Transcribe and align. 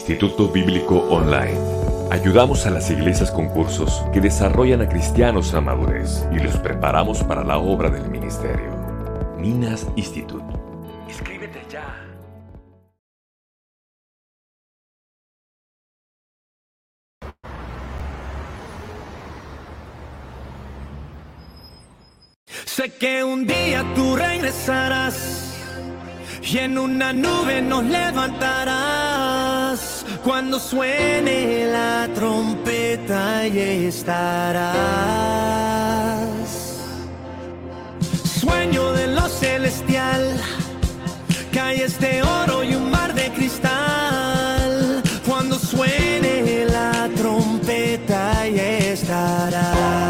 Instituto 0.00 0.48
Bíblico 0.48 0.96
Online. 1.10 1.60
Ayudamos 2.10 2.64
a 2.64 2.70
las 2.70 2.90
iglesias 2.90 3.30
con 3.30 3.50
cursos 3.50 4.02
que 4.14 4.20
desarrollan 4.22 4.80
a 4.80 4.88
cristianos 4.88 5.52
a 5.52 5.60
madurez 5.60 6.26
y 6.32 6.38
los 6.38 6.56
preparamos 6.56 7.22
para 7.22 7.44
la 7.44 7.58
obra 7.58 7.90
del 7.90 8.08
ministerio. 8.08 8.74
Minas 9.36 9.86
Institute. 9.96 10.42
Inscríbete 11.06 11.60
ya. 11.70 11.84
Sé 22.64 22.94
que 22.94 23.22
un 23.22 23.46
día 23.46 23.84
tú 23.94 24.16
regresarás 24.16 25.54
y 26.42 26.56
en 26.56 26.78
una 26.78 27.12
nube 27.12 27.60
nos 27.60 27.84
levantarás 27.84 29.39
cuando 30.24 30.58
suene 30.58 31.66
la 31.66 32.08
trompeta 32.14 33.46
y 33.46 33.86
estarás. 33.86 34.70
Sueño 38.40 38.92
de 38.92 39.06
lo 39.08 39.28
celestial, 39.28 40.36
calles 41.52 41.98
de 42.00 42.22
oro 42.22 42.64
y 42.64 42.74
un 42.74 42.90
mar 42.90 43.14
de 43.14 43.30
cristal. 43.32 45.02
Cuando 45.26 45.58
suene 45.58 46.66
la 46.66 47.08
trompeta 47.16 48.46
y 48.48 48.58
estarás. 48.58 50.09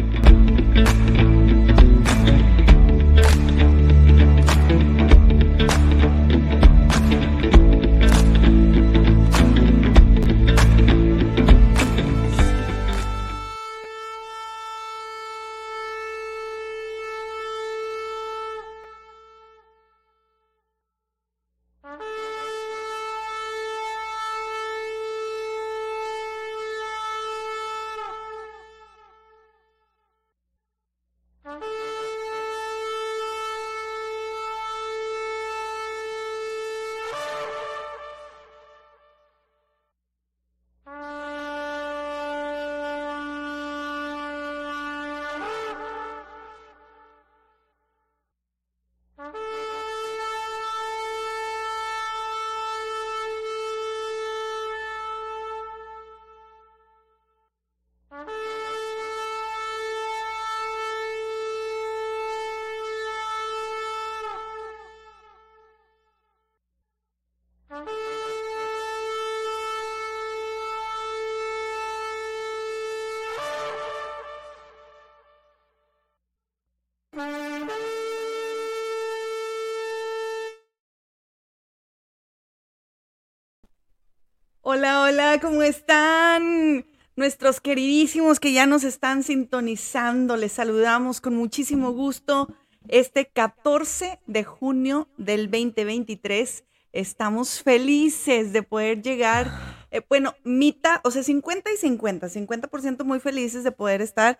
Que 88.39 88.53
ya 88.53 88.65
nos 88.65 88.83
están 88.83 89.23
sintonizando, 89.23 90.37
les 90.37 90.53
saludamos 90.53 91.21
con 91.21 91.35
muchísimo 91.35 91.91
gusto 91.91 92.47
este 92.87 93.25
14 93.27 94.19
de 94.25 94.43
junio 94.43 95.07
del 95.17 95.49
2023. 95.51 96.63
Estamos 96.93 97.61
felices 97.61 98.53
de 98.53 98.63
poder 98.63 99.01
llegar, 99.01 99.51
eh, 99.91 100.01
bueno, 100.07 100.35
mitad, 100.43 100.99
o 101.03 101.11
sea, 101.11 101.23
50 101.23 101.71
y 101.71 101.77
50, 101.77 102.27
50% 102.27 103.03
muy 103.03 103.19
felices 103.19 103.63
de 103.63 103.71
poder 103.71 104.01
estar, 104.01 104.39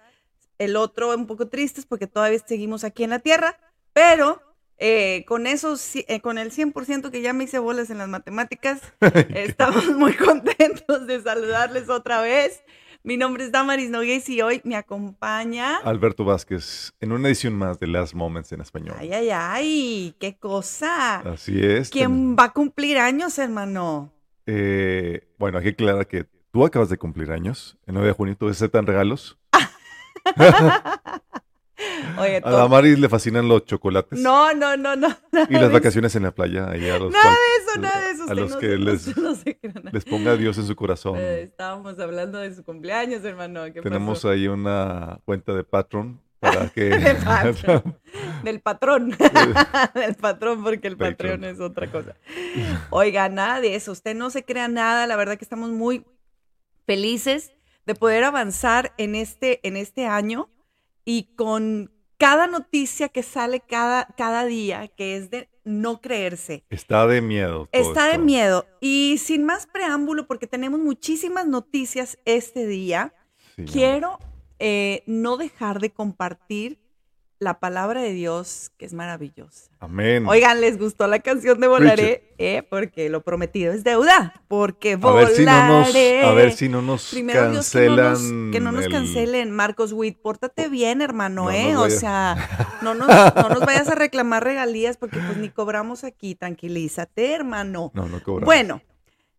el 0.58 0.76
otro 0.76 1.16
un 1.16 1.28
poco 1.28 1.48
tristes 1.48 1.86
porque 1.86 2.08
todavía 2.08 2.40
seguimos 2.46 2.84
aquí 2.84 3.04
en 3.04 3.10
la 3.10 3.20
Tierra, 3.20 3.58
pero 3.94 4.42
eh, 4.78 5.26
con 5.28 5.48
eso, 5.48 5.76
eh, 5.94 6.22
con 6.22 6.38
el 6.38 6.52
100% 6.52 7.12
que 7.12 7.22
ya 7.22 7.34
me 7.34 7.44
hice 7.44 7.60
bolas 7.60 7.90
en 7.90 8.00
las 8.00 8.10
matemáticas, 8.10 8.82
estamos 9.36 9.86
muy 9.96 10.14
contentos 10.14 11.08
de 11.08 11.22
saludarles 11.22 11.90
otra 11.90 12.22
vez. 12.22 12.62
Mi 13.04 13.18
nombre 13.18 13.46
es 13.46 13.52
Damaris 13.52 13.90
Nogués 13.90 14.30
y 14.30 14.44
hoy 14.44 14.62
me 14.64 14.76
acompaña 14.76 15.78
Alberto 15.78 16.24
Vázquez 16.24 16.94
en 17.00 17.12
una 17.12 17.30
edición 17.30 17.56
más 17.56 17.80
de 17.80 17.88
Last 17.88 18.14
Moments 18.14 18.52
en 18.52 18.62
español. 18.62 18.96
Ay, 19.00 19.12
ay, 19.12 19.30
ay, 19.32 20.16
qué 20.20 20.38
cosa. 20.38 21.22
Así 21.22 21.66
es. 21.66 21.90
¿Quién 21.90 22.36
va 22.36 22.44
a 22.46 22.54
cumplir 22.54 23.00
años, 23.00 23.40
hermano? 23.40 24.14
Eh, 24.46 25.28
bueno, 25.40 25.58
hay 25.58 25.64
que 25.64 25.70
aclarar 25.72 26.08
que 26.08 26.28
tú 26.52 26.64
acabas 26.64 26.90
de 26.90 27.00
cumplir 27.00 27.32
años. 27.32 27.76
El 27.88 27.96
9 27.96 28.10
de 28.10 28.14
junio, 28.14 28.38
¿tú 28.38 28.48
aceptan 28.48 28.86
regalos? 28.86 29.40
Oye, 32.18 32.42
a 32.44 32.52
Damaris 32.52 33.00
le 33.00 33.10
fascinan 33.10 33.48
los 33.48 33.66
chocolates. 33.66 34.20
No, 34.20 34.54
no, 34.54 34.78
no, 34.78 34.96
no. 34.96 35.10
Y 35.50 35.54
las 35.54 35.72
vacaciones 35.72 36.16
en 36.16 36.24
la 36.24 36.32
playa. 36.32 36.70
Ahí 36.70 36.90
a 36.90 37.00
los 37.00 37.12
nada 37.12 37.32
de 37.32 37.64
eso, 37.64 37.80
nada 37.80 38.02
de 38.02 38.12
eso. 38.12 38.30
A 38.30 38.34
los 38.34 38.56
que 38.58 38.78
les, 38.78 39.08
les, 39.92 40.06
ponga 40.06 40.36
Dios 40.36 40.58
en 40.58 40.68
su 40.68 40.76
corazón. 40.76 41.18
Eh, 41.18 41.44
estábamos 41.44 42.00
hablando 42.00 42.40
de 42.40 42.54
su 42.54 42.64
cumpleaños, 42.64 43.24
hermano. 43.24 43.72
Tenemos 43.72 44.26
ahí 44.26 44.48
una 44.48 45.20
cuenta 45.26 45.54
de 45.54 45.64
Patreon 45.64 46.20
para 46.40 46.70
que... 46.74 46.90
Del 48.44 48.60
patrón. 48.60 49.12
Del 49.94 50.16
patrón, 50.16 50.64
porque 50.64 50.88
el 50.88 50.98
Patreon 50.98 51.44
es 51.44 51.60
otra 51.60 51.90
cosa. 51.90 52.16
Oiga, 52.90 53.30
nada 53.30 53.62
de 53.62 53.76
eso. 53.76 53.92
Usted 53.92 54.16
no 54.16 54.30
se 54.30 54.44
crea 54.44 54.68
nada. 54.68 55.08
La 55.08 55.16
verdad 55.16 55.38
que 55.38 55.46
estamos 55.46 55.70
muy 55.70 56.06
felices 56.86 57.54
de 57.86 57.96
poder 57.96 58.24
avanzar 58.24 58.94
en 58.98 59.16
este, 59.16 59.66
en 59.68 59.78
este 59.78 60.06
año 60.08 60.50
y 61.06 61.34
con 61.36 61.92
cada 62.18 62.48
noticia 62.48 63.10
que 63.10 63.24
sale 63.24 63.62
cada, 63.62 64.08
cada 64.18 64.46
día, 64.46 64.88
que 64.90 65.18
es 65.18 65.32
de 65.32 65.50
no 65.64 66.02
creerse. 66.02 66.64
Está 66.70 67.08
de 67.08 67.22
miedo. 67.22 67.68
Está 67.72 68.08
de 68.08 68.18
miedo. 68.18 68.66
Y 68.80 69.18
sin 69.20 69.44
más 69.44 69.68
preámbulo, 69.68 70.28
porque 70.28 70.48
tenemos 70.48 70.80
muchísimas 70.80 71.48
noticias 71.48 72.20
este 72.26 72.68
día, 72.68 73.14
quiero 73.72 74.20
eh, 74.60 75.04
no 75.08 75.38
dejar 75.38 75.80
de 75.80 75.92
compartir 75.92 76.81
la 77.42 77.60
palabra 77.60 78.02
de 78.02 78.14
Dios, 78.14 78.72
que 78.78 78.86
es 78.86 78.94
maravillosa. 78.94 79.72
Amén. 79.80 80.28
Oigan, 80.28 80.62
¿les 80.62 80.78
gustó 80.78 81.08
la 81.08 81.20
canción 81.20 81.60
de 81.60 81.68
Volaré? 81.68 82.36
Eh, 82.38 82.62
porque 82.70 83.10
lo 83.10 83.24
prometido 83.24 83.74
es 83.74 83.84
deuda. 83.84 84.34
Porque 84.48 84.96
volaré. 84.96 86.24
A 86.24 86.34
ver 86.34 86.54
si 86.54 86.70
no 86.70 86.84
nos, 86.84 87.10
cancelan. 87.12 88.52
que, 88.52 88.60
no 88.60 88.72
nos, 88.72 88.88
cancelen. 88.88 89.50
Marcos 89.50 89.92
Witt, 89.92 90.22
pórtate 90.22 90.70
bien, 90.70 91.02
hermano, 91.02 91.50
¿eh? 91.50 91.76
O 91.76 91.90
sea, 91.90 92.78
no 92.84 92.94
nos, 92.94 93.08
no 93.08 93.50
nos 93.50 93.62
vayas 93.62 93.90
a 93.90 93.96
reclamar 93.96 94.44
regalías 94.44 94.98
porque 94.98 95.20
pues 95.20 95.38
ni 95.38 95.50
cobramos 95.50 96.04
aquí. 96.04 96.36
Tranquilízate, 96.36 97.34
hermano. 97.34 97.92
No, 97.96 98.06
no 98.06 98.22
cobramos. 98.22 98.46
Bueno. 98.46 98.82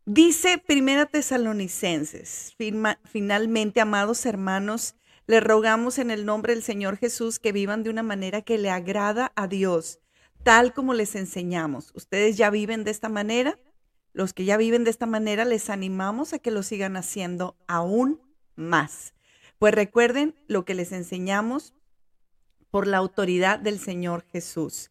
Dice 0.05 0.59
Primera 0.59 1.07
Tesalonicenses, 1.07 2.57
finalmente, 3.05 3.81
amados 3.81 4.27
hermanos, 4.27 4.97
le 5.27 5.41
rogamos 5.41 5.99
en 5.99 6.11
el 6.11 6.25
nombre 6.25 6.55
del 6.55 6.63
Señor 6.63 6.97
Jesús 6.97 7.39
que 7.39 7.53
vivan 7.53 7.83
de 7.83 7.91
una 7.91 8.03
manera 8.03 8.43
que 8.43 8.59
le 8.59 8.71
agrada 8.71 9.33
a 9.37 9.47
Dios, 9.47 10.01
tal 10.43 10.75
como 10.75 10.95
les 10.95 11.15
enseñamos. 11.15 11.93
Ustedes 11.95 12.37
ya 12.37 12.51
viven 12.51 12.85
de 12.85 12.91
esta 12.91 13.09
manera. 13.09 13.59
Los 14.13 14.35
que 14.35 14.45
ya 14.45 14.57
viven 14.57 14.85
de 14.85 14.91
esta 14.91 15.07
manera 15.07 15.45
les 15.45 15.71
animamos 15.71 16.33
a 16.33 16.39
que 16.39 16.51
lo 16.51 16.63
sigan 16.63 16.97
haciendo 16.97 17.56
aún 17.67 18.20
más. 18.56 19.15
Pues 19.58 19.75
recuerden 19.75 20.35
lo 20.49 20.65
que 20.65 20.75
les 20.75 20.93
enseñamos 20.93 21.73
por 22.70 22.87
la 22.87 22.99
autoridad 22.99 23.58
del 23.58 23.79
Señor 23.79 24.25
Jesús. 24.32 24.91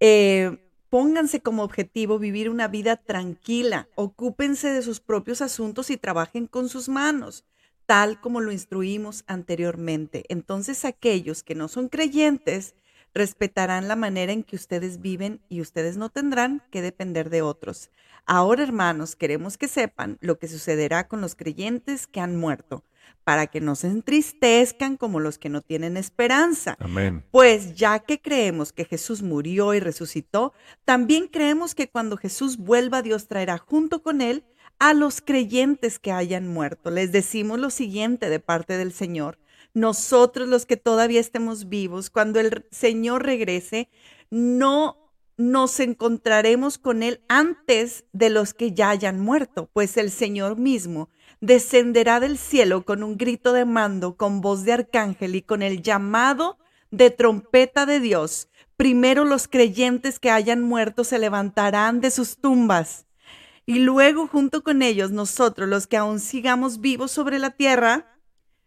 Eh, 0.00 0.58
pónganse 0.88 1.40
como 1.40 1.62
objetivo 1.62 2.18
vivir 2.18 2.48
una 2.48 2.66
vida 2.66 2.96
tranquila, 2.96 3.88
ocúpense 3.94 4.72
de 4.72 4.82
sus 4.82 5.00
propios 5.00 5.42
asuntos 5.42 5.90
y 5.90 5.96
trabajen 5.96 6.46
con 6.46 6.68
sus 6.68 6.88
manos 6.88 7.44
tal 7.86 8.20
como 8.20 8.40
lo 8.40 8.52
instruimos 8.52 9.24
anteriormente. 9.26 10.24
Entonces 10.28 10.84
aquellos 10.84 11.42
que 11.42 11.54
no 11.54 11.68
son 11.68 11.88
creyentes 11.88 12.74
respetarán 13.14 13.86
la 13.88 13.96
manera 13.96 14.32
en 14.32 14.42
que 14.42 14.56
ustedes 14.56 15.00
viven 15.00 15.40
y 15.48 15.60
ustedes 15.60 15.96
no 15.96 16.10
tendrán 16.10 16.62
que 16.70 16.82
depender 16.82 17.30
de 17.30 17.42
otros. 17.42 17.90
Ahora, 18.26 18.62
hermanos, 18.62 19.16
queremos 19.16 19.56
que 19.56 19.68
sepan 19.68 20.18
lo 20.20 20.38
que 20.38 20.48
sucederá 20.48 21.06
con 21.08 21.20
los 21.20 21.36
creyentes 21.36 22.06
que 22.06 22.20
han 22.20 22.36
muerto, 22.36 22.82
para 23.22 23.46
que 23.46 23.60
no 23.60 23.74
se 23.74 23.86
entristezcan 23.86 24.96
como 24.96 25.20
los 25.20 25.38
que 25.38 25.50
no 25.50 25.60
tienen 25.60 25.96
esperanza. 25.96 26.76
Amén. 26.80 27.22
Pues 27.30 27.74
ya 27.74 27.98
que 28.00 28.20
creemos 28.20 28.72
que 28.72 28.84
Jesús 28.84 29.22
murió 29.22 29.74
y 29.74 29.80
resucitó, 29.80 30.52
también 30.84 31.28
creemos 31.28 31.74
que 31.74 31.88
cuando 31.88 32.16
Jesús 32.16 32.56
vuelva, 32.56 33.02
Dios 33.02 33.28
traerá 33.28 33.58
junto 33.58 34.02
con 34.02 34.20
él 34.22 34.44
a 34.78 34.94
los 34.94 35.20
creyentes 35.20 35.98
que 35.98 36.12
hayan 36.12 36.48
muerto. 36.48 36.90
Les 36.90 37.12
decimos 37.12 37.58
lo 37.58 37.70
siguiente 37.70 38.28
de 38.28 38.40
parte 38.40 38.76
del 38.76 38.92
Señor. 38.92 39.38
Nosotros 39.72 40.48
los 40.48 40.66
que 40.66 40.76
todavía 40.76 41.20
estemos 41.20 41.68
vivos, 41.68 42.10
cuando 42.10 42.38
el 42.40 42.64
Señor 42.70 43.24
regrese, 43.24 43.88
no 44.30 45.12
nos 45.36 45.80
encontraremos 45.80 46.78
con 46.78 47.02
Él 47.02 47.20
antes 47.28 48.04
de 48.12 48.30
los 48.30 48.54
que 48.54 48.72
ya 48.72 48.90
hayan 48.90 49.20
muerto, 49.20 49.68
pues 49.72 49.96
el 49.96 50.10
Señor 50.10 50.56
mismo 50.56 51.08
descenderá 51.40 52.20
del 52.20 52.38
cielo 52.38 52.84
con 52.84 53.02
un 53.02 53.16
grito 53.16 53.52
de 53.52 53.64
mando, 53.64 54.16
con 54.16 54.40
voz 54.40 54.64
de 54.64 54.72
arcángel 54.72 55.34
y 55.34 55.42
con 55.42 55.62
el 55.62 55.82
llamado 55.82 56.58
de 56.90 57.10
trompeta 57.10 57.84
de 57.84 58.00
Dios. 58.00 58.48
Primero 58.76 59.24
los 59.24 59.48
creyentes 59.48 60.20
que 60.20 60.30
hayan 60.30 60.62
muerto 60.62 61.04
se 61.04 61.18
levantarán 61.18 62.00
de 62.00 62.10
sus 62.10 62.36
tumbas 62.38 63.06
y 63.66 63.78
luego 63.80 64.26
junto 64.26 64.62
con 64.62 64.82
ellos 64.82 65.10
nosotros, 65.10 65.68
los 65.68 65.86
que 65.86 65.96
aún 65.96 66.20
sigamos 66.20 66.80
vivos 66.80 67.10
sobre 67.10 67.38
la 67.38 67.50
tierra, 67.50 68.06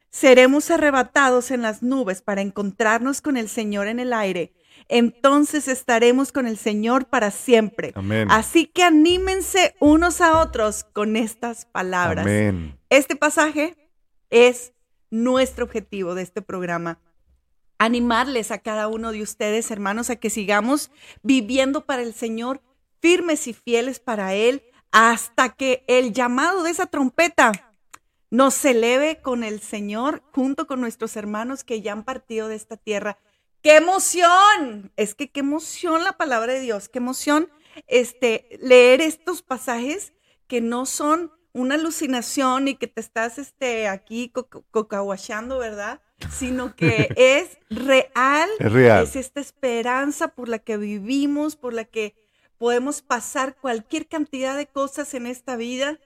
seremos 0.10 0.72
arrebatados 0.72 1.52
en 1.52 1.62
las 1.62 1.84
nubes 1.84 2.22
para 2.22 2.42
encontrarnos 2.42 3.22
con 3.22 3.38
el 3.38 3.50
Señor 3.50 3.88
en 3.88 4.00
el 4.00 4.14
aire. 4.14 4.54
Entonces 4.90 5.68
estaremos 5.68 6.32
con 6.32 6.48
el 6.48 6.58
Señor 6.58 7.06
para 7.08 7.30
siempre. 7.30 7.92
Amén. 7.96 8.28
Así 8.32 8.66
que 8.66 8.84
anímense 8.84 9.76
unos 9.80 10.22
a 10.22 10.40
otros 10.40 10.86
con 10.94 11.16
estas 11.16 11.66
palabras. 11.66 12.26
Amén. 12.26 12.80
Este 12.90 13.16
pasaje 13.16 13.76
es 14.30 14.74
nuestro 15.10 15.66
objetivo 15.66 16.16
de 16.16 16.24
este 16.24 16.42
programa. 16.42 17.00
Animarles 17.80 18.52
a 18.52 18.60
cada 18.60 18.88
uno 18.88 19.12
de 19.12 19.22
ustedes, 19.22 19.70
hermanos, 19.70 20.10
a 20.10 20.16
que 20.16 20.30
sigamos 20.30 20.90
viviendo 21.22 21.86
para 21.86 22.02
el 22.02 22.14
Señor, 22.14 22.62
firmes 23.02 23.48
y 23.48 23.54
fieles 23.54 24.00
para 24.00 24.34
Él, 24.34 24.64
hasta 25.00 25.50
que 25.50 25.84
el 25.86 26.12
llamado 26.12 26.64
de 26.64 26.72
esa 26.72 26.88
trompeta 26.88 27.52
nos 28.32 28.66
eleve 28.66 29.22
con 29.22 29.44
el 29.44 29.62
Señor 29.62 30.24
junto 30.34 30.66
con 30.66 30.82
nuestros 30.82 31.16
hermanos 31.16 31.64
que 31.64 31.84
ya 31.84 31.92
han 31.92 32.04
partido 32.04 32.48
de 32.48 32.56
esta 32.56 32.78
tierra. 32.78 33.20
¡Qué 33.62 33.76
emoción! 33.76 34.92
Es 34.96 35.14
que 35.14 35.30
qué 35.30 35.42
emoción 35.42 36.04
la 36.04 36.14
palabra 36.14 36.54
de 36.54 36.62
Dios, 36.62 36.90
qué 36.90 36.98
emoción 36.98 37.48
este, 37.86 38.58
leer 38.60 39.02
estos 39.02 39.44
pasajes 39.44 40.14
que 40.48 40.62
no 40.62 40.88
son 40.88 41.32
una 41.54 41.76
alucinación 41.76 42.68
y 42.68 42.74
que 42.74 42.88
te 42.88 43.02
estás 43.02 43.38
este, 43.38 43.88
aquí 43.88 44.34
cocahuachando, 44.72 45.60
¿verdad? 45.60 46.02
Sino 46.32 46.76
que 46.76 47.10
es 47.16 47.60
real. 47.70 48.50
Es 48.58 48.72
real. 48.72 49.04
Es 49.04 49.16
esta 49.16 49.42
esperanza 49.42 50.30
por 50.30 50.50
la 50.50 50.58
que 50.58 50.78
vivimos, 50.78 51.56
por 51.56 51.74
la 51.76 51.86
que 51.86 52.16
podemos 52.58 53.02
pasar 53.02 53.56
cualquier 53.56 54.08
cantidad 54.08 54.58
de 54.58 54.68
cosas 54.68 55.14
en 55.14 55.28
esta 55.28 55.56
vida 55.56 56.00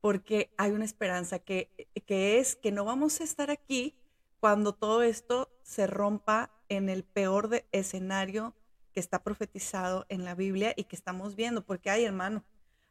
porque 0.00 0.50
hay 0.56 0.70
una 0.70 0.84
esperanza 0.84 1.38
que, 1.38 1.70
que 2.06 2.38
es 2.38 2.56
que 2.56 2.72
no 2.72 2.84
vamos 2.84 3.20
a 3.20 3.24
estar 3.24 3.50
aquí 3.50 3.94
cuando 4.40 4.72
todo 4.72 5.02
esto 5.02 5.50
se 5.62 5.86
rompa 5.86 6.50
en 6.68 6.88
el 6.88 7.02
peor 7.02 7.48
de 7.48 7.66
escenario 7.72 8.54
que 8.92 9.00
está 9.00 9.22
profetizado 9.22 10.06
en 10.08 10.24
la 10.24 10.34
Biblia 10.34 10.72
y 10.76 10.84
que 10.84 10.96
estamos 10.96 11.34
viendo, 11.34 11.64
porque 11.64 11.90
hay 11.90 12.04
hermano, 12.04 12.44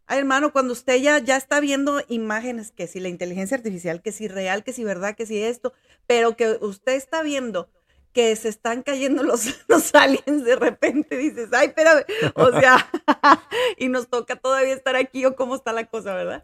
hay 0.05 0.19
hermano, 0.19 0.51
cuando 0.51 0.73
usted 0.73 0.97
ya, 0.97 1.19
ya 1.19 1.37
está 1.37 1.59
viendo 1.59 2.01
imágenes, 2.07 2.71
que 2.71 2.87
si 2.87 2.99
la 2.99 3.09
inteligencia 3.09 3.57
artificial, 3.57 4.01
que 4.01 4.11
si 4.11 4.27
real, 4.27 4.63
que 4.63 4.73
si 4.73 4.83
verdad, 4.83 5.15
que 5.15 5.25
si 5.25 5.41
esto, 5.41 5.73
pero 6.05 6.35
que 6.37 6.57
usted 6.61 6.93
está 6.93 7.23
viendo 7.23 7.69
que 8.17 8.35
se 8.35 8.49
están 8.49 8.81
cayendo 8.81 9.21
los, 9.21 9.63
los 9.67 9.93
aliens 9.93 10.43
de 10.43 10.55
repente, 10.55 11.15
dices, 11.15 11.49
ay, 11.53 11.67
espérame, 11.67 12.03
o 12.33 12.49
sea, 12.49 12.89
y 13.77 13.89
nos 13.89 14.07
toca 14.09 14.35
todavía 14.37 14.73
estar 14.73 14.95
aquí 14.95 15.23
o 15.23 15.35
cómo 15.35 15.53
está 15.53 15.71
la 15.71 15.85
cosa, 15.85 16.15
¿verdad? 16.15 16.41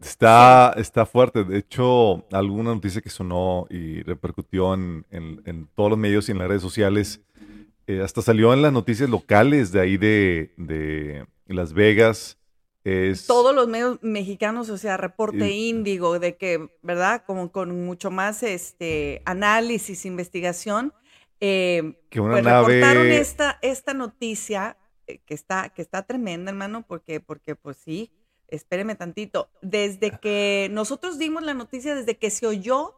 Está, 0.00 0.72
está 0.76 1.04
fuerte. 1.04 1.42
De 1.42 1.58
hecho, 1.58 2.24
alguna 2.30 2.72
noticia 2.72 3.00
que 3.00 3.10
sonó 3.10 3.66
y 3.68 4.04
repercutió 4.04 4.74
en, 4.74 5.04
en- 5.10 5.68
todos 5.74 5.90
los 5.90 5.98
medios 5.98 6.28
y 6.28 6.32
en 6.32 6.38
las 6.38 6.46
redes 6.46 6.62
sociales, 6.62 7.20
eh, 7.88 8.00
hasta 8.00 8.22
salió 8.22 8.54
en 8.54 8.62
las 8.62 8.72
noticias 8.72 9.10
locales 9.10 9.72
de 9.72 9.80
ahí 9.80 9.96
de, 9.96 10.52
de 10.56 11.26
Las 11.48 11.72
Vegas. 11.72 12.38
Es, 12.84 13.26
Todos 13.26 13.54
los 13.54 13.68
medios 13.68 13.98
mexicanos, 14.02 14.68
o 14.70 14.76
sea, 14.78 14.96
reporte 14.96 15.50
Y- 15.50 15.68
índigo, 15.68 16.18
de 16.18 16.36
que, 16.36 16.68
¿verdad? 16.82 17.22
Como 17.26 17.52
con 17.52 17.84
mucho 17.84 18.10
más 18.10 18.42
este 18.42 19.22
análisis, 19.24 20.04
investigación. 20.04 20.92
eh, 21.40 21.94
que 22.10 22.20
una 22.20 22.34
pues 22.34 22.44
nave... 22.44 22.74
reportaron 22.80 23.06
esta, 23.12 23.58
esta 23.62 23.94
noticia 23.94 24.76
eh, 25.06 25.18
que 25.26 25.34
está, 25.34 25.70
que 25.70 25.82
está 25.82 26.02
tremenda, 26.04 26.50
hermano, 26.50 26.84
porque, 26.86 27.18
porque 27.20 27.56
pues 27.56 27.76
sí, 27.76 28.12
espéreme 28.48 28.94
tantito. 28.94 29.48
Desde 29.60 30.18
que 30.20 30.68
nosotros 30.70 31.18
dimos 31.18 31.42
la 31.42 31.54
noticia, 31.54 31.94
desde 31.94 32.16
que 32.18 32.30
se 32.30 32.46
oyó 32.46 32.94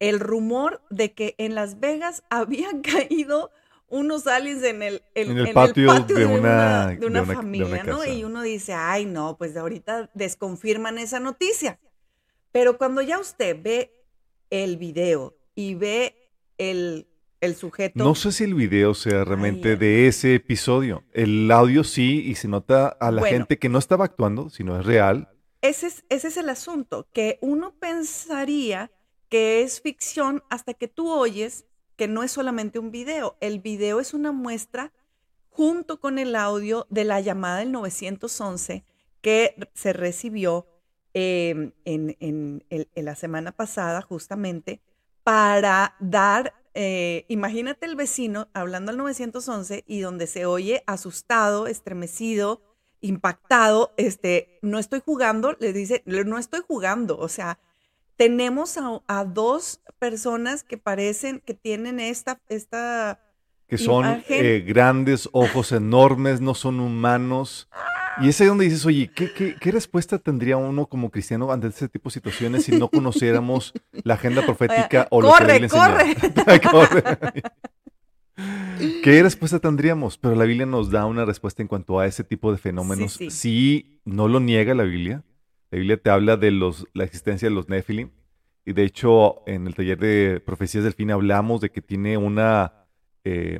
el 0.00 0.20
rumor 0.20 0.82
de 0.90 1.12
que 1.12 1.34
en 1.38 1.54
Las 1.54 1.80
Vegas 1.80 2.24
habían 2.30 2.82
caído 2.82 3.50
unos 3.94 4.26
aliens 4.26 4.62
en 4.64 4.82
el, 4.82 5.02
el- 5.14 5.30
En 5.30 5.38
el 5.38 5.52
patio 5.52 5.92
de 6.04 6.26
una- 6.26 6.86
de 6.88 6.96
de 6.96 7.06
una 7.06 7.20
una- 7.20 7.20
de 7.22 7.34
familia, 7.34 7.66
una 7.66 7.82
¿no? 7.84 8.04
Y 8.04 8.24
uno 8.24 8.42
dice, 8.42 8.72
ay, 8.74 9.04
no, 9.06 9.36
pues 9.38 9.54
de 9.54 9.60
ahorita 9.60 10.10
desconfirman 10.14 10.98
esa 10.98 11.20
noticia. 11.20 11.78
Pero 12.52 12.76
cuando 12.78 13.02
ya 13.02 13.18
usted 13.18 13.56
ve 13.62 13.92
el 14.50 14.76
video 14.76 15.36
y 15.54 15.74
ve 15.74 16.16
el, 16.58 17.06
el 17.40 17.54
sujeto. 17.56 18.02
No 18.02 18.14
sé 18.14 18.32
si 18.32 18.44
el 18.44 18.54
video 18.54 18.94
sea 18.94 19.24
realmente 19.24 19.70
Ay, 19.70 19.76
de 19.76 20.06
ese 20.08 20.34
episodio. 20.34 21.04
El 21.12 21.50
audio 21.50 21.84
sí, 21.84 22.22
y 22.26 22.34
se 22.36 22.48
nota 22.48 22.88
a 22.88 23.10
la 23.10 23.20
Bueno. 23.20 23.36
gente 23.38 23.58
que 23.58 23.68
no 23.68 23.78
estaba 23.78 24.04
actuando, 24.04 24.50
sino 24.50 24.78
es 24.78 24.86
real. 24.86 25.28
Ese 25.62 25.86
es, 25.86 26.04
ese 26.08 26.28
es 26.28 26.36
el 26.36 26.48
asunto, 26.48 27.06
que 27.12 27.38
uno 27.40 27.74
pensaría 27.80 28.90
que 29.28 29.62
es 29.62 29.80
ficción 29.80 30.42
hasta 30.50 30.74
que 30.74 30.88
tú 30.88 31.10
oyes 31.10 31.64
que 31.96 32.08
no 32.08 32.22
es 32.22 32.32
solamente 32.32 32.78
un 32.78 32.90
video. 32.90 33.36
El 33.40 33.60
video 33.60 34.00
es 34.00 34.14
una 34.14 34.32
muestra 34.32 34.92
junto 35.50 36.00
con 36.00 36.18
el 36.18 36.34
audio 36.36 36.86
de 36.90 37.04
la 37.04 37.20
llamada 37.20 37.58
del 37.58 37.72
911 37.72 38.84
que 39.20 39.54
se 39.74 39.92
recibió 39.92 40.66
en, 41.14 41.74
en- 41.84 42.16
en- 42.20 42.64
en 42.70 43.04
la 43.04 43.14
semana 43.14 43.52
pasada 43.52 44.02
justamente 44.02 44.80
para 45.22 45.94
dar, 46.00 46.54
eh, 46.74 47.24
imagínate 47.28 47.86
el 47.86 47.94
vecino 47.96 48.48
hablando 48.52 48.90
al 48.90 48.98
911 48.98 49.84
y 49.86 50.00
donde 50.00 50.26
se 50.26 50.44
oye 50.44 50.82
asustado, 50.86 51.66
estremecido, 51.68 52.60
impactado, 53.00 53.94
este, 53.96 54.58
no 54.62 54.78
estoy 54.78 55.00
jugando, 55.04 55.56
le 55.60 55.72
dice, 55.72 56.02
no 56.06 56.38
estoy 56.38 56.60
jugando, 56.66 57.16
o 57.18 57.28
sea, 57.28 57.58
tenemos 58.16 58.76
a, 58.78 59.00
a 59.06 59.24
dos 59.24 59.80
personas 59.98 60.62
que 60.62 60.78
parecen 60.78 61.40
que 61.44 61.54
tienen 61.54 62.00
esta, 62.00 62.40
esta, 62.48 63.20
Que 63.66 63.78
son 63.78 64.22
eh, 64.28 64.64
grandes, 64.66 65.28
ojos 65.32 65.72
enormes, 65.72 66.40
no 66.40 66.54
son 66.54 66.80
humanos. 66.80 67.68
Y 68.20 68.28
es 68.28 68.40
ahí 68.40 68.46
donde 68.46 68.66
dices, 68.66 68.86
oye, 68.86 69.10
¿qué, 69.12 69.32
qué, 69.32 69.56
qué 69.60 69.72
respuesta 69.72 70.18
tendría 70.18 70.56
uno 70.56 70.86
como 70.86 71.10
cristiano 71.10 71.50
ante 71.50 71.68
ese 71.68 71.88
tipo 71.88 72.08
de 72.10 72.14
situaciones 72.14 72.64
si 72.64 72.72
no 72.72 72.88
conociéramos 72.88 73.72
la 74.04 74.14
agenda 74.14 74.44
profética 74.44 75.08
o 75.10 75.20
lo 75.20 75.32
que 75.34 75.68
corre? 75.68 76.14
Corre. 76.70 77.42
¿Qué 79.02 79.22
respuesta 79.22 79.58
tendríamos? 79.58 80.18
Pero 80.18 80.34
la 80.34 80.44
Biblia 80.44 80.66
nos 80.66 80.90
da 80.90 81.06
una 81.06 81.24
respuesta 81.24 81.62
en 81.62 81.68
cuanto 81.68 81.98
a 81.98 82.06
ese 82.06 82.24
tipo 82.24 82.52
de 82.52 82.58
fenómenos. 82.58 83.14
Sí, 83.14 83.30
Sí, 83.30 84.00
no 84.04 84.28
lo 84.28 84.40
niega 84.40 84.74
la 84.74 84.84
Biblia. 84.84 85.22
La 85.74 85.78
Biblia 85.78 85.96
te 85.96 86.08
habla 86.08 86.36
de 86.36 86.52
los, 86.52 86.86
la 86.94 87.02
existencia 87.02 87.48
de 87.48 87.54
los 87.54 87.68
Nephilim. 87.68 88.10
Y 88.64 88.74
de 88.74 88.84
hecho, 88.84 89.42
en 89.44 89.66
el 89.66 89.74
taller 89.74 89.98
de 89.98 90.40
profecías 90.40 90.84
del 90.84 90.92
fin 90.92 91.10
hablamos 91.10 91.60
de 91.60 91.70
que 91.70 91.82
tiene 91.82 92.16
una... 92.16 92.72
eh, 93.24 93.58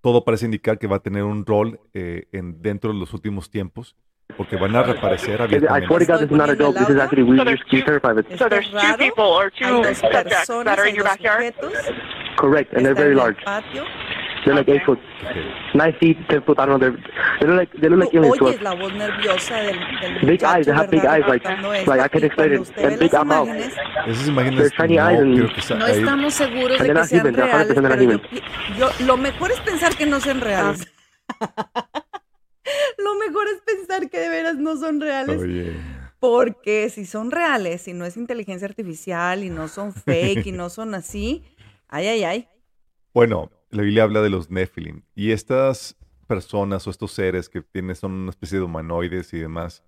todo 0.00 0.24
parece 0.24 0.46
indicar 0.46 0.78
que 0.78 0.86
va 0.86 0.96
a 0.96 1.00
tener 1.00 1.24
un 1.24 1.44
rol 1.44 1.78
eh, 1.92 2.26
en, 2.32 2.62
dentro 2.62 2.90
de 2.92 2.98
los 2.98 3.12
últimos 3.12 3.50
tiempos, 3.50 3.96
porque 4.38 4.56
van 4.56 4.74
a 4.76 4.82
reaparecer 4.82 5.34
I 5.34 5.36
swear 5.36 5.38
to 5.38 5.44
abiertamente. 5.44 6.06
God, 6.06 6.18
this 6.20 6.30
is 6.30 6.30
not 6.30 6.48
a 6.48 6.52
Estoy 6.52 6.64
joke. 6.64 6.78
This 6.78 6.88
is 6.88 6.94
poniendo 6.96 7.02
actually 7.02 7.22
we 7.24 7.36
So 7.36 7.44
there's 7.44 7.60
just 7.60 7.72
we 7.72 7.78
two- 7.80 7.84
terrified 7.84 8.16
with. 8.16 8.26
Esto 8.30 8.38
So 8.38 8.44
es 8.46 8.50
there's 8.50 8.70
two 8.70 8.76
raro. 8.76 8.96
people 8.96 9.24
or 9.24 9.50
two 9.50 9.64
hay 9.66 9.82
dos 9.82 9.98
subjects 9.98 10.32
personas, 10.48 10.64
that 10.64 10.78
are 10.78 10.84
hay 10.86 10.90
in 10.90 10.96
your 10.96 11.04
dos 11.04 11.12
backyard. 11.12 11.54
sujetos, 11.60 12.36
Correct, 12.38 12.72
and 12.72 12.82
they're 12.86 12.94
very 12.94 13.14
large. 13.14 13.36
patio. 13.44 13.84
They're 14.46 14.54
like 14.54 14.70
eight 14.70 14.84
foot, 14.86 14.98
Ok. 15.28 15.36
nine 15.74 15.92
feet, 15.98 16.16
ten 16.28 16.40
foot. 16.44 16.56
I 16.60 16.66
don't 16.66 16.78
know. 16.80 16.90
They're 16.90 16.96
they 17.40 17.46
look 17.48 17.58
like 17.58 17.72
they 17.80 17.88
look 17.90 17.98
like 18.04 18.14
aliens 18.16 18.40
oyes 18.40 18.62
la 18.62 18.74
voz 18.74 18.92
nerviosa 18.94 19.56
del, 19.56 19.76
del 20.00 20.26
Big 20.26 20.44
eyes, 20.44 20.64
they 20.66 20.72
have 20.74 20.88
big 20.88 21.04
eyes, 21.04 21.24
like- 21.26 21.44
like, 21.88 22.00
I 22.00 22.08
can 22.08 22.24
explain 22.24 22.52
it, 22.52 22.78
and 22.78 22.98
big 23.00 23.12
mouth. 23.12 23.48
imágenes, 23.48 23.74
Esas 24.06 24.28
imágenes 24.28 24.58
They're 24.60 24.70
tiny 24.70 24.98
eyes 24.98 25.18
no 25.18 25.22
and- 25.22 25.78
no 25.80 25.86
estamos 25.88 26.34
seguros 26.34 26.78
de 26.78 26.84
they're 26.84 26.94
que 26.94 27.04
sean 27.08 27.22
they're 27.24 27.44
reales, 27.44 27.76
100% 27.76 27.82
not 27.82 27.98
pero 27.98 28.12
yo, 28.12 28.20
yo- 28.78 29.04
lo 29.06 29.16
mejor 29.16 29.50
es 29.50 29.58
pensar 29.60 29.96
que 29.96 30.06
no 30.06 30.20
sean 30.20 30.40
reales. 30.40 30.86
lo 32.98 33.14
mejor 33.16 33.46
es 33.48 33.60
pensar 33.62 34.08
que 34.08 34.18
de 34.20 34.28
veras 34.28 34.56
no 34.56 34.76
son 34.76 35.00
reales. 35.00 35.40
Oye. 35.42 35.72
Porque 36.18 36.88
si 36.88 37.04
son 37.04 37.30
reales, 37.30 37.82
si 37.82 37.92
no 37.92 38.04
es 38.06 38.16
inteligencia 38.16 38.66
artificial 38.66 39.44
y 39.44 39.50
no 39.50 39.68
son 39.68 39.92
fake 39.92 40.46
y 40.46 40.52
no 40.52 40.70
son 40.70 40.94
así, 40.94 41.44
ay, 41.88 42.06
ay, 42.06 42.24
ay. 42.24 42.48
Bueno, 43.12 43.50
la 43.70 43.82
Biblia 43.82 44.04
habla 44.04 44.22
de 44.22 44.30
los 44.30 44.50
Nephilim 44.50 45.02
y 45.14 45.32
estas 45.32 45.96
personas 46.26 46.86
o 46.86 46.90
estos 46.90 47.12
seres 47.12 47.48
que 47.48 47.62
tienen 47.62 47.94
son 47.96 48.12
una 48.12 48.30
especie 48.30 48.58
de 48.58 48.64
humanoides 48.64 49.32
y 49.34 49.38
demás. 49.38 49.84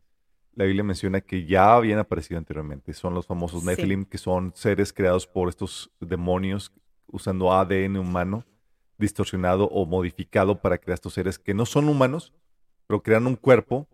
La 0.55 0.65
Biblia 0.65 0.83
menciona 0.85 1.21
que 1.21 1.45
ya 1.47 1.75
habían 1.75 1.99
aparecido 1.99 2.39
anteriormente. 2.39 2.93
Son 2.93 3.15
los 3.15 3.27
famosos 3.27 3.61
Sí. 3.63 3.67
Nephilim, 3.67 4.05
que 4.05 4.19
son 4.19 4.53
seres 4.55 4.93
creados 4.93 5.27
por 5.27 5.49
estos 5.49 5.91
demonios 6.01 6.73
usando 7.07 7.53
ADN 7.53 7.97
humano 7.99 8.45
distorsionado 8.99 9.69
o 9.69 9.87
modificado 9.87 10.61
para 10.61 10.79
crear 10.79 10.95
estos 10.95 11.15
seres 11.15 11.39
que 11.39 11.55
no 11.55 11.65
son 11.67 11.89
humanos, 11.89 12.33
pero 12.89 13.03
crean 13.03 13.27
un 13.27 13.37
cuerpo. 13.37 13.87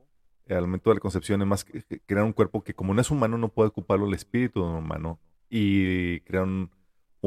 Al 0.48 0.62
momento 0.62 0.90
de 0.90 0.94
la 0.96 1.00
concepción, 1.00 1.40
es 1.42 1.46
más, 1.48 1.64
que- 1.64 1.82
que 1.82 2.00
crean 2.00 2.26
un 2.26 2.32
cuerpo 2.32 2.62
que 2.62 2.74
como 2.74 2.92
no 2.94 3.00
es 3.00 3.10
humano, 3.10 3.36
no 3.38 3.48
puede 3.50 3.68
ocuparlo 3.68 4.06
el 4.06 4.14
espíritu 4.14 4.60
de 4.62 4.66
un 4.68 4.76
humano. 4.76 5.18
Y 5.50 6.20
crean 6.20 6.70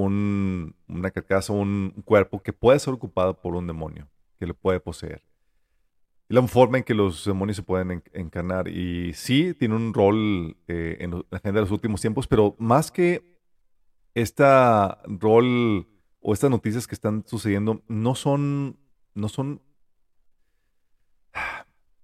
un, 0.04 0.76
una 0.88 1.10
carcasa, 1.12 1.54
un 1.54 2.04
cuerpo 2.06 2.42
que 2.42 2.54
puede 2.54 2.78
ser 2.80 2.94
ocupado 2.94 3.42
por 3.42 3.56
un 3.56 3.66
demonio, 3.66 4.08
que 4.40 4.46
lo 4.46 4.54
puede 4.54 4.80
poseer. 4.80 5.24
Y 6.30 6.36
la 6.36 6.46
forma 6.48 6.78
en 6.78 6.84
que 6.84 6.94
los 6.94 7.26
demonios 7.26 7.56
se 7.56 7.64
pueden 7.64 7.92
en- 7.92 8.04
encarnar. 8.14 8.68
Y 8.68 9.14
sí, 9.14 9.54
tiene 9.54 9.76
un 9.76 9.94
rol 9.94 10.58
eh, 10.68 10.98
en 11.00 11.12
la 11.12 11.38
agenda 11.38 11.60
de 11.60 11.62
los 11.62 11.72
últimos 11.72 12.02
tiempos, 12.02 12.28
pero 12.28 12.56
más 12.60 12.92
que 12.92 13.40
esta 14.14 15.02
rol 15.06 15.88
o 16.20 16.34
estas 16.34 16.50
noticias 16.52 16.86
que 16.86 16.96
están 16.96 17.24
sucediendo, 17.26 17.82
no 17.88 18.14
son, 18.14 18.78
no 19.16 19.30
son, 19.30 19.62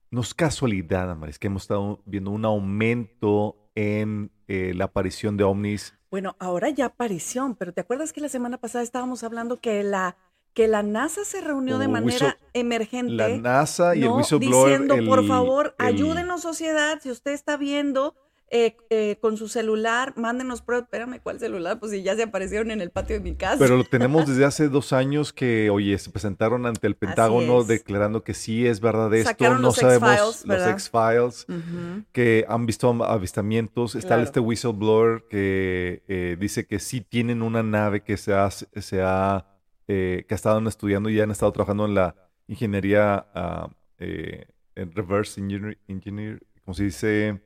no 0.10 0.22
es 0.22 0.34
casualidad, 0.34 1.12
Amaris, 1.12 1.38
que 1.38 1.48
hemos 1.48 1.64
estado 1.64 2.02
viendo 2.06 2.32
un 2.32 2.46
aumento 2.46 3.70
en 3.76 4.32
eh, 4.48 4.74
la 4.76 4.86
aparición 4.86 5.36
de 5.38 5.44
ovnis 5.44 5.98
Bueno, 6.14 6.36
ahora 6.38 6.70
ya 6.70 6.86
aparición, 6.86 7.56
pero 7.56 7.74
¿te 7.74 7.82
acuerdas 7.82 8.14
que 8.14 8.22
la 8.22 8.30
semana 8.30 8.60
pasada 8.60 8.84
estábamos 8.84 9.24
hablando 9.24 9.60
que 9.60 9.82
la, 9.82 10.16
que 10.54 10.68
la 10.68 10.84
NASA 10.84 11.26
se 11.26 11.42
reunió 11.42 11.80
de 11.80 11.88
manera 11.88 12.38
emergente? 12.54 13.16
la 13.16 13.30
NASA 13.30 13.96
y 13.96 14.04
el 14.04 14.10
¿no? 14.10 14.18
whistleblower. 14.18 14.80
diciendo, 14.80 15.10
por 15.10 15.26
favor, 15.26 15.76
el- 15.80 15.86
ayúdenos 15.88 16.44
sociedad, 16.44 17.00
si 17.02 17.10
usted 17.10 17.32
está 17.32 17.58
viendo 17.58 18.14
eh, 18.56 18.78
eh, 18.92 19.18
con 19.20 19.36
su 19.36 19.48
celular, 19.48 20.14
mándenos 20.16 20.62
pruebas. 20.62 20.84
Espérame, 20.86 21.20
¿cuál 21.24 21.40
celular? 21.40 21.80
Pues 21.80 21.92
si 21.92 22.04
ya 22.04 22.16
se 22.16 22.22
aparecieron 22.22 22.70
en 22.70 22.82
el 22.82 22.92
patio 22.92 23.16
de 23.16 23.20
mi 23.22 23.36
casa. 23.36 23.58
Pero 23.58 23.76
lo 23.78 23.84
tenemos 23.84 24.26
desde 24.28 24.46
hace 24.46 24.70
dos 24.70 24.94
años 24.94 25.34
que, 25.34 25.72
oye, 25.72 25.98
se 25.98 26.12
presentaron 26.12 26.68
ante 26.68 26.86
el 26.86 26.96
Pentágono 26.96 27.64
declarando 27.64 28.24
que 28.24 28.36
sí 28.36 28.68
es 28.68 28.80
verdad 28.80 29.12
esto. 29.16 29.32
Sacaron 29.32 29.58
no 29.62 29.70
los 29.70 29.76
sabemos 29.78 30.46
los. 30.46 30.68
X-Files 30.68 31.48
que 32.12 32.46
han 32.48 32.66
visto 32.68 32.90
am- 32.90 33.02
avistamientos. 33.02 33.96
Está 33.96 34.10
Claro. 34.10 34.22
este 34.24 34.40
whistleblower 34.40 35.24
que 35.30 36.04
eh, 36.08 36.38
dice 36.40 36.68
que 36.68 36.78
sí 36.80 37.02
tienen 37.02 37.42
una 37.42 37.64
nave 37.64 38.02
que 38.04 38.18
se 38.18 38.34
ha, 38.34 38.52
se 38.52 39.02
ha, 39.02 39.48
eh, 39.88 40.26
que 40.28 40.34
ha 40.34 40.38
estado 40.38 40.60
estudiando 40.70 41.10
y 41.10 41.20
han 41.20 41.32
estado 41.32 41.52
trabajando 41.52 41.86
en 41.86 41.96
la 41.96 42.16
ingeniería 42.48 43.26
ah, 43.34 43.70
eh, 43.98 44.46
en 44.76 44.92
reverse 44.92 45.42
engineer, 45.42 45.80
engineer, 45.88 46.44
¿cómo 46.64 46.76
se 46.76 46.84
dice? 46.84 47.42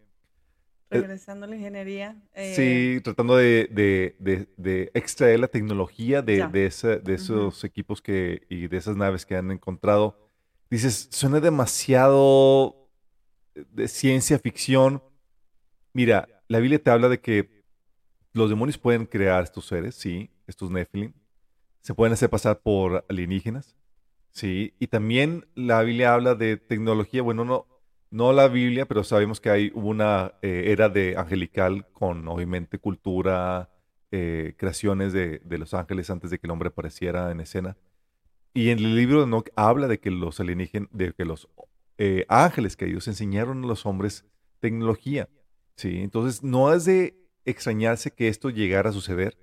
Regresando 0.90 1.46
a 1.46 1.50
la 1.50 1.56
ingeniería. 1.56 2.22
eh, 2.34 2.54
Sí, 2.96 3.02
tratando 3.04 3.36
de, 3.36 3.68
de- 3.72 4.16
de- 4.20 4.48
de 4.58 4.92
extraer 4.94 5.40
la 5.40 5.48
tecnología 5.48 6.22
de, 6.22 6.38
Ya. 6.38 6.48
de, 6.48 6.66
ese- 6.66 7.00
de 7.00 7.14
esos 7.16 7.64
equipos 7.64 8.02
que, 8.02 8.46
y 8.50 8.68
de 8.68 8.78
esas 8.78 8.96
naves 8.96 9.26
que 9.26 9.36
han 9.36 9.52
encontrado. 9.52 10.30
Dices, 10.70 11.10
suena 11.12 11.40
demasiado 11.40 12.90
de 13.54 13.88
ciencia 13.88 14.40
ficción. 14.40 15.02
Mira, 15.94 16.28
la 16.48 16.60
Biblia 16.60 16.82
te 16.82 16.90
habla 16.90 17.10
de 17.10 17.20
que 17.20 17.64
los 18.34 18.50
demonios 18.50 18.78
pueden 18.78 19.06
crear 19.06 19.44
estos 19.44 19.66
seres, 19.66 19.96
sí, 19.96 20.30
estos 20.46 20.70
Nephilim. 20.72 21.14
Se 21.82 21.94
pueden 21.94 22.14
hacer 22.14 22.30
pasar 22.30 22.60
por 22.62 23.06
alienígenas, 23.10 23.76
sí. 24.32 24.74
Y 24.80 24.88
también 24.88 25.48
la 25.56 25.82
Biblia 25.84 26.14
habla 26.14 26.36
de 26.36 26.58
tecnología, 26.58 27.22
bueno, 27.22 27.46
no, 27.46 27.66
no 28.10 28.32
la 28.34 28.48
Biblia, 28.48 28.86
pero 28.86 29.04
sabemos 29.04 29.42
que 29.42 29.50
hay 29.50 29.72
una 29.74 30.34
eh, 30.42 30.66
era 30.68 30.90
de 30.90 31.16
angelical 31.18 31.88
con 31.92 32.28
obviamente 32.28 32.80
cultura, 32.80 33.70
eh, 34.12 34.54
creaciones 34.58 35.12
de, 35.12 35.42
los 35.50 35.74
ángeles 35.74 36.10
antes 36.10 36.32
de 36.32 36.40
que 36.40 36.48
el 36.48 36.52
hombre 36.52 36.70
apareciera 36.70 37.32
en 37.32 37.42
escena. 37.42 37.78
Y 38.54 38.70
en 38.70 38.80
el 38.80 38.96
libro 38.96 39.26
de 39.26 39.44
habla 39.56 39.88
de 39.88 40.00
que 40.00 40.12
los 40.12 40.40
alienígenas, 40.40 40.90
de 40.92 41.14
que 41.14 41.26
los 41.26 41.50
eh, 41.98 42.26
ángeles 42.30 42.78
que 42.78 42.86
ellos 42.86 43.08
enseñaron 43.08 43.64
a 43.64 43.68
los 43.68 43.86
hombres 43.86 44.26
tecnología. 44.60 45.30
¿sí? 45.76 46.00
Entonces, 46.02 46.44
no 46.44 46.74
es 46.74 46.86
de 46.86 47.20
extrañarse 47.46 48.12
que 48.12 48.30
esto 48.30 48.50
llegara 48.50 48.90
a 48.90 48.94
suceder, 48.94 49.38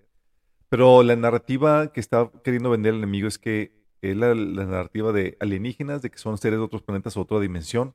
pero 0.69 1.03
la 1.03 1.17
narrativa 1.17 1.93
que 1.93 2.01
está 2.01 2.31
queriendo 2.43 2.71
vender 2.71 2.95
el 2.95 2.99
enemigo 2.99 3.29
es 3.29 3.39
que 3.39 3.85
es 4.03 4.17
la, 4.17 4.35
la 4.35 4.65
narrativa 4.65 5.13
de 5.13 5.37
alienígenas, 5.41 6.03
de 6.03 6.11
que 6.11 6.19
son 6.19 6.39
seres 6.39 6.59
de 6.59 6.65
otros 6.65 6.83
planetas, 6.83 7.17
otra 7.17 7.41
dimensión, 7.41 7.95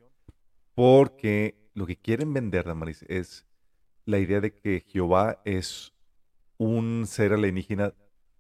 porque 0.80 1.60
lo 1.74 1.86
que 1.86 1.98
quieren 1.98 2.34
vender, 2.34 2.64
Damaris, 2.64 3.04
es 3.10 3.46
la 4.06 4.18
idea 4.18 4.40
de 4.40 4.54
que 4.54 4.86
Jehová 4.88 5.42
es 5.44 5.92
un 6.58 7.04
ser 7.06 7.34
alienígena 7.34 7.94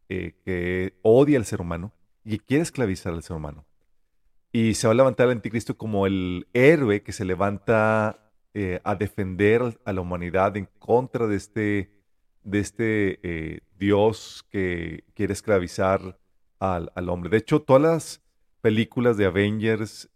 eh, 0.07 0.37
que 0.45 0.97
odia 1.01 1.37
al 1.37 1.43
ser 1.43 1.59
humano 1.59 1.91
y 2.23 2.39
quiere 2.39 2.63
esclavizar 2.63 3.11
al 3.11 3.23
ser 3.23 3.35
humano. 3.35 3.65
Y 4.53 4.75
se 4.75 4.87
va 4.87 4.93
a 4.93 4.95
levantar 4.95 5.25
el 5.25 5.33
anticristo 5.33 5.75
como 5.75 6.07
el 6.07 6.47
héroe 6.53 7.03
que 7.03 7.11
se 7.11 7.25
levanta 7.25 8.31
eh, 8.53 8.79
a 8.85 8.95
defender 8.95 9.77
a 9.83 9.91
la 9.91 9.99
humanidad 9.99 10.55
en 10.55 10.69
contra 10.79 11.27
de 11.27 11.35
este, 11.35 11.91
de 12.43 12.59
este 12.59 13.19
eh, 13.21 13.59
Dios 13.77 14.45
que 14.49 15.03
quiere 15.13 15.33
esclavizar 15.33 16.17
al, 16.57 16.89
al 16.95 17.09
hombre. 17.09 17.31
De 17.31 17.37
hecho, 17.39 17.61
todas 17.63 17.81
las 17.81 18.23
películas 18.61 19.17
de 19.17 19.25
Avengers 19.25 20.09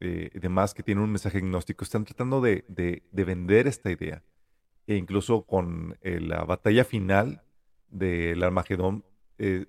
eh, 0.00 0.30
demás 0.34 0.72
que 0.74 0.82
tienen 0.82 1.04
un 1.04 1.10
mensaje 1.10 1.38
agnóstico 1.38 1.84
están 1.84 2.04
tratando 2.04 2.40
de, 2.40 2.64
de- 2.68 3.02
de 3.10 3.24
vender 3.24 3.66
esta 3.66 3.90
idea. 3.90 4.22
E 4.86 4.96
incluso 4.96 5.42
con 5.42 5.96
eh, 6.02 6.20
la 6.20 6.44
batalla 6.44 6.84
final 6.84 7.42
del 7.88 8.42
Armagedón, 8.42 9.04
eh, 9.38 9.66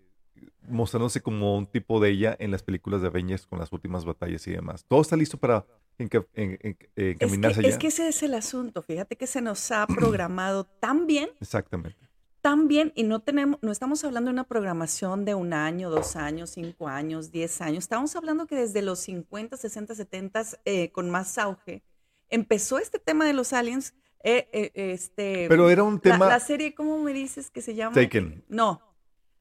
mostrándose 0.67 1.22
como 1.22 1.58
un 1.58 1.67
tipo 1.67 2.00
de 2.00 2.10
ella 2.10 2.36
en 2.39 2.52
las 2.52 2.63
películas 2.63 3.02
de 3.02 3.08
Avengers 3.08 3.46
con 3.46 3.60
las 3.60 3.72
últimas 3.72 4.06
batallas 4.06 4.46
y 4.48 4.52
demás. 4.52 4.86
Todo 4.88 5.02
está 5.02 5.15
listo 5.15 5.38
para 5.38 5.65
enca- 6.00 6.26
en- 6.34 6.58
en- 6.62 6.72
eh, 6.72 6.78
Es 6.96 6.96
que, 6.96 7.12
encaminarse 7.26 7.60
es 7.62 7.65
allá. 7.67 7.78
que 7.80 7.88
ese 7.88 8.08
es 8.08 8.24
el 8.24 8.34
asunto. 8.34 8.82
Fíjate 8.82 9.15
que 9.17 9.28
se 9.28 9.41
nos 9.41 9.70
ha 9.72 9.86
programado 9.88 10.63
tan 10.65 11.08
bien, 11.08 11.30
Exactamente. 11.39 11.98
Tan 12.41 12.67
bien, 12.67 12.91
y 12.95 13.04
no 13.04 13.19
tenemos, 13.21 13.60
no 13.62 13.71
estamos 13.71 14.04
hablando 14.04 14.30
de 14.30 14.34
una 14.34 14.43
programación 14.47 15.25
de 15.25 15.36
un 15.36 15.54
año, 15.54 15.89
dos 15.89 16.15
años, 16.15 16.49
cinco 16.51 16.88
años, 16.88 17.32
diez 17.32 17.62
años. 17.62 17.84
Estamos 17.84 18.15
hablando 18.15 18.47
que 18.47 18.56
desde 18.56 18.82
los 18.82 18.99
50, 18.99 19.58
60, 19.58 19.95
70, 19.95 20.43
eh, 20.65 20.91
con 20.91 21.10
más 21.10 21.38
auge, 21.38 21.84
empezó 22.30 22.77
este 22.80 22.99
tema 22.99 23.25
de 23.25 23.34
los 23.34 23.54
aliens. 23.54 23.93
eh, 24.23 24.47
eh, 24.54 24.71
este, 24.75 25.47
Pero 25.49 25.69
era 25.69 25.82
un 25.84 25.95
la- 25.95 25.99
tema 26.01 26.27
La, 26.27 26.39
serie, 26.39 26.75
¿cómo 26.75 26.99
me 26.99 27.12
dices 27.13 27.49
que 27.49 27.62
se 27.62 27.73
llama? 27.75 27.95
Taken. 27.95 28.43
No. 28.49 28.82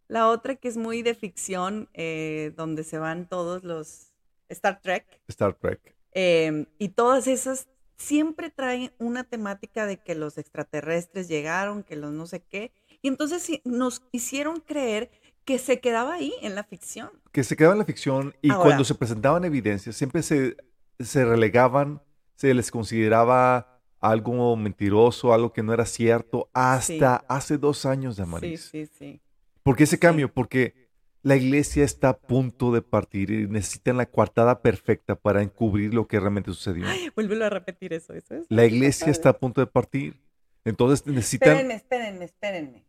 La 0.08 0.28
otra 0.28 0.56
que 0.56 0.68
es 0.68 0.76
muy 0.78 1.02
de 1.02 1.14
ficción, 1.14 1.88
eh, 1.94 2.52
donde 2.56 2.82
se 2.84 2.98
van 2.98 3.28
todos 3.28 3.62
los 3.62 4.12
Star 4.48 4.80
Trek. 4.80 5.20
Star 5.28 5.54
Trek. 5.54 5.94
eh, 6.12 6.66
y 6.78 6.88
todas 6.88 7.26
esas 7.28 7.68
siempre 7.96 8.48
traen 8.50 8.90
una 8.98 9.22
temática 9.24 9.84
de 9.86 9.98
que 9.98 10.14
los 10.14 10.38
extraterrestres 10.38 11.28
llegaron, 11.28 11.82
que 11.82 11.96
los 11.96 12.12
no 12.12 12.26
sé 12.26 12.40
qué. 12.40 12.72
Y 13.02 13.08
entonces 13.08 13.42
sí, 13.42 13.62
nos 13.64 14.02
hicieron 14.12 14.60
creer 14.60 15.10
que 15.44 15.58
se 15.58 15.80
quedaba 15.80 16.14
ahí 16.14 16.32
en 16.42 16.54
la 16.54 16.64
ficción. 16.64 17.10
que 17.32 17.42
se 17.44 17.56
quedaba 17.56 17.74
en 17.74 17.78
la 17.80 17.84
ficción 17.84 18.34
y 18.42 18.50
Ahora. 18.50 18.64
cuando 18.64 18.84
se 18.84 18.94
presentaban 18.94 19.44
evidencias 19.44 19.96
siempre 19.96 20.22
se, 20.22 20.56
se 20.98 21.24
relegaban, 21.24 22.02
se 22.36 22.52
les 22.54 22.70
consideraba 22.70 23.80
algo 24.00 24.56
mentiroso, 24.56 25.32
algo 25.34 25.52
que 25.52 25.62
no 25.62 25.72
era 25.74 25.86
cierto, 25.86 26.50
hasta 26.52 27.16
hace 27.28 27.58
dos 27.58 27.84
años, 27.86 28.16
Sí, 28.16 28.20
Damaris. 28.22 28.68
sí, 28.70 28.86
sí. 28.86 29.20
¿Por 29.62 29.76
qué 29.76 29.84
ese 29.84 29.98
cambio? 29.98 30.32
Porque 30.32 30.88
la 31.22 31.36
iglesia 31.36 31.84
está 31.84 32.10
a 32.10 32.18
punto 32.18 32.72
de 32.72 32.80
partir 32.80 33.30
y 33.30 33.46
necesitan 33.46 33.96
la 33.98 34.06
coartada 34.06 34.62
perfecta 34.62 35.16
para 35.16 35.42
encubrir 35.42 35.92
lo 35.92 36.06
que 36.06 36.18
realmente 36.18 36.50
sucedió. 36.50 36.86
Vuélvelo 37.14 37.44
a 37.44 37.50
repetir 37.50 37.92
eso, 37.92 38.14
eso 38.14 38.36
es. 38.36 38.46
La 38.48 38.64
iglesia 38.64 39.08
está 39.08 39.30
a 39.30 39.38
punto 39.38 39.60
de 39.60 39.66
partir. 39.66 40.18
Entonces 40.64 41.06
necesitan... 41.06 41.50
Espérenme, 41.50 41.74
espérenme, 41.74 42.24
espérenme. 42.24 42.84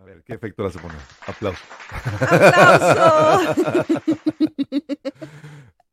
A 0.00 0.04
ver, 0.04 0.22
¿qué 0.22 0.32
efecto 0.32 0.64
hace 0.64 0.78
poner? 0.78 0.96
Aplauso. 1.26 1.62
¡Aplauso! 2.20 3.84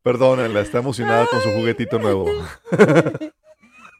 Perdónenla, 0.02 0.62
está 0.62 0.78
emocionada 0.78 1.26
con 1.26 1.42
su 1.42 1.50
juguetito 1.50 1.98
nuevo. 1.98 2.26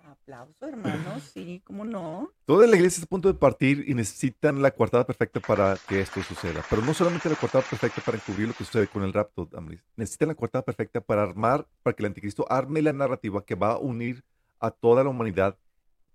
Aplauso, 0.03 0.67
hermano, 0.67 1.21
sí, 1.21 1.61
¿cómo 1.63 1.85
no? 1.85 2.33
Toda 2.47 2.67
la 2.67 2.77
iglesia 2.77 3.01
está 3.01 3.05
a 3.05 3.11
punto 3.11 3.29
de 3.29 3.39
partir 3.39 3.85
y 3.87 3.93
necesitan 3.93 4.63
la 4.63 4.71
coartada 4.71 5.05
perfecta 5.05 5.41
para 5.41 5.77
que 5.87 6.01
esto 6.01 6.23
suceda. 6.23 6.65
Pero 6.71 6.81
no 6.81 6.95
solamente 6.95 7.29
la 7.29 7.37
coartada 7.37 7.65
perfecta 7.69 8.01
para 8.01 8.17
encubrir 8.17 8.49
lo 8.49 8.55
que 8.55 8.65
sucede 8.65 8.87
con 8.87 9.03
el 9.03 9.13
rapto, 9.13 9.45
Damaris. 9.45 9.85
Necesitan 9.97 10.29
la 10.29 10.35
coartada 10.35 10.65
perfecta 10.65 11.03
para 11.03 11.23
armar, 11.23 11.67
para 11.83 11.95
que 11.95 12.03
el 12.03 12.07
anticristo 12.07 12.51
arme 12.51 12.81
la 12.81 12.95
narrativa 12.95 13.45
que 13.45 13.57
va 13.57 13.73
a 13.73 13.79
unir 13.79 14.25
a 14.59 14.71
toda 14.71 15.05
la 15.05 15.11
humanidad 15.11 15.59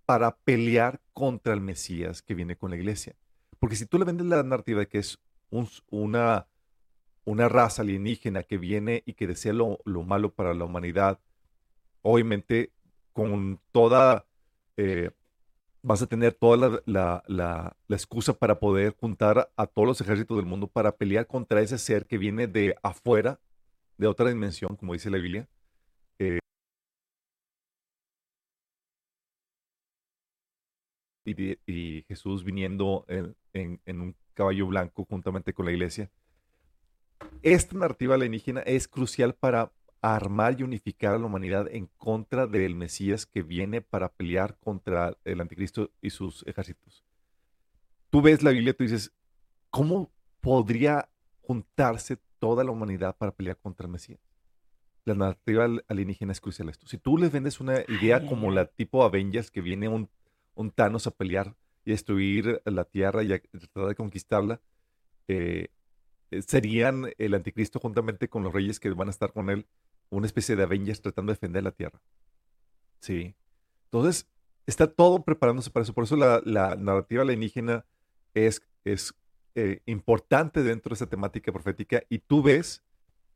para 0.07 0.35
pelear 0.35 0.99
contra 1.13 1.53
el 1.53 1.61
Mesías 1.61 2.23
que 2.23 2.33
viene 2.33 2.55
con 2.55 2.71
la 2.71 2.77
iglesia. 2.77 3.15
Porque 3.63 3.77
si 3.77 3.85
tú 3.85 3.97
le 3.97 4.03
vendes 4.03 4.27
la 4.27 4.43
narrativa 4.43 4.79
de 4.81 4.89
que 4.89 4.97
es 4.97 5.19
un- 5.49 5.69
una, 5.89 6.49
una 7.25 7.49
raza 7.49 7.83
alienígena 7.83 8.43
que 8.43 8.57
viene 8.57 9.03
y 9.05 9.13
que 9.13 9.25
desea 9.27 9.53
lo, 9.53 9.79
lo 9.85 10.03
malo 10.03 10.33
para 10.33 10.53
la 10.53 10.65
humanidad, 10.65 11.21
obviamente 12.01 12.73
con 13.13 13.61
toda, 13.71 14.27
eh, 14.77 15.11
vas 15.83 16.01
a 16.03 16.07
tener 16.07 16.33
toda 16.33 16.57
la, 16.57 16.81
la- 16.85 17.23
la- 17.27 17.77
la 17.87 17.95
excusa 17.97 18.33
para 18.33 18.59
poder 18.59 18.95
juntar 18.99 19.51
a 19.57 19.67
todos 19.67 19.87
los 19.87 20.01
ejércitos 20.01 20.37
del 20.37 20.45
mundo 20.47 20.67
para 20.67 20.97
pelear 20.97 21.27
contra 21.27 21.61
ese 21.61 21.77
ser 21.79 22.07
que 22.07 22.17
viene 22.19 22.47
de 22.47 22.75
afuera, 22.83 23.39
de 23.97 24.07
otra 24.07 24.29
dimensión, 24.29 24.75
como 24.77 24.93
dice 24.93 25.09
la 25.11 25.17
Biblia. 25.19 25.49
eh, 26.19 26.39
y, 31.25 32.03
Jesús 32.07 32.43
viniendo 32.43 33.05
en, 33.07 33.35
en- 33.53 33.79
en 33.85 34.01
un 34.01 34.15
caballo 34.33 34.67
blanco 34.67 35.05
juntamente 35.05 35.53
con 35.53 35.65
la 35.65 35.71
iglesia. 35.71 36.09
Esta 37.41 37.77
narrativa 37.77 38.15
alienígena 38.15 38.61
es 38.61 38.87
crucial 38.87 39.33
para 39.35 39.71
armar 40.01 40.59
y 40.59 40.63
unificar 40.63 41.13
a 41.13 41.17
la 41.17 41.25
humanidad 41.25 41.67
en 41.71 41.87
contra 41.97 42.45
del 42.47 42.75
Mesías 42.75 43.25
que 43.25 43.41
viene 43.41 43.81
para 43.81 44.09
pelear 44.09 44.57
contra 44.59 45.17
el 45.23 45.39
anticristo 45.39 45.91
y 46.01 46.09
sus 46.09 46.43
ejércitos. 46.45 47.03
Tú 48.09 48.21
ves 48.21 48.43
la 48.43 48.51
Biblia, 48.51 48.73
tú 48.73 48.83
dices, 48.83 49.13
¿cómo 49.69 50.11
podría 50.41 51.09
juntarse 51.41 52.17
toda 52.39 52.63
la 52.63 52.71
humanidad 52.71 53.15
para 53.17 53.31
pelear 53.31 53.57
contra 53.57 53.85
el 53.85 53.91
Mesías? 53.91 54.19
La 55.05 55.15
narrativa 55.15 55.65
al- 55.65 55.85
alienígena 55.87 56.31
es 56.33 56.41
crucial 56.41 56.67
a 56.67 56.71
esto. 56.71 56.87
Si 56.87 56.97
tú 56.97 57.17
les 57.17 57.31
vendes 57.31 57.59
una 57.59 57.81
idea 57.87 58.17
Ay, 58.17 58.27
como 58.27 58.51
la 58.51 58.65
tipo 58.65 59.03
Avengers, 59.03 59.51
que 59.51 59.61
viene 59.61 59.87
un, 59.87 60.09
un 60.55 60.71
Thanos 60.71 61.07
a 61.07 61.11
pelear 61.11 61.55
y 61.85 61.91
destruir 61.91 62.61
la 62.65 62.85
Tierra 62.85 63.23
y 63.23 63.33
a 63.33 63.39
tratar 63.39 63.87
de 63.87 63.95
conquistarla, 63.95 64.61
eh, 65.27 65.67
eh, 66.31 66.41
serían 66.41 67.11
el 67.17 67.33
anticristo 67.33 67.79
juntamente 67.79 68.29
con 68.29 68.43
los 68.43 68.53
reyes 68.53 68.79
que 68.79 68.89
van 68.91 69.07
a 69.07 69.11
estar 69.11 69.33
con 69.33 69.49
él, 69.49 69.67
una 70.09 70.25
especie 70.25 70.55
de 70.55 70.63
Avengers 70.63 71.01
tratando 71.01 71.31
de 71.31 71.35
defender 71.35 71.63
la 71.63 71.71
Tierra. 71.71 72.01
Sí. 72.99 73.35
Entonces, 73.85 74.27
está 74.65 74.87
todo 74.87 75.23
preparándose 75.23 75.69
para 75.69 75.83
eso. 75.83 75.93
Por 75.93 76.05
eso 76.05 76.15
la, 76.15 76.41
la 76.45 76.75
narrativa 76.75 77.23
alienígena 77.23 77.85
es, 78.33 78.61
es 78.83 79.13
eh, 79.55 79.81
importante 79.85 80.63
dentro 80.63 80.89
de 80.89 80.95
esa 80.95 81.07
temática 81.07 81.51
profética. 81.51 82.03
Y 82.09 82.19
tú 82.19 82.41
ves 82.41 82.83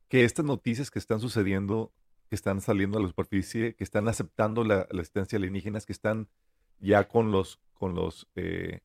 que 0.08 0.23
estas 0.23 0.45
noticias 0.45 0.89
que 0.89 0.99
están 0.99 1.19
sucediendo, 1.19 1.91
que 2.30 2.36
están 2.36 2.62
saliendo 2.62 2.97
a 2.97 3.01
la 3.01 3.08
superficie, 3.08 3.75
que 3.75 3.84
están 3.84 4.08
aceptando 4.08 4.63
la, 4.63 4.88
la 4.89 5.01
existencia 5.01 5.38
alienígenas, 5.38 5.86
que 5.86 5.93
están 5.93 6.27
ya 6.80 7.08
con 7.08 7.32
los, 7.32 7.60
con 7.74 7.96
los 7.96 8.28
eh, 8.36 8.82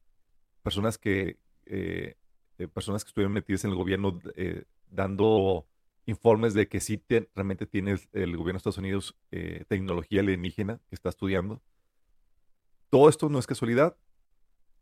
personas 0.62 0.98
que 0.98 1.38
eh, 1.66 2.16
eh, 2.58 2.68
personas 2.68 3.04
que 3.04 3.08
estuvieron 3.08 3.32
metidas 3.32 3.64
en 3.64 3.70
el 3.70 3.76
gobierno 3.76 4.18
eh, 4.36 4.64
dando 4.90 5.66
informes 6.06 6.54
de 6.54 6.68
que 6.68 6.80
sí 6.80 6.98
te- 6.98 7.30
realmente 7.34 7.66
tiene 7.66 7.92
el, 8.12 8.36
gobierno 8.36 8.54
de 8.54 8.56
Estados 8.58 8.78
Unidos 8.78 9.16
tecnología 9.68 10.20
alienígena 10.20 10.80
que 10.88 10.94
está 10.94 11.08
estudiando. 11.08 11.62
Todo 12.90 13.08
esto 13.08 13.28
no 13.28 13.38
es 13.38 13.46
casualidad. 13.46 13.96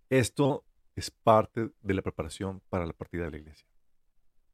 Esto 0.09 0.64
es 0.96 1.11
parte 1.11 1.70
de 1.83 1.94
la 1.94 2.03
preparación 2.03 2.62
para 2.70 2.87
la 2.87 2.92
partida 2.92 3.25
de 3.25 3.31
la 3.31 3.37
iglesia. 3.37 3.68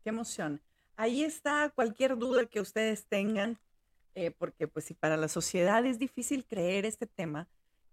Qué 0.03 0.11
emoción. 0.11 0.61
Ahí 0.97 1.23
está 1.23 1.71
cualquier 1.71 2.19
duda 2.19 2.47
que 2.47 2.61
ustedes 2.61 3.07
tengan, 3.07 3.59
porque 4.39 4.67
pues 4.69 4.85
si 4.87 4.95
para 4.95 5.17
la 5.17 5.29
sociedad 5.29 5.87
es 5.87 5.99
difícil 5.99 6.45
creer 6.45 6.85
este 6.85 7.07
tema, 7.07 7.49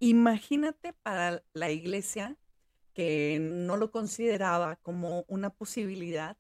imagínate 0.10 0.92
para 0.92 1.44
la 1.54 1.72
iglesia 1.72 2.36
que 2.94 3.40
no 3.40 3.78
lo 3.78 3.90
consideraba 3.90 4.76
como 4.76 5.24
una 5.30 5.50
posibilidad 5.50 6.38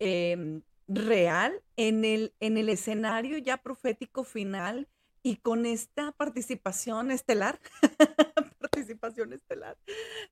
em, 0.00 0.62
real 0.88 1.62
en 1.76 2.04
el, 2.04 2.34
en 2.40 2.58
el 2.58 2.68
escenario 2.68 3.38
ya 3.38 3.58
profético 3.58 4.24
final 4.24 4.88
y 5.22 5.36
con 5.36 5.64
esta 5.64 6.10
participación 6.10 7.12
estelar, 7.12 7.60
participación 8.60 9.32
estelar, 9.32 9.78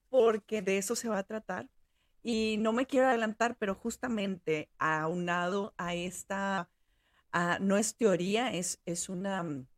porque 0.09 0.61
de 0.61 0.79
eso 0.79 0.97
se 0.97 1.09
va 1.09 1.19
a 1.19 1.23
tratar. 1.23 1.69
Y 2.25 2.57
no 2.59 2.73
me 2.73 2.87
quiero 2.87 3.07
adelantar, 3.07 3.57
pero 3.59 3.77
justamente 3.77 4.69
aunado 4.79 5.73
a 5.79 5.95
esta, 5.95 6.69
no 7.61 7.77
es 7.77 7.95
teoría, 7.95 8.53
es, 8.53 8.81
es 8.87 9.09
una 9.09 9.45
mm, 9.45 9.69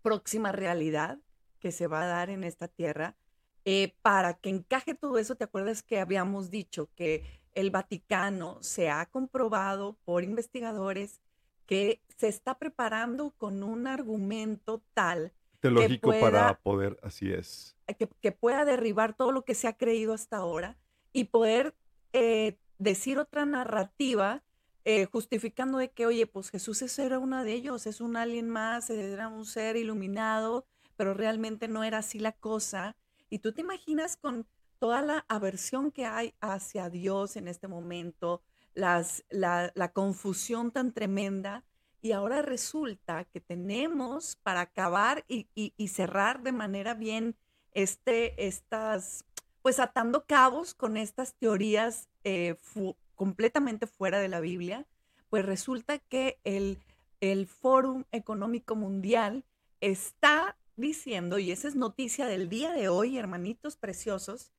próxima 0.00 0.52
realidad 0.52 1.18
que 1.58 1.72
se 1.72 1.86
va 1.86 2.02
a 2.02 2.06
dar 2.06 2.30
en 2.30 2.44
esta 2.44 2.68
tierra. 2.68 3.16
Eh, 3.64 3.94
para 4.02 4.34
que 4.34 4.48
encaje 4.48 4.94
todo 4.94 5.18
eso, 5.18 5.34
¿te 5.34 5.44
acuerdas 5.44 5.82
que 5.82 5.98
habíamos 5.98 6.50
dicho 6.50 6.88
que 6.94 7.24
el 7.54 7.70
Vaticano 7.70 8.58
se 8.62 8.90
ha 8.90 9.06
comprobado 9.06 9.96
por 10.04 10.22
investigadores 10.22 11.20
que 11.66 12.00
se 12.16 12.28
está 12.28 12.58
preparando 12.58 13.32
con 13.32 13.62
un 13.62 13.86
argumento 13.86 14.82
tal 14.94 15.32
Teológico 15.60 16.12
para 16.20 16.58
poder, 16.60 16.98
así 17.02 17.32
es. 17.32 17.76
que, 17.98 18.08
que 18.20 18.30
pueda 18.30 18.64
derribar 18.64 19.14
todo 19.14 19.32
lo 19.32 19.44
que 19.44 19.54
se 19.54 19.66
ha 19.66 19.76
creído 19.76 20.12
hasta 20.12 20.36
ahora 20.36 20.76
y 21.12 21.24
poder 21.24 21.74
eh, 22.12 22.58
decir 22.78 23.18
otra 23.18 23.46
narrativa 23.46 24.44
eh, 24.84 25.06
justificando 25.06 25.78
de 25.78 25.90
que, 25.90 26.06
oye, 26.06 26.28
pues 26.28 26.50
Jesús 26.50 26.80
era 27.00 27.18
uno 27.18 27.42
de 27.42 27.52
ellos, 27.52 27.86
es 27.86 28.00
un 28.00 28.16
alien 28.16 28.48
más, 28.48 28.88
era 28.88 29.26
un 29.26 29.44
ser 29.44 29.76
iluminado, 29.76 30.64
pero 30.96 31.14
realmente 31.14 31.68
no 31.68 31.84
era 31.84 31.98
así 31.98 32.18
la 32.18 32.32
cosa. 32.32 32.96
Y 33.30 33.38
tú 33.40 33.52
te 33.52 33.60
imaginas 33.62 34.16
con 34.16 34.46
toda 34.78 35.02
la 35.02 35.24
aversión 35.28 35.90
que 35.90 36.04
hay 36.06 36.34
hacia 36.40 36.90
Dios 36.90 37.36
en 37.36 37.48
este 37.48 37.68
momento, 37.68 38.42
las, 38.74 39.24
la, 39.30 39.72
la 39.74 39.92
confusión 39.92 40.70
tan 40.70 40.92
tremenda, 40.92 41.64
y 42.02 42.12
ahora 42.12 42.42
resulta 42.42 43.24
que 43.24 43.40
tenemos 43.40 44.36
para 44.36 44.60
acabar 44.60 45.24
y, 45.28 45.48
y- 45.54 45.72
y 45.76 45.88
cerrar 45.88 46.42
de 46.42 46.52
manera 46.52 46.94
bien 46.94 47.36
este, 47.72 48.46
estas, 48.46 49.24
pues 49.62 49.80
atando 49.80 50.24
cabos 50.26 50.74
con 50.74 50.96
estas 50.96 51.34
teorías 51.34 52.08
eh, 52.22 52.54
fu- 52.60 52.96
completamente 53.16 53.86
fuera 53.86 54.18
de 54.20 54.28
la 54.28 54.40
Biblia, 54.40 54.86
pues 55.30 55.44
resulta 55.44 55.98
que 55.98 56.38
el, 56.44 56.78
el 57.20 57.46
Fórum 57.46 58.04
Económico 58.12 58.76
Mundial 58.76 59.44
está 59.80 60.56
diciendo, 60.76 61.38
y 61.38 61.50
esa 61.50 61.68
es 61.68 61.74
noticia 61.74 62.26
del 62.26 62.48
día 62.48 62.72
de 62.72 62.88
hoy, 62.88 63.18
hermanitos 63.18 63.76
preciosos, 63.76 64.52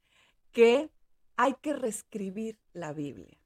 que 0.52 0.90
hay 1.36 1.56
que 1.62 1.74
reescribir 1.74 2.60
la 2.74 2.94
Biblia. 2.94 3.38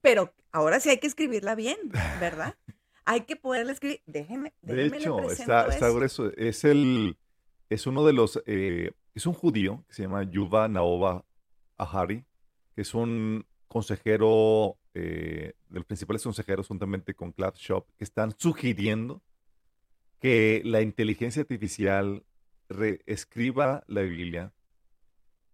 Pero 0.00 0.32
ahora 0.52 0.80
sí 0.80 0.88
hay 0.90 0.98
que 0.98 1.06
escribirla 1.06 1.54
bien, 1.54 1.76
¿verdad? 2.20 2.56
Hay 3.04 3.22
que 3.22 3.34
poderla 3.34 3.72
escribir. 3.72 4.00
Déjenme, 4.06 4.52
De 4.62 4.76
déjenme 4.76 4.98
hecho, 4.98 5.20
está, 5.28 5.66
está 5.66 5.88
eso. 5.88 5.94
grueso. 5.96 6.32
Es 6.36 6.62
el, 6.62 7.18
es 7.68 7.88
uno 7.88 8.06
de 8.06 8.12
los, 8.12 8.40
eh, 8.46 8.92
es 9.12 9.26
un 9.26 9.34
judío 9.34 9.84
que 9.88 9.94
se 9.94 10.02
llama 10.02 10.22
Yuva 10.22 10.68
Naova 10.68 11.24
Ahari, 11.76 12.24
que 12.76 12.82
es 12.82 12.94
un 12.94 13.44
consejero, 13.66 14.78
eh, 14.94 15.54
de 15.68 15.78
los 15.80 15.84
principales 15.84 16.22
consejeros 16.22 16.68
juntamente 16.68 17.12
con 17.14 17.32
Clap 17.32 17.56
Shop, 17.56 17.86
que 17.96 18.04
están 18.04 18.34
sugiriendo 18.38 19.20
que 20.22 20.62
la 20.64 20.80
inteligencia 20.82 21.42
artificial 21.42 22.24
reescriba 22.68 23.82
la 23.88 24.02
Biblia 24.02 24.52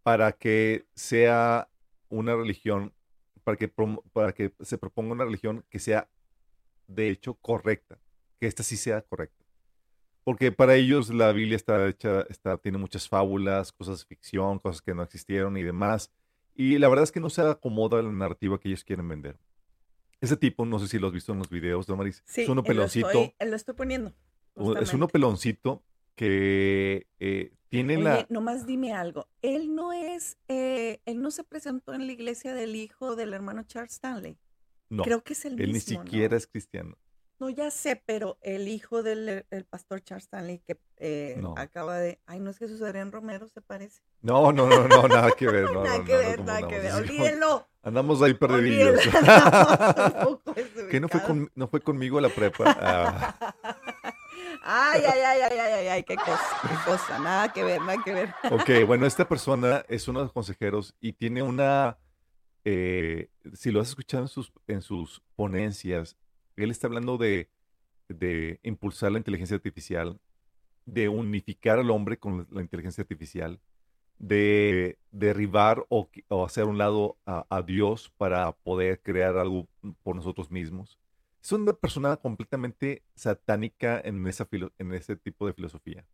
para 0.03 0.33
que 0.33 0.87
sea 0.95 1.69
una 2.11 2.37
religión, 2.37 2.93
para 3.45 3.57
que, 3.57 3.69
para 4.13 4.33
que 4.33 4.53
se 4.61 4.79
proponga 4.79 5.13
una 5.15 5.25
religión 5.25 5.65
que 5.71 5.79
sea 5.79 6.09
de 6.87 7.09
hecho 7.09 7.35
correcta, 7.35 7.99
que 8.39 8.47
esta 8.47 8.63
sí 8.63 8.77
sea 8.77 9.01
correcta. 9.03 9.45
Porque 10.25 10.53
para 10.53 10.75
ellos 10.75 11.09
la 11.09 11.33
Biblia 11.33 11.57
está 11.57 11.87
hecha, 11.89 12.23
está, 12.29 12.59
tiene 12.59 12.77
muchas 12.77 13.09
fábulas, 13.09 13.73
cosas 13.73 14.01
de 14.01 14.05
ficción, 14.05 14.59
cosas 14.59 14.83
que 14.83 14.95
no 14.95 15.03
existieron 15.03 15.57
y 15.57 15.63
demás. 15.63 16.13
Y 16.55 16.77
la 16.79 16.89
verdad 16.89 17.05
es 17.05 17.13
que 17.13 17.21
no 17.21 17.31
se 17.31 17.41
acomoda 17.41 18.03
la 18.03 18.13
narrativa 18.13 18.59
que 18.61 18.69
ellos 18.69 18.85
quieren 18.85 19.09
vender. 19.09 19.39
Ese 20.21 20.37
tipo, 20.37 20.67
no 20.67 20.79
sé 20.79 20.89
si 20.89 20.99
lo 20.99 21.07
has 21.07 21.13
visto 21.15 21.33
en 21.33 21.39
los 21.39 21.49
videos, 21.49 21.87
Damaris, 21.87 22.23
Sí, 22.27 22.43
es 22.43 22.49
uno 22.49 22.61
eh, 22.61 22.65
lo 22.65 22.69
peloncito, 22.69 23.07
estoy- 23.09 23.35
eh, 23.39 23.47
Lo 23.47 23.57
estoy, 23.57 23.75
poniendo. 23.75 24.13
Es 24.81 24.92
uno 24.94 25.09
peloncito 25.09 25.83
que 26.14 27.07
eh, 27.21 27.53
tiene 27.68 27.97
Oye, 27.97 28.05
la... 28.05 28.27
nomás 28.29 28.66
dime 28.66 28.92
algo. 28.92 29.29
Él 29.42 29.75
no 29.75 29.92
es, 29.92 30.37
eh, 30.49 31.01
él 31.05 31.21
no 31.21 31.31
se 31.31 31.44
presentó 31.44 31.94
en 31.94 32.07
la 32.07 32.12
iglesia 32.12 32.55
del 32.55 32.75
hijo 32.77 33.14
del 33.16 33.35
hermano 33.35 33.62
Charles 33.64 33.92
Stanley. 33.92 34.38
No, 34.90 35.03
Creo 35.05 35.23
que 35.23 35.35
es 35.35 35.44
el 35.44 35.61
él 35.61 35.66
ni 35.68 35.73
mismo, 35.75 35.99
¿no? 35.99 36.05
siquiera 36.05 36.37
es 36.37 36.47
cristiano. 36.47 36.97
No, 37.40 37.51
ya 37.51 37.71
sé, 37.71 38.03
pero 38.05 38.37
el 38.40 38.66
hijo 38.66 39.05
del 39.05 39.47
el 39.51 39.64
pastor 39.64 40.01
Charles 40.03 40.25
Stanley 40.25 40.59
que 40.66 40.81
eh, 40.97 41.37
No. 41.40 41.55
acaba 41.57 41.99
de... 41.99 42.18
Ay, 42.27 42.40
no 42.40 42.51
es 42.51 42.59
Jesús 42.59 42.83
Adrián 42.83 43.12
Romero, 43.12 43.47
se 43.47 43.61
parece. 43.61 44.01
No, 44.23 44.51
no, 44.51 44.66
no, 44.66 44.88
no, 44.88 45.07
nada 45.07 45.31
que 45.38 45.47
ver. 45.47 45.64
No, 45.73 45.85
nada 45.85 46.05
que 46.05 46.16
ver, 46.16 46.40
nada 46.44 46.66
que 46.66 46.81
ver. 46.81 46.92
Olvídenlo. 46.94 47.68
Andamos 47.83 48.21
ahí 48.23 48.35
perdidillos. 48.35 48.99
que 50.90 50.99
no 51.01 51.09
fue, 51.09 51.23
con- 51.23 51.51
no 51.55 51.68
fue 51.68 51.81
conmigo 51.81 52.18
a 52.18 52.23
la 52.23 52.29
prepa. 52.29 52.77
Ah, 52.81 53.94
Ay, 54.62 55.03
ay, 55.05 55.21
ay, 55.21 55.40
ay, 55.51 55.59
ay, 55.59 55.87
ay, 55.88 56.03
qué 56.03 56.16
cosa, 56.16 56.59
qué 56.62 56.90
cosa. 56.90 57.18
Nada 57.18 57.53
que 57.53 57.64
ver, 57.64 57.81
nada 57.81 58.03
que 58.05 58.12
ver. 58.12 58.35
ok, 58.51 58.87
bueno, 58.87 59.07
esta 59.07 59.29
persona 59.29 59.85
es 59.88 60.09
uno 60.09 60.21
de 60.21 60.25
los 60.27 60.33
consejeros 60.33 60.94
y 61.01 61.12
tiene 61.12 61.42
una, 61.42 61.99
eh, 62.64 63.31
si 63.55 63.71
lo 63.71 63.81
has 63.81 63.88
escuchado 63.88 64.25
en 64.25 64.29
sus, 64.29 64.53
en 64.66 64.83
sus 64.83 65.23
ponencias, 65.37 66.16
él 66.57 66.71
está 66.71 66.87
hablando 66.87 67.18
de, 67.18 67.51
de 68.09 68.61
impulsar 68.62 69.12
la 69.12 69.18
inteligencia 69.18 69.57
artificial, 69.57 70.21
de 70.87 71.09
unificar 71.09 71.79
al 71.79 71.90
hombre 71.90 72.18
con 72.18 72.47
la 72.51 72.62
inteligencia 72.62 73.03
artificial, 73.03 73.61
de 74.18 74.99
derribar 75.12 75.85
o, 75.88 76.11
o 76.29 76.44
hacer 76.44 76.64
un 76.64 76.79
lado 76.79 77.16
a, 77.25 77.47
a 77.49 77.62
Dios 77.62 78.12
para 78.16 78.53
poder 78.53 79.01
crear 79.03 79.37
algo 79.37 79.68
por 80.03 80.16
nosotros 80.16 80.51
mismos. 80.51 80.99
Es 81.49 81.53
una 81.53 81.73
persona 81.73 82.15
completamente 82.19 83.03
satánica 83.15 83.99
en, 84.05 84.27
ese 84.27 85.17
tipo 85.17 85.47
de 85.47 85.55
filosofía. 85.55 86.07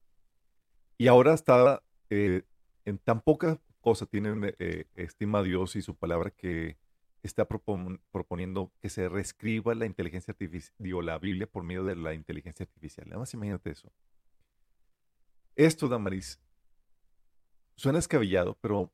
Y 0.97 1.09
ahora 1.09 1.35
está 1.35 1.83
eh, 2.09 2.45
en 2.85 2.99
tan 2.99 3.21
poca 3.21 3.61
cosa 3.81 4.07
tienen 4.07 4.55
eh, 4.61 4.85
estima 4.95 5.41
a 5.41 5.43
Dios 5.43 5.75
y 5.75 5.83
su 5.83 5.97
palabra 5.97 6.31
que 6.31 6.79
está 7.25 7.49
propon- 7.49 8.01
proponiendo 8.13 8.73
que 8.81 8.89
se 8.89 9.09
reescriba 9.09 9.75
la 9.75 9.87
inteligencia 9.87 10.31
artificial, 10.31 11.05
la 11.05 11.19
Biblia 11.19 11.49
por 11.49 11.65
medio 11.65 11.83
de 11.83 11.97
la 11.97 12.15
inteligencia 12.15 12.63
artificial. 12.63 13.09
Nada 13.09 13.19
más 13.19 13.35
imagínate 13.35 13.73
eso. 13.73 13.93
Esto, 15.57 15.89
Damaris, 15.89 16.41
suena 17.75 17.99
escabellado, 17.99 18.57
pero 18.61 18.93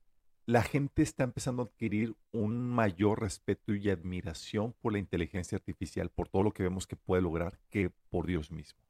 la 0.51 0.63
gente 0.63 1.03
está 1.03 1.23
empezando 1.23 1.63
a 1.63 1.67
adquirir 1.67 2.17
un 2.33 2.69
mayor 2.69 3.21
respeto 3.21 3.73
y 3.73 3.89
admiración 3.89 4.75
por 4.81 4.93
la 4.93 4.99
inteligencia 4.99 5.57
artificial, 5.57 6.11
por 6.11 6.29
todo 6.29 6.43
lo 6.43 6.53
que 6.53 6.65
vemos 6.65 6.89
que 6.89 6.97
puede 6.97 7.23
lograr, 7.23 7.61
que 7.71 7.91
por 8.09 8.27
Dios 8.27 8.51
mismo. 8.51 8.83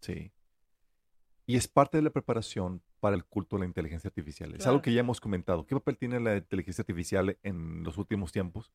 Sí. 0.00 0.32
Y 1.46 1.54
es 1.56 1.68
parte 1.68 1.98
de 1.98 2.02
la 2.02 2.10
preparación 2.10 2.82
para 2.98 3.14
el 3.14 3.24
culto 3.24 3.54
de 3.54 3.60
la 3.60 3.66
inteligencia 3.66 4.08
artificial. 4.08 4.50
Es 4.50 4.66
algo 4.66 4.78
Claro. 4.78 4.82
que 4.82 4.92
ya 4.92 5.00
hemos 5.00 5.20
comentado. 5.20 5.64
¿Qué 5.64 5.76
papel 5.76 5.96
tiene 5.96 6.18
la 6.18 6.36
inteligencia 6.36 6.82
artificial 6.82 7.38
en 7.44 7.84
los 7.84 7.96
últimos 7.96 8.32
tiempos? 8.32 8.72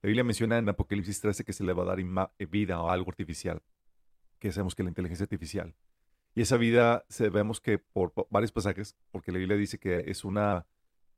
La 0.00 0.08
Biblia 0.08 0.24
menciona 0.24 0.58
en 0.58 0.68
Apocalipsis 0.68 1.20
13 1.20 1.44
que 1.44 1.52
se 1.52 1.62
le 1.62 1.72
va 1.74 1.84
a 1.84 1.86
dar 1.86 2.00
eh, 2.00 2.46
vida 2.46 2.76
a 2.76 2.92
algo 2.92 3.08
artificial, 3.08 3.62
que 4.40 4.50
sabemos 4.50 4.74
que 4.74 4.82
es 4.82 4.84
la 4.84 4.90
inteligencia 4.90 5.24
artificial. 5.24 5.76
Y 6.34 6.40
esa 6.40 6.56
vida 6.56 7.04
se 7.08 7.28
vemos 7.28 7.60
que 7.60 7.78
por 7.78 8.12
varios 8.30 8.52
pasajes, 8.52 8.96
porque 9.10 9.32
la 9.32 9.38
Biblia 9.38 9.56
dice 9.56 9.78
que 9.78 10.04
es 10.06 10.24
una, 10.24 10.66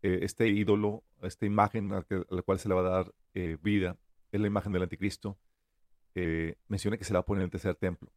eh, 0.04 0.18
este 0.20 0.48
ídolo, 0.48 1.02
esta 1.22 1.46
imagen 1.46 1.90
a, 1.94 2.04
la 2.28 2.42
cual 2.42 2.58
se 2.58 2.68
le 2.68 2.74
va 2.74 2.82
a 2.82 2.90
dar 2.90 3.14
eh, 3.32 3.56
vida, 3.62 3.96
es 4.32 4.38
la 4.38 4.46
imagen 4.46 4.70
del 4.70 4.82
anticristo, 4.82 5.38
eh, 6.14 6.56
menciona 6.68 6.98
que 6.98 7.04
se 7.04 7.14
la 7.14 7.20
va 7.20 7.22
a 7.22 7.24
poner 7.24 7.40
en 7.40 7.44
el 7.46 7.50
tercer 7.50 7.74
templo. 7.76 8.12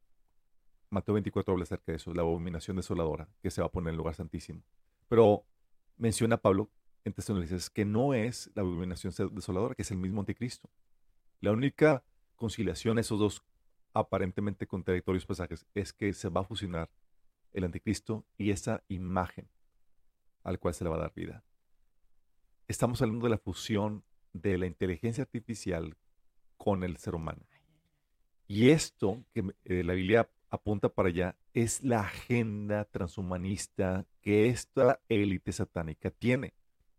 Mateo 0.90 1.14
24 1.14 1.54
habla 1.54 1.64
acerca 1.64 1.94
de 1.94 1.96
eso, 1.96 2.14
la 2.14 2.24
abominación 2.24 2.76
desoladora 2.76 3.30
que 3.42 3.50
se 3.52 3.62
va 3.62 3.68
a 3.68 3.72
poner 3.72 3.88
en 3.88 3.94
el 3.94 3.98
lugar 4.00 4.16
santísimo. 4.16 4.64
Pero 5.08 5.46
menciona 5.96 6.36
Pablo 6.36 6.70
en 7.06 7.14
Tesalonicenses 7.14 7.70
que 7.70 7.86
no 7.86 8.14
es 8.14 8.52
la 8.54 8.64
abominación 8.64 9.14
desoladora, 9.32 9.74
que 9.74 9.84
es 9.84 9.92
el 9.92 9.98
mismo 9.98 10.20
anticristo. 10.20 10.70
La 11.40 11.54
única 11.54 12.04
conciliación, 12.36 13.00
esos 13.00 13.18
dos 13.18 13.46
aparentemente 13.94 14.68
contradictorios 14.68 15.26
pasajes, 15.26 15.66
es 15.74 15.94
que 15.94 16.12
se 16.12 16.28
va 16.28 16.42
a 16.42 16.44
fusionar 16.44 16.90
el 17.54 17.64
anticristo 17.64 18.26
y 18.38 18.52
esa 18.52 18.84
imagen 18.90 19.48
al 20.44 20.60
cual 20.60 20.74
se 20.74 20.84
le 20.84 20.90
va 20.90 20.98
a 20.98 21.00
dar 21.00 21.14
vida. 21.14 21.46
Estamos 22.68 23.02
hablando 23.02 23.26
de 23.26 23.30
la 23.30 23.38
fusión 23.38 24.04
de 24.34 24.58
la 24.58 24.66
inteligencia 24.66 25.24
artificial 25.24 25.96
con 26.58 26.84
el 26.84 26.98
ser 26.98 27.16
humano. 27.16 27.46
Y 28.46 28.72
esto 28.72 29.24
que 29.34 29.54
eh, 29.64 29.84
la 29.84 29.94
Biblia 29.94 30.30
apunta 30.50 30.90
para 30.90 31.08
allá 31.08 31.36
es 31.54 31.82
la 31.82 32.02
agenda 32.02 32.84
transhumanista 32.86 34.06
que 34.22 34.48
esta 34.50 35.00
élite 35.08 35.54
satánica 35.54 36.12
tiene. 36.12 36.54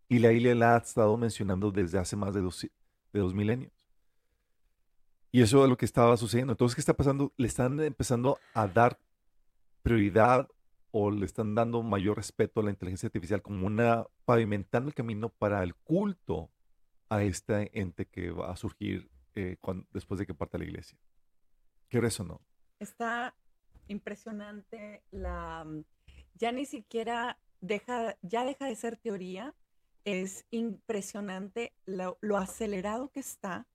Y 0.07 0.17
la 0.19 0.29
Biblia 0.29 0.55
la 0.55 0.75
ha 0.75 0.79
estado 0.79 1.15
mencionando 1.17 1.71
desde 1.71 1.99
hace 1.99 2.15
más 2.15 2.33
de 2.33 2.41
dos, 2.41 2.61
de 2.61 3.19
dos 3.19 3.35
milenios. 3.35 3.73
Y 5.31 5.43
eso 5.43 5.63
es 5.63 5.69
lo 5.69 5.77
que 5.77 5.85
estaba 5.85 6.17
sucediendo. 6.17 6.53
Entonces, 6.53 6.73
¿qué 6.75 6.81
está 6.81 6.95
pasando? 6.95 7.31
Le 7.37 7.45
están 7.47 7.79
empezando 7.79 8.39
a 8.55 8.67
dar 8.67 8.99
prioridad 9.83 10.49
o 10.91 11.11
le 11.11 11.25
están 11.25 11.55
dando 11.55 11.83
mayor 11.83 12.17
respeto 12.17 12.59
a 12.59 12.63
la 12.63 12.71
inteligencia 12.71 13.07
artificial 13.07 13.41
como 13.41 13.67
una 13.67 14.05
pavimentando 14.25 14.89
el 14.89 14.95
camino 14.95 15.29
para 15.29 15.63
el 15.63 15.75
culto 15.75 16.51
a 17.09 17.23
este 17.23 17.79
ente 17.79 18.05
que 18.05 18.31
va 18.31 18.51
a 18.51 18.55
surgir 18.55 19.09
eh, 19.35 19.57
después 19.91 20.19
de 20.19 20.25
que 20.25 20.33
parta 20.33 20.57
la 20.57 20.65
iglesia. 20.65 20.97
¿Qué 21.89 21.99
eso 21.99 22.23
no? 22.23 22.41
Está 22.79 23.35
impresionante 23.87 25.03
la 25.11 25.63
mm, 25.65 25.83
ya 26.35 26.51
ni 26.51 26.65
siquiera 26.65 27.39
deja 27.61 28.17
ya 28.21 28.45
deja 28.45 28.65
de 28.65 28.75
ser 28.75 28.97
teoría 28.97 29.55
es 30.05 30.45
impresionante 30.49 31.73
lo 31.85 32.37
acelerado 32.37 33.11
que 33.11 33.19
está 33.19 33.67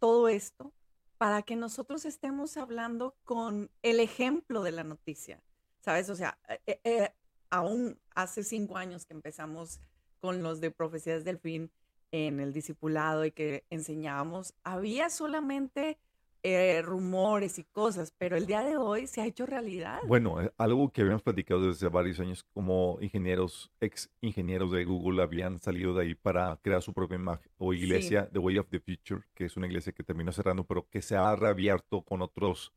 todo 0.00 0.28
esto 0.28 0.72
para 1.18 1.42
que 1.42 1.56
nosotros 1.56 2.04
estemos 2.04 2.56
hablando 2.56 3.16
con 3.24 3.70
el 3.82 4.00
ejemplo 4.00 4.62
de 4.62 4.72
la 4.72 4.84
noticia 4.84 5.42
sabes 5.86 6.10
o 6.10 6.16
sea 6.16 6.36
eh, 6.48 6.60
eh, 6.66 6.80
eh, 6.84 7.08
aún 7.48 7.96
hace 8.14 8.42
cinco 8.42 8.76
años 8.76 9.06
que 9.06 9.14
empezamos 9.14 9.80
con 10.20 10.42
los 10.42 10.60
de 10.60 10.72
profecías 10.72 11.24
del 11.24 11.38
fin 11.38 11.70
en 12.10 12.40
el 12.40 12.52
discipulado 12.52 13.24
y 13.24 13.30
que 13.30 13.64
enseñábamos 13.70 14.52
había 14.64 15.08
solamente 15.10 15.98
eh, 16.42 16.80
rumores 16.82 17.58
y 17.58 17.64
cosas, 17.64 18.12
pero 18.16 18.36
el 18.36 18.46
día 18.46 18.62
de 18.62 18.76
hoy 18.76 19.08
se 19.08 19.20
ha 19.20 19.26
hecho 19.26 19.46
realidad. 19.46 19.98
Bueno, 20.06 20.36
algo 20.58 20.92
que 20.92 21.00
habíamos 21.00 21.22
platicado 21.22 21.66
desde 21.66 21.88
varios 21.88 22.20
años, 22.20 22.44
como 22.54 22.98
ingenieros, 23.00 23.72
ex 23.80 24.10
ingenieros 24.20 24.70
de 24.70 24.84
Google 24.84 25.22
habían 25.24 25.58
salido 25.58 25.92
de 25.94 26.04
ahí 26.04 26.14
para 26.14 26.56
crear 26.62 26.82
su 26.82 26.92
propia 26.92 27.16
imagen 27.16 27.50
o 27.58 27.72
Sí. 27.72 27.80
iglesia, 27.80 28.28
The 28.32 28.38
Way 28.38 28.58
of 28.58 28.68
the 28.70 28.78
Future, 28.78 29.22
que 29.34 29.46
es 29.46 29.56
una 29.56 29.66
iglesia 29.66 29.92
que 29.92 30.04
terminó 30.04 30.30
cerrando, 30.30 30.62
pero 30.64 30.88
que 30.88 31.02
se 31.02 31.16
ha 31.16 31.34
reabierto 31.34 32.02
con 32.02 32.22
otros, 32.22 32.72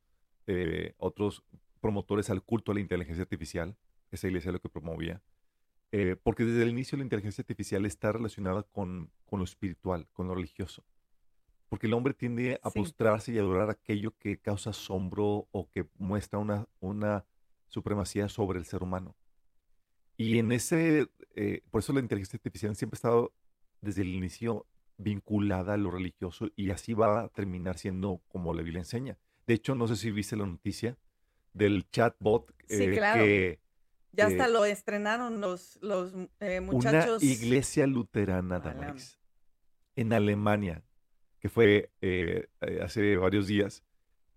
eh, 0.47 0.95
otros 0.97 1.43
promotores 1.79 2.29
al 2.29 2.43
culto 2.43 2.71
a 2.71 2.75
la 2.75 2.81
inteligencia 2.81 3.23
artificial. 3.23 3.75
Esa 4.11 4.27
iglesia 4.27 4.49
es 4.49 4.53
lo 4.53 4.61
que 4.61 4.69
promovía. 4.69 5.21
Eh, 5.91 6.15
porque 6.21 6.45
desde 6.45 6.63
el 6.63 6.69
inicio 6.69 6.97
la 6.97 7.03
inteligencia 7.03 7.41
artificial 7.41 7.85
está 7.85 8.11
relacionada 8.11 8.63
con, 8.63 9.11
con 9.25 9.39
lo 9.39 9.45
espiritual, 9.45 10.07
con 10.13 10.27
lo 10.27 10.35
religioso. 10.35 10.83
Porque 11.67 11.87
el 11.87 11.93
hombre 11.93 12.13
tiende 12.13 12.59
a 12.63 12.69
Sí. 12.69 12.79
postrarse 12.79 13.31
y 13.31 13.37
adorar 13.37 13.69
aquello 13.69 14.15
que 14.17 14.37
causa 14.39 14.71
asombro 14.71 15.47
o 15.51 15.69
que 15.69 15.87
muestra 15.97 16.39
una, 16.39 16.67
una 16.79 17.25
supremacía 17.67 18.27
sobre 18.29 18.59
el 18.59 18.65
ser 18.65 18.81
humano. 18.83 19.15
Y 20.17 20.37
en 20.39 20.51
ese, 20.51 21.07
eh, 21.35 21.61
por 21.71 21.79
eso 21.79 21.93
la 21.93 21.99
inteligencia 22.01 22.37
artificial 22.37 22.75
siempre 22.75 22.95
ha 22.95 22.99
estado 22.99 23.33
desde 23.81 24.01
el 24.01 24.09
inicio 24.13 24.65
vinculada 24.97 25.75
a 25.75 25.77
lo 25.77 25.91
religioso 25.91 26.49
y 26.55 26.71
así 26.71 26.93
va 26.93 27.21
a 27.21 27.29
terminar 27.29 27.77
siendo 27.77 28.21
como 28.27 28.53
la 28.53 28.61
Biblia 28.63 28.81
enseña. 28.81 29.17
De 29.47 29.53
hecho, 29.53 29.75
no 29.75 29.87
sé 29.87 29.95
si 29.95 30.11
viste 30.11 30.35
la 30.35 30.45
noticia 30.45 30.97
del 31.59 31.87
chatbot 31.91 32.51
Sí, 32.67 32.83
eh, 32.83 32.91
claro. 32.91 33.23
que 33.23 33.59
ya 34.11 34.23
eh, 34.23 34.27
hasta 34.27 34.47
lo 34.47 34.65
estrenaron 34.65 35.39
los, 35.41 35.77
los 35.81 36.13
eh, 36.39 36.59
una 36.59 36.61
muchachos. 36.61 37.21
iglesia 37.23 37.85
luterana. 37.87 38.59
Damaris, 38.59 39.19
en 39.95 40.13
Alemania, 40.13 40.83
que 41.39 41.49
fue 41.49 41.91
hace 42.81 43.15
varios 43.17 43.47
días, 43.47 43.83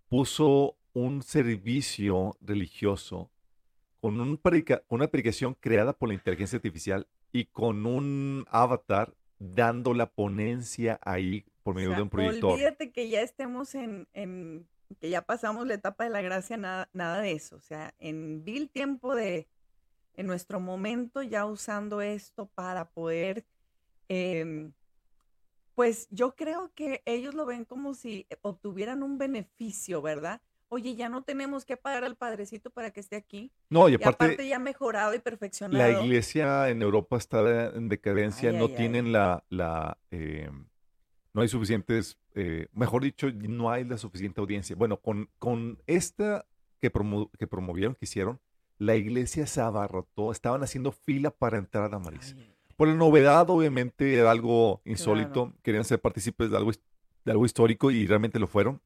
puso 0.08 0.76
un 0.92 1.22
servicio 1.22 2.36
religioso 2.40 3.30
con 4.00 4.20
un 4.20 4.36
predica- 4.36 4.82
una 4.88 5.04
aplicación 5.06 5.54
creada 5.58 5.92
por 5.92 6.08
la 6.08 6.14
inteligencia 6.14 6.56
artificial 6.56 7.06
y 7.32 7.46
con 7.46 7.86
un 7.86 8.44
avatar 8.50 9.14
dando 9.38 9.94
la 9.94 10.06
ponencia 10.10 10.98
ahí 11.02 11.44
por 11.62 11.74
O 11.74 11.76
medio 11.76 11.90
sea, 11.90 11.96
de 11.96 12.02
un 12.02 12.10
proyector. 12.10 12.52
Olvídate 12.54 12.92
que 12.92 13.08
ya 13.08 13.22
estemos 13.22 13.74
en, 13.74 14.06
en- 14.12 14.66
que 14.96 15.10
ya 15.10 15.22
pasamos 15.22 15.66
la 15.66 15.74
etapa 15.74 16.04
de 16.04 16.10
la 16.10 16.22
gracia, 16.22 16.56
nada, 16.56 16.88
nada 16.92 17.20
de 17.20 17.32
eso. 17.32 17.56
O 17.56 17.60
sea, 17.60 17.94
en 17.98 18.44
vil 18.44 18.70
tiempo 18.70 19.14
de, 19.14 19.48
en 20.14 20.26
nuestro 20.26 20.60
momento, 20.60 21.22
ya 21.22 21.46
usando 21.46 22.00
esto 22.02 22.46
para 22.54 22.90
poder, 22.90 23.44
em, 24.08 24.72
pues 25.74 26.06
yo 26.10 26.34
creo 26.36 26.70
que 26.74 27.02
ellos 27.06 27.34
lo 27.34 27.46
ven 27.46 27.64
como 27.64 27.94
si 27.94 28.26
obtuvieran 28.42 29.02
un 29.02 29.18
beneficio, 29.18 30.02
¿verdad? 30.02 30.40
Oye, 30.68 30.94
ya 30.96 31.08
no 31.10 31.22
tenemos 31.22 31.64
que 31.66 31.76
pagar 31.76 32.04
al 32.04 32.16
padrecito 32.16 32.70
para 32.70 32.90
que 32.90 33.00
esté 33.00 33.16
aquí. 33.16 33.52
No, 33.68 33.88
y 33.88 33.92
Y 33.92 33.94
aparte, 33.96 34.24
aparte 34.24 34.48
ya 34.48 34.58
mejorado 34.58 35.12
y 35.14 35.18
La 35.18 35.22
perfeccionado. 35.22 36.04
iglesia 36.04 36.68
en 36.70 36.80
Europa 36.82 37.16
está 37.18 37.66
en 37.74 37.88
decadencia, 37.88 38.50
Ay, 38.50 38.56
no 38.56 38.64
ay, 38.64 38.70
ay. 38.70 38.76
tienen 38.76 39.12
la, 39.12 39.44
la 39.50 39.98
eh, 40.10 40.50
no 41.34 41.42
hay 41.42 41.48
suficientes, 41.48 42.18
eh, 42.34 42.68
mejor 42.72 43.02
dicho, 43.02 43.30
no 43.32 43.70
hay 43.70 43.84
la 43.84 43.98
suficiente 43.98 44.40
audiencia. 44.40 44.76
Bueno, 44.76 44.98
con, 44.98 45.28
con 45.38 45.78
esta 45.86 46.46
que, 46.80 46.92
promo- 46.92 47.30
que 47.38 47.46
promovieron, 47.46 47.94
que 47.94 48.04
hicieron, 48.06 48.40
la 48.78 48.96
iglesia 48.96 49.46
se 49.46 49.60
abarrotó, 49.60 50.32
estaban 50.32 50.62
haciendo 50.62 50.92
fila 50.92 51.30
para 51.30 51.58
entrar 51.58 51.94
a 51.94 51.98
Maris. 51.98 52.34
Ay, 52.36 52.54
Por 52.76 52.88
la 52.88 52.94
novedad, 52.94 53.48
obviamente, 53.50 54.14
era 54.14 54.30
algo 54.30 54.80
insólito, 54.84 55.52
querían 55.62 55.84
ser 55.84 56.00
partícipes 56.00 56.50
de 56.50 56.56
algo, 56.56 56.72
de 57.24 57.30
algo 57.32 57.44
histórico 57.46 57.90
y 57.90 58.06
realmente 58.06 58.38
lo 58.40 58.46
fueron. 58.48 58.80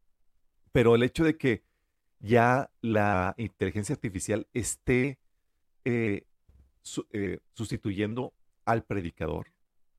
Pero 0.73 0.95
el 0.95 1.03
hecho 1.03 1.25
de 1.25 1.37
que 1.39 1.63
ya 2.19 2.71
la 2.83 3.35
inteligencia 3.39 3.95
artificial 3.95 4.47
esté 4.53 5.19
eh, 5.85 6.27
su- 6.83 7.07
eh, 7.13 7.39
sustituyendo 7.55 8.35
al 8.65 8.83
predicador, 8.85 9.47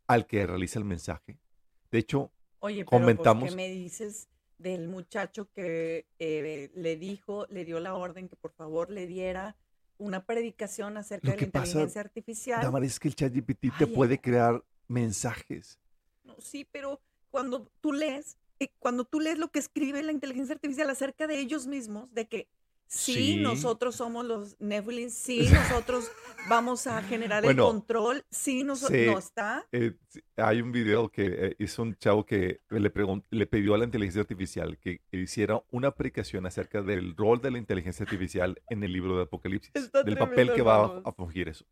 al 0.08 0.28
que 0.28 0.46
realiza 0.46 0.78
el 0.80 0.86
mensaje. 0.86 1.40
De 1.92 2.00
hecho, 2.00 2.32
Oye, 2.60 2.86
pero 2.86 2.90
pues, 2.90 3.02
comentamos- 3.02 3.50
¿qué 3.50 3.56
me 3.56 3.70
dices 3.70 4.28
del 4.58 4.88
muchacho 4.88 5.52
que 5.54 6.08
eh, 6.20 6.72
le 6.74 6.96
dijo, 6.98 7.46
le 7.50 7.66
dio 7.66 7.80
la 7.80 7.96
orden 7.96 8.28
que 8.28 8.36
por 8.36 8.52
favor 8.54 8.90
le 8.90 9.06
diera 9.08 9.56
una 10.00 10.26
predicación 10.26 10.98
acerca 10.98 11.28
Lo 11.30 11.36
de 11.36 11.42
la 11.46 11.52
pasa, 11.52 11.68
inteligencia 11.68 12.02
artificial? 12.02 12.62
Damaris, 12.62 12.94
es 12.94 13.00
que 13.00 13.08
el 13.10 13.16
ChatGPT 13.16 13.62
te 13.78 13.86
ay, 13.86 13.86
puede 13.88 14.20
crear 14.20 14.64
mensajes. 14.88 15.80
No, 16.24 16.36
sí, 16.40 16.68
pero 16.72 17.00
cuando 17.30 17.70
tú 17.82 17.94
lees, 17.94 18.38
eh, 18.60 18.70
cuando 18.80 19.06
tú 19.06 19.20
lees 19.20 19.38
lo 19.38 19.52
que 19.52 19.60
escribe 19.60 20.02
la 20.04 20.12
inteligencia 20.12 20.56
artificial 20.56 20.90
acerca 20.90 21.28
de 21.28 21.40
ellos 21.40 21.68
mismos, 21.68 22.12
de 22.14 22.28
que 22.28 22.48
sí, 22.88 23.14
Sí. 23.14 23.36
nosotros 23.38 23.96
somos 23.96 24.26
los 24.26 24.60
Nephilim, 24.60 25.10
sí, 25.10 25.48
nosotros 25.52 26.10
vamos 26.50 26.88
a 26.88 27.02
generar 27.04 27.44
Bueno, 27.44 27.64
el 27.68 27.72
control, 27.74 28.26
sí, 28.32 28.64
nosotros, 28.64 29.06
no 29.06 29.18
está. 29.20 29.66
Eh, 29.72 29.94
hay 30.38 30.62
un 30.62 30.72
video 30.72 31.10
que 31.10 31.26
eh, 31.28 31.56
hizo 31.60 31.84
un 31.84 31.96
chavo 31.98 32.26
que 32.26 32.62
le, 32.70 32.92
le 33.30 33.48
pidió 33.48 33.76
a 33.76 33.78
la 33.78 33.86
inteligencia 33.86 34.22
artificial 34.22 34.78
que 34.80 35.02
hiciera 35.12 35.62
una 35.72 35.90
aplicación 35.90 36.46
acerca 36.46 36.82
del 36.82 37.16
rol 37.16 37.42
de 37.42 37.52
la 37.52 37.58
inteligencia 37.58 38.04
artificial 38.04 38.62
en 38.70 38.84
el 38.84 38.94
libro 38.94 39.18
de 39.18 39.24
Apocalipsis, 39.24 39.72
Está 39.74 40.04
del 40.04 40.18
papel 40.18 40.54
que 40.54 40.62
va 40.62 40.86
a, 40.86 41.02
a 41.06 41.12
fungir 41.12 41.50
eso. 41.50 41.66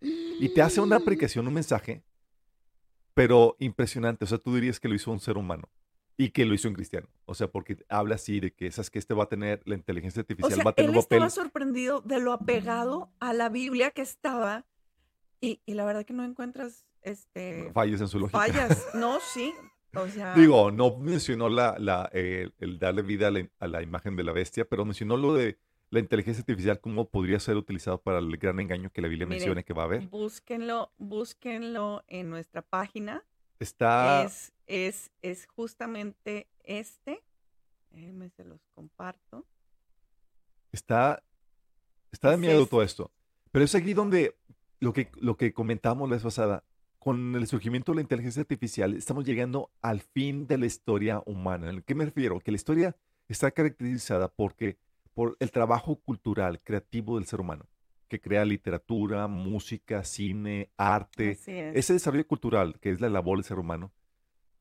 Y 0.00 0.48
te 0.48 0.62
hace 0.62 0.80
una 0.80 0.96
aplicación, 0.96 1.46
un 1.46 1.54
mensaje, 1.54 2.02
pero 3.14 3.56
impresionante. 3.60 4.24
O 4.24 4.28
sea, 4.28 4.38
tú 4.38 4.54
dirías 4.54 4.80
que 4.80 4.88
lo 4.88 4.94
hizo 4.94 5.12
un 5.12 5.20
ser 5.20 5.36
humano 5.36 5.68
y 6.16 6.30
que 6.30 6.44
lo 6.44 6.54
hizo 6.54 6.68
un 6.68 6.74
cristiano. 6.74 7.08
O 7.24 7.34
sea, 7.34 7.48
porque 7.50 7.78
habla 7.88 8.16
así 8.16 8.40
de 8.40 8.52
que 8.52 8.66
esas 8.66 8.90
que 8.90 8.98
este 8.98 9.14
va 9.14 9.24
a 9.24 9.28
tener, 9.28 9.62
la 9.64 9.74
inteligencia 9.74 10.20
O 10.20 10.22
artificial 10.22 10.52
sea, 10.54 10.64
va 10.64 10.70
a 10.70 10.74
tener 10.74 10.90
él 10.90 10.96
un 10.96 11.02
papel. 11.02 11.16
estaba 11.24 11.30
sorprendido 11.30 12.00
de 12.02 12.20
lo 12.20 12.32
apegado 12.32 13.10
a 13.20 13.32
la 13.32 13.48
Biblia 13.48 13.90
que 13.90 14.02
estaba 14.02 14.66
y, 15.40 15.60
y 15.66 15.74
la 15.74 15.84
verdad 15.84 16.04
que 16.04 16.12
no 16.12 16.24
encuentras 16.24 16.86
este 17.02 17.70
fallas 17.72 18.00
en 18.00 18.08
su 18.08 18.18
lógica. 18.20 18.38
fallas. 18.38 18.86
No, 18.94 19.18
sí. 19.20 19.52
O 19.94 20.06
sea, 20.08 20.34
Digo, 20.34 20.70
no 20.70 20.96
mencionó 20.98 21.48
la, 21.50 21.76
la, 21.78 22.08
eh, 22.14 22.48
el 22.60 22.78
darle 22.78 23.02
vida 23.02 23.28
a 23.28 23.30
la, 23.30 23.46
a 23.58 23.66
la 23.68 23.82
imagen 23.82 24.16
de 24.16 24.24
la 24.24 24.32
bestia, 24.32 24.64
pero 24.64 24.84
mencionó 24.86 25.16
lo 25.18 25.34
de 25.34 25.58
la 25.90 25.98
inteligencia 26.00 26.40
artificial, 26.40 26.80
cómo 26.80 27.10
podría 27.10 27.38
ser 27.38 27.56
utilizado 27.58 28.00
para 28.00 28.18
el 28.18 28.34
gran 28.38 28.58
engaño 28.60 28.90
que 28.90 29.02
la 29.02 29.08
Biblia 29.08 29.26
Miren, 29.26 29.38
menciona 29.40 29.62
que 29.62 29.74
va 29.74 29.82
a 29.82 29.84
haber. 29.86 30.08
búsquenlo, 30.08 30.90
búsquenlo 30.96 32.02
en 32.08 32.30
nuestra 32.30 32.62
página. 32.62 33.22
Está, 33.58 34.24
Es, 34.24 34.51
es, 34.72 35.10
es 35.20 35.46
justamente 35.46 36.48
este. 36.64 37.22
Déjenme 37.90 38.30
se 38.30 38.44
los 38.44 38.66
comparto. 38.74 39.46
está, 40.72 41.22
está 42.10 42.28
de 42.28 42.34
es 42.34 42.40
miedo 42.40 42.60
este. 42.60 42.70
todo 42.70 42.82
esto. 42.82 43.10
Pero 43.50 43.66
es 43.66 43.74
aquí 43.74 43.92
donde 43.92 44.34
lo 44.80 44.94
que, 44.94 45.10
lo 45.20 45.36
que 45.36 45.52
comentamos 45.52 46.08
la 46.08 46.16
vez 46.16 46.22
pasada, 46.22 46.64
con 46.98 47.34
el 47.34 47.46
surgimiento 47.46 47.92
de 47.92 47.96
la 47.96 48.02
inteligencia 48.02 48.40
artificial, 48.40 48.94
estamos 48.94 49.26
llegando 49.26 49.70
al 49.82 50.00
fin 50.00 50.46
de 50.46 50.56
la 50.56 50.66
historia 50.66 51.22
humana. 51.26 51.68
¿En 51.68 51.82
qué 51.82 51.94
me 51.94 52.06
refiero? 52.06 52.40
Que 52.40 52.52
la 52.52 52.56
historia 52.56 52.96
está 53.28 53.50
caracterizada 53.50 54.28
porque, 54.28 54.78
por 55.12 55.36
el 55.40 55.50
trabajo 55.50 55.96
cultural, 55.96 56.60
creativo 56.62 57.16
del 57.16 57.26
ser 57.26 57.40
humano, 57.40 57.68
que 58.08 58.20
crea 58.20 58.46
literatura, 58.46 59.26
música, 59.26 60.02
cine, 60.04 60.70
arte, 60.78 61.32
es. 61.32 61.48
ese 61.48 61.92
desarrollo 61.92 62.26
cultural, 62.26 62.78
que 62.80 62.90
es 62.90 63.00
la 63.02 63.10
labor 63.10 63.36
del 63.36 63.44
ser 63.44 63.58
humano, 63.58 63.92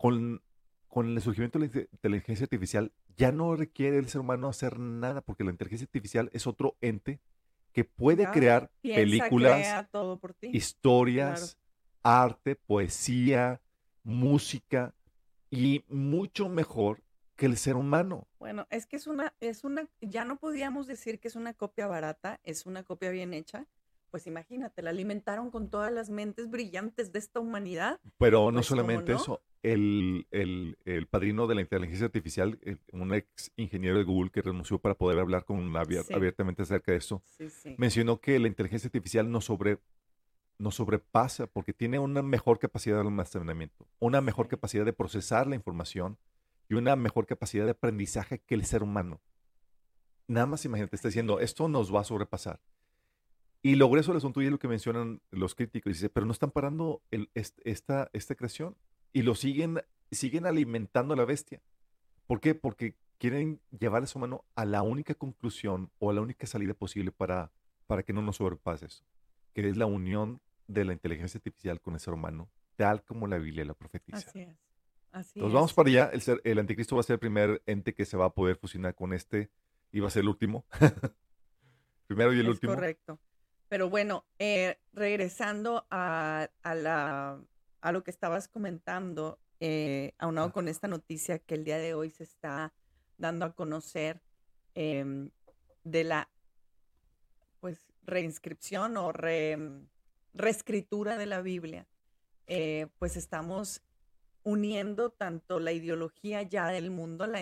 con, 0.02 0.42
con 0.88 1.10
el 1.10 1.22
surgimiento 1.22 1.60
de 1.60 1.68
la 1.68 1.72
inte- 1.72 1.90
inteligencia 1.92 2.46
artificial, 2.46 2.92
ya 3.16 3.32
no 3.32 3.56
requiere 3.56 4.00
el 4.00 4.10
ser 4.10 4.22
humano 4.22 4.48
hacer 4.48 4.80
nada, 4.80 5.22
porque 5.22 5.44
la 5.44 5.52
inteligencia 5.52 5.86
artificial 5.86 6.32
es 6.34 6.48
otro 6.48 6.76
ente 6.82 7.20
que 7.72 7.84
puede 7.86 8.24
Ya, 8.24 8.32
crear 8.32 8.72
películas, 8.82 9.60
crea 9.60 9.88
todo 9.92 10.18
por 10.18 10.34
ti. 10.34 10.50
historias, 10.54 11.60
arte, 12.02 12.56
poesía, 12.56 13.62
música 14.04 14.96
y 15.52 15.86
mucho 15.88 16.50
mejor 16.50 17.04
que 17.36 17.46
el 17.46 17.58
ser 17.58 17.76
humano. 17.76 18.28
Bueno, 18.40 18.66
es 18.72 18.88
que 18.88 18.96
es 18.96 19.06
una, 19.06 19.36
es 19.40 19.64
una, 19.64 19.88
ya 20.02 20.26
no 20.26 20.38
podíamos 20.38 20.88
decir 20.88 21.20
que 21.20 21.28
es 21.28 21.36
una 21.36 21.54
copia 21.54 21.86
barata, 21.86 22.40
es 22.44 22.66
una 22.66 22.84
copia 22.84 23.12
bien 23.12 23.36
hecha. 23.36 23.68
Pues 24.12 24.28
imagínate, 24.28 24.82
la 24.82 24.90
alimentaron 24.90 25.50
con 25.52 25.70
todas 25.70 25.92
las 25.92 26.10
mentes 26.10 26.50
brillantes 26.50 27.14
de 27.14 27.20
esta 27.20 27.40
humanidad. 27.40 28.00
Pero 28.18 28.52
no 28.52 28.58
Pues, 28.58 28.68
¿cómo 28.68 28.82
solamente 28.82 29.14
no? 29.14 29.18
eso, 29.18 29.42
el, 29.64 30.28
el- 30.32 30.78
el 30.84 31.08
padrino 31.08 31.48
de 31.48 31.56
la 31.56 31.62
inteligencia 31.62 32.08
artificial, 32.08 32.60
el- 32.62 32.82
un 32.92 33.14
ex 33.14 33.54
ingeniero 33.56 33.98
de 33.98 34.04
Google 34.04 34.30
que 34.30 34.42
renunció 34.42 34.80
para 34.80 34.96
poder 34.96 35.18
hablar 35.20 35.46
con 35.46 35.60
abier- 35.76 36.04
Sí. 36.04 36.14
abiertamente 36.14 36.64
acerca 36.64 36.92
de 36.92 36.98
esto, 36.98 37.24
Sí, 37.38 37.50
sí. 37.50 37.76
mencionó 37.78 38.20
que 38.20 38.38
la 38.38 38.48
inteligencia 38.50 38.88
artificial 38.90 39.32
nos, 39.32 39.46
sobre, 39.46 39.80
nos 40.60 40.76
sobrepasa 40.76 41.48
porque 41.48 41.72
tiene 41.72 41.98
una 41.98 42.22
mejor 42.22 42.60
capacidad 42.60 42.96
de 42.98 43.02
almacenamiento, 43.04 43.88
una 44.00 44.20
mejor 44.20 44.50
capacidad 44.50 44.84
de 44.84 44.92
procesar 44.94 45.48
la 45.48 45.56
información 45.56 46.18
y 46.68 46.74
una 46.74 46.98
mejor 46.98 47.28
capacidad 47.28 47.64
de 47.64 47.72
aprendizaje 47.72 48.40
que 48.40 48.56
el 48.56 48.66
ser 48.66 48.84
humano. 48.84 49.22
Nada 50.28 50.48
más 50.48 50.66
imagínate, 50.66 50.98
está 50.98 51.08
diciendo, 51.08 51.40
esto 51.40 51.70
nos 51.70 51.94
va 51.96 52.02
a 52.02 52.04
sobrepasar. 52.04 52.60
Y 53.64 53.76
lo 53.76 53.90
grueso 53.90 54.12
del 54.12 54.18
asunto 54.18 54.42
y 54.42 54.46
es 54.46 54.52
lo 54.52 54.58
que 54.60 54.68
mencionan 54.68 55.22
los 55.30 55.54
críticos, 55.56 55.94
dice, 55.94 56.10
pero 56.10 56.26
no 56.26 56.32
están 56.32 56.52
parando 56.52 57.02
el- 57.12 57.30
est- 57.36 57.60
esta, 57.64 58.10
esta 58.14 58.36
creación 58.36 58.76
y 59.14 59.22
lo 59.22 59.36
siguen, 59.36 59.82
siguen 60.10 60.46
alimentando 60.48 61.14
a 61.14 61.18
la 61.18 61.26
bestia. 61.26 61.62
¿Por 62.26 62.40
qué? 62.40 62.56
Porque 62.56 62.96
quieren 63.20 63.62
llevar 63.78 64.02
al 64.02 64.08
ser 64.08 64.18
humano 64.18 64.46
a 64.56 64.66
la 64.66 64.82
única 64.82 65.14
conclusión 65.14 65.92
o 66.00 66.10
a 66.10 66.14
la 66.14 66.22
única 66.22 66.48
salida 66.48 66.74
posible 66.74 67.12
para, 67.12 67.52
para 67.86 68.02
que 68.04 68.14
no 68.14 68.22
nos 68.24 68.38
sobrepase 68.38 68.88
eso, 68.88 69.04
que 69.54 69.68
es 69.70 69.78
la 69.78 69.86
unión 69.86 70.42
de 70.68 70.86
la 70.86 70.94
inteligencia 70.94 71.38
artificial 71.38 71.82
con 71.82 71.94
el 71.94 72.00
ser 72.00 72.14
humano, 72.16 72.50
tal 72.78 73.04
como 73.04 73.28
la 73.28 73.38
Biblia 73.38 73.64
la 73.66 73.74
profetiza. 73.76 74.18
Así 74.18 74.40
es. 74.40 74.58
Así 75.12 75.34
Entonces 75.40 75.50
es. 75.50 75.54
vamos 75.54 75.74
para 75.74 75.90
allá, 75.90 76.10
el, 76.14 76.22
ser- 76.22 76.42
el 76.46 76.58
anticristo 76.58 76.96
va 76.96 77.02
a 77.02 77.04
ser 77.04 77.16
el 77.16 77.20
primer 77.20 77.62
ente 77.68 77.94
que 77.94 78.06
se 78.06 78.18
va 78.18 78.26
a 78.26 78.34
poder 78.34 78.56
fusionar 78.56 78.96
con 78.96 79.14
este 79.14 79.52
y 79.92 80.00
va 80.00 80.08
a 80.08 80.10
ser 80.12 80.22
el 80.22 80.30
último. 80.30 80.66
Primero 82.08 82.34
y 82.34 82.40
el 82.40 82.46
Es 82.46 82.52
último. 82.54 82.74
correcto. 82.74 83.20
Pero 83.72 83.90
bueno, 83.90 84.26
eh, 84.38 84.82
regresando 84.92 85.88
a, 85.90 86.50
a 86.62 86.76
la, 86.76 87.42
a 87.80 87.92
lo 87.94 88.04
que 88.04 88.12
estabas 88.12 88.50
comentando, 88.50 89.40
eh, 89.62 90.14
aunado 90.18 90.52
con 90.52 90.68
esta 90.68 90.90
noticia 90.90 91.40
que 91.40 91.56
el 91.56 91.64
día 91.64 91.78
de 91.78 91.94
hoy 91.94 92.10
se 92.10 92.26
está 92.26 92.74
dando 93.18 93.46
a 93.46 93.56
conocer 93.56 94.22
em, 94.76 95.30
de 95.86 96.04
la 96.04 96.30
pues 97.62 97.94
reinscripción 98.04 98.98
o 98.98 99.14
re- 99.14 99.58
reescritura 100.34 101.16
de 101.18 101.28
la 101.28 101.40
Biblia, 101.42 101.88
eh, 102.48 102.88
pues 103.00 103.16
estamos 103.16 103.82
uniendo 104.44 105.12
tanto 105.12 105.60
la 105.60 105.72
ideología 105.72 106.42
ya 106.42 106.68
del 106.68 106.90
mundo, 106.90 107.28
la 107.28 107.42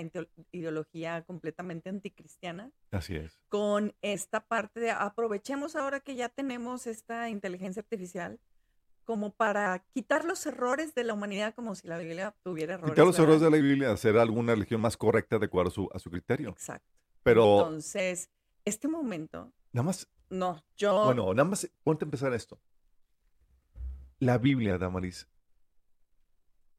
ideología 0.51 1.23
completamente 1.23 1.89
anticristiana, 1.89 2.71
Así 2.91 3.15
es. 3.15 3.39
con 3.47 3.95
esta 4.01 4.41
parte 4.41 4.79
de 4.79 4.91
aprovechemos 4.91 5.75
ahora 5.75 6.01
que 6.01 6.15
ya 6.15 6.29
tenemos 6.29 6.87
esta 6.87 7.29
inteligencia 7.29 7.81
artificial 7.81 8.39
como 9.05 9.31
para 9.31 9.79
quitar 9.91 10.23
los 10.25 10.45
errores 10.45 10.93
de 10.93 11.03
la 11.03 11.13
humanidad 11.13 11.55
como 11.55 11.73
si 11.73 11.87
la 11.87 11.97
Biblia 11.97 12.35
tuviera 12.43 12.75
errores. 12.75 12.91
Quitar 12.91 13.07
los 13.07 13.17
errores 13.17 13.41
de 13.41 13.49
la 13.49 13.57
Biblia, 13.57 13.91
hacer 13.91 14.17
alguna 14.17 14.53
religión 14.53 14.81
más 14.81 14.97
correcta 14.97 15.39
de 15.39 15.47
acuerdo 15.47 15.69
a 15.69 15.73
su, 15.73 15.89
a 15.93 15.97
su 15.99 16.11
criterio. 16.11 16.49
Exacto. 16.49 16.87
Pero 17.23 17.61
Entonces, 17.61 18.29
este 18.65 18.87
momento, 18.87 19.51
nada 19.71 19.85
más, 19.85 20.07
no, 20.29 20.63
yo 20.77 21.05
bueno, 21.05 21.33
nada 21.33 21.49
más, 21.49 21.67
ponte 21.83 22.05
a 22.05 22.07
empezar 22.07 22.33
esto. 22.33 22.59
La 24.19 24.37
Biblia, 24.37 24.77
Damaris, 24.77 25.27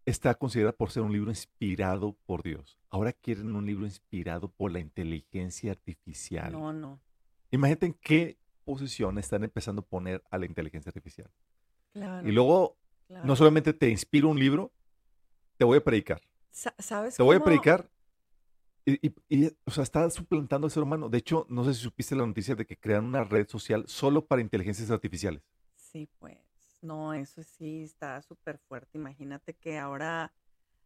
está 0.06 0.34
considerada 0.34 0.72
por 0.76 0.90
ser 0.90 1.02
un 1.02 1.12
libro 1.12 1.30
inspirado 1.30 2.16
por 2.26 2.42
Dios. 2.42 2.78
Ahora 2.90 3.12
quieren 3.12 3.54
un 3.54 3.66
libro 3.66 3.84
inspirado 3.86 4.48
por 4.48 4.72
la 4.72 4.80
inteligencia 4.80 5.70
artificial. 5.72 6.52
no, 6.52 6.72
no. 6.72 7.00
Imagínate 7.52 7.86
en 7.86 7.94
qué 7.94 8.38
posición 8.64 9.18
están 9.18 9.42
empezando 9.42 9.82
a 9.82 9.84
poner 9.84 10.22
a 10.30 10.38
la 10.38 10.46
inteligencia 10.46 10.90
artificial. 10.90 11.28
Claro. 11.92 12.28
Y 12.28 12.30
luego, 12.30 12.76
claro. 13.08 13.26
no 13.26 13.34
solamente 13.34 13.72
te 13.72 13.88
inspiro 13.90 14.28
un 14.28 14.38
libro, 14.38 14.72
te 15.56 15.64
voy 15.64 15.78
a 15.78 15.84
predicar. 15.84 16.20
Sa- 16.50 16.74
¿Sabes 16.78 17.16
Te 17.16 17.22
voy 17.24 17.36
a 17.36 17.40
predicar. 17.42 17.90
Y, 18.86 19.04
y- 19.08 19.14
y, 19.28 19.46
o 19.64 19.70
sea, 19.72 19.82
está 19.82 20.08
suplantando 20.10 20.66
al 20.66 20.70
ser 20.70 20.82
humano. 20.84 21.08
De 21.08 21.18
hecho, 21.18 21.44
no 21.48 21.64
sé 21.64 21.74
si 21.74 21.80
supiste 21.80 22.14
la 22.14 22.24
noticia 22.24 22.54
de 22.54 22.64
que 22.64 22.76
crean 22.78 23.04
una 23.04 23.24
red 23.24 23.48
social 23.48 23.84
solo 23.88 24.24
para 24.24 24.40
inteligencias 24.42 24.90
artificiales. 24.92 25.42
Sí, 25.74 26.08
pues, 26.20 26.38
no, 26.82 27.12
eso 27.14 27.42
sí 27.42 27.82
está 27.82 28.20
súper 28.22 28.58
fuerte. 28.58 28.98
Imagínate 28.98 29.54
que 29.54 29.78
ahora, 29.78 30.32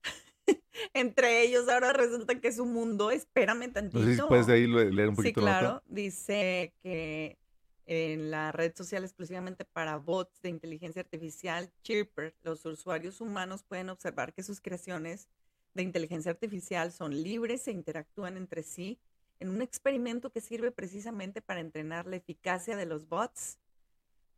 entre 0.95 1.43
ellos, 1.43 1.69
ahora 1.69 1.93
resulta 1.93 2.41
que 2.41 2.49
es 2.49 2.59
un 2.59 2.73
mundo, 2.73 3.11
espérame 3.11 3.73
tantito. 3.73 3.99
No 4.01 4.07
sé 4.07 4.17
si 4.17 4.23
puedes 4.23 4.47
de 4.47 4.53
ahí 4.55 4.67
le- 4.67 4.91
leer 4.91 5.09
un 5.09 5.17
Sí, 5.17 5.23
poquito 5.23 5.41
la 5.43 5.47
nota. 5.47 5.61
claro. 5.61 5.83
Dice 5.87 6.75
que 6.83 7.39
en 7.87 8.31
la 8.31 8.51
red 8.51 8.75
social 8.75 9.05
exclusivamente 9.05 9.65
para 9.65 9.97
bots 9.99 10.41
de 10.43 10.49
inteligencia 10.49 11.03
artificial, 11.03 11.71
Chirper, 11.83 12.35
los 12.43 12.65
usuarios 12.65 13.21
humanos 13.21 13.63
pueden 13.63 13.91
observar 13.91 14.33
que 14.33 14.43
sus 14.43 14.61
creaciones 14.61 15.29
de 15.75 15.83
inteligencia 15.83 16.31
artificial 16.31 16.93
son 16.93 17.23
libres 17.23 17.67
e 17.69 17.73
interactúan 17.73 18.37
entre 18.37 18.63
sí 18.63 18.99
en 19.41 19.49
un 19.51 19.61
experimento 19.61 20.31
que 20.31 20.41
sirve 20.41 20.71
precisamente 20.71 21.43
para 21.43 21.61
entrenar 21.61 22.07
la 22.07 22.17
eficacia 22.17 22.77
de 22.77 22.87
los 22.87 23.09
bots 23.09 23.59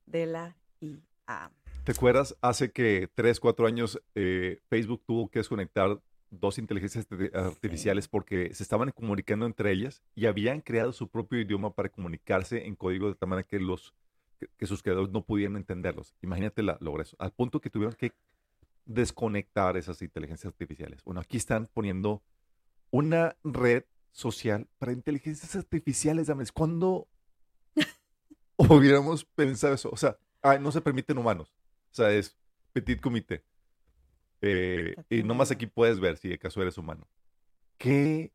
de 0.06 0.26
la 0.26 0.56
IA. 0.80 0.98
¿Te 1.84 1.92
acuerdas? 1.92 2.36
Hace 2.40 2.72
que 2.72 3.08
3, 3.14 3.38
4 3.40 3.66
años 3.66 4.00
eh, 4.14 4.60
Facebook 4.68 5.02
tuvo 5.06 5.28
que 5.30 5.38
desconectar 5.40 6.00
dos 6.30 6.58
inteligencias 6.58 7.08
arti- 7.08 7.32
artificiales 7.34 8.08
porque 8.08 8.52
se 8.52 8.62
estaban 8.64 8.90
comunicando 8.90 9.46
entre 9.46 9.70
ellas 9.70 10.02
y 10.16 10.26
habían 10.26 10.60
creado 10.60 10.92
su 10.92 11.08
propio 11.08 11.40
idioma 11.40 11.74
para 11.74 11.88
comunicarse 11.88 12.66
en 12.66 12.74
código 12.74 13.08
de 13.08 13.14
tal 13.14 13.28
manera 13.28 13.46
que, 13.46 13.60
los, 13.60 13.94
que, 14.40 14.48
que 14.56 14.66
sus 14.66 14.82
creadores 14.82 15.10
no 15.12 15.24
pudieran 15.24 15.56
entenderlos. 15.56 16.14
Imagínate 16.22 16.62
la, 16.64 16.76
lo 16.80 16.92
grueso. 16.92 17.16
Al 17.20 17.32
punto 17.32 17.60
que 17.60 17.70
tuvieron 17.70 17.94
que 17.94 18.12
desconectar 18.84 19.76
esas 19.76 20.02
inteligencias 20.02 20.52
artificiales. 20.52 21.02
Bueno, 21.04 21.20
aquí 21.20 21.36
están 21.36 21.68
poniendo 21.72 22.22
una 22.90 23.36
red 23.44 23.84
social 24.10 24.66
para 24.78 24.92
inteligencias 24.92 25.54
artificiales. 25.54 26.26
Dame, 26.26 26.44
¿Cuándo 26.52 27.06
hubiéramos 28.56 29.24
pensado 29.24 29.74
eso? 29.74 29.90
O 29.92 29.96
sea, 29.96 30.18
ay, 30.42 30.58
no 30.60 30.72
se 30.72 30.80
permiten 30.80 31.18
humanos. 31.18 31.52
O 31.92 31.94
sea, 31.94 32.10
es 32.12 32.36
petit 32.72 33.00
comité. 33.00 33.44
Eh, 34.42 34.94
y 35.08 35.22
nomás 35.22 35.50
aquí 35.50 35.66
puedes 35.66 35.98
ver 35.98 36.16
si 36.16 36.28
de 36.28 36.38
caso 36.38 36.60
eres 36.60 36.78
humano. 36.78 37.06
¿Qué? 37.78 38.32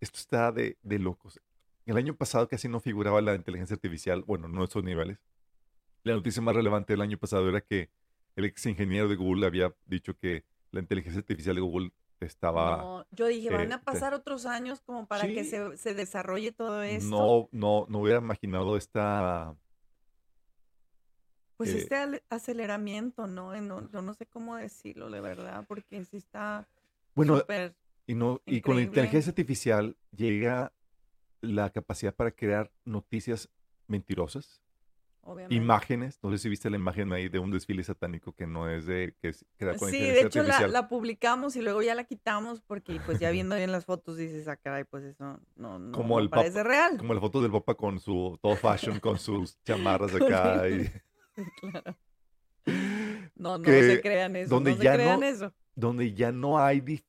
Esto 0.00 0.18
está 0.18 0.52
de, 0.52 0.78
de 0.82 0.98
locos. 0.98 1.40
El 1.86 1.96
año 1.96 2.14
pasado 2.14 2.48
casi 2.48 2.68
no 2.68 2.80
figuraba 2.80 3.20
la 3.20 3.34
inteligencia 3.34 3.74
artificial, 3.74 4.22
bueno, 4.22 4.48
no 4.48 4.64
estos 4.64 4.84
niveles. 4.84 5.18
La 6.04 6.14
noticia 6.14 6.40
más 6.40 6.54
relevante 6.54 6.92
del 6.92 7.00
año 7.00 7.18
pasado 7.18 7.48
era 7.48 7.60
que 7.60 7.90
el 8.36 8.44
ex 8.44 8.64
ingeniero 8.66 9.08
de 9.08 9.16
Google 9.16 9.46
había 9.46 9.74
dicho 9.86 10.16
que 10.16 10.44
la 10.70 10.80
inteligencia 10.80 11.18
artificial 11.18 11.56
de 11.56 11.60
Google 11.60 11.92
estaba... 12.20 12.76
No, 12.76 13.06
yo 13.10 13.26
dije, 13.26 13.50
van 13.50 13.72
eh, 13.72 13.74
a 13.74 13.82
pasar 13.82 14.14
otros 14.14 14.46
años 14.46 14.80
como 14.80 15.06
para 15.06 15.26
que 15.26 15.44
se, 15.44 15.76
se 15.76 15.94
desarrolle 15.94 16.52
todo 16.52 16.82
esto. 16.82 17.10
No, 17.10 17.48
no, 17.50 17.86
no 17.88 17.98
hubiera 17.98 18.20
imaginado 18.20 18.76
esta... 18.76 19.56
Pues 21.60 21.74
eh, 21.74 21.78
este 21.80 22.22
aceleramiento, 22.30 23.26
¿no? 23.26 23.54
Eh, 23.54 23.60
no, 23.60 23.86
Yo 23.90 24.00
no 24.00 24.14
sé 24.14 24.24
cómo 24.24 24.56
decirlo, 24.56 25.10
de 25.10 25.20
verdad, 25.20 25.66
porque 25.68 26.02
sí 26.06 26.16
está 26.16 26.66
Bueno, 27.14 27.38
súper... 27.40 27.74
y, 28.06 28.14
no, 28.14 28.40
y 28.46 28.62
con 28.62 28.76
la 28.76 28.82
inteligencia 28.82 29.28
artificial 29.28 29.94
llega 30.10 30.72
la 31.42 31.68
capacidad 31.68 32.14
para 32.14 32.30
crear 32.30 32.72
noticias 32.86 33.50
mentirosas, 33.88 34.62
Obviamente. 35.22 35.54
imágenes. 35.54 36.18
No 36.22 36.30
sé 36.30 36.38
si 36.38 36.48
viste 36.48 36.70
la 36.70 36.76
imagen 36.76 37.12
ahí 37.12 37.28
de 37.28 37.38
un 37.38 37.50
desfile 37.50 37.82
satánico 37.84 38.32
que 38.32 38.46
no 38.46 38.70
es 38.70 38.86
de 38.86 39.14
que 39.20 39.28
es 39.28 39.44
creada 39.58 39.76
con 39.76 39.90
Sí, 39.90 39.98
de 40.00 40.22
hecho 40.22 40.42
la, 40.42 40.88
publicamos 40.88 41.56
y 41.56 41.60
luego 41.60 41.82
ya 41.82 41.94
la 41.94 42.04
quitamos 42.04 42.62
porque 42.62 42.98
pues 43.04 43.18
ya 43.18 43.30
viendo 43.32 43.54
bien 43.54 43.70
las 43.70 43.84
fotos 43.84 44.16
dices, 44.16 44.48
ah, 44.48 44.56
caray, 44.56 44.84
pues 44.84 45.04
eso 45.04 45.38
no, 45.56 45.78
no, 45.78 45.92
Como 45.92 46.14
no 46.14 46.20
el 46.20 46.30
papa- 46.30 46.40
parece 46.40 46.62
real. 46.64 46.96
Como 46.96 47.12
la 47.12 47.20
foto 47.20 47.42
del 47.42 47.50
Papa 47.52 47.74
con 47.74 48.00
su 48.00 48.38
todo 48.40 48.56
fashion, 48.56 48.98
con 48.98 49.18
sus 49.18 49.62
chamarras 49.64 50.14
acá. 50.14 50.66
y- 50.70 50.90
Claro. 51.60 51.96
No, 53.34 53.56
no 53.58 53.62
Que 53.64 53.82
se 53.82 54.00
crean 54.00 54.36
eso, 54.36 54.54
donde 54.54 54.72
no 54.72 54.76
se 54.76 54.82
ya 54.84 54.94
crean 54.94 55.20
no- 55.20 55.26
eso. 55.26 55.54
donde 55.74 56.12
ya 56.14 56.30
no 56.32 56.58
hay 56.58 56.80
di- 56.80 57.04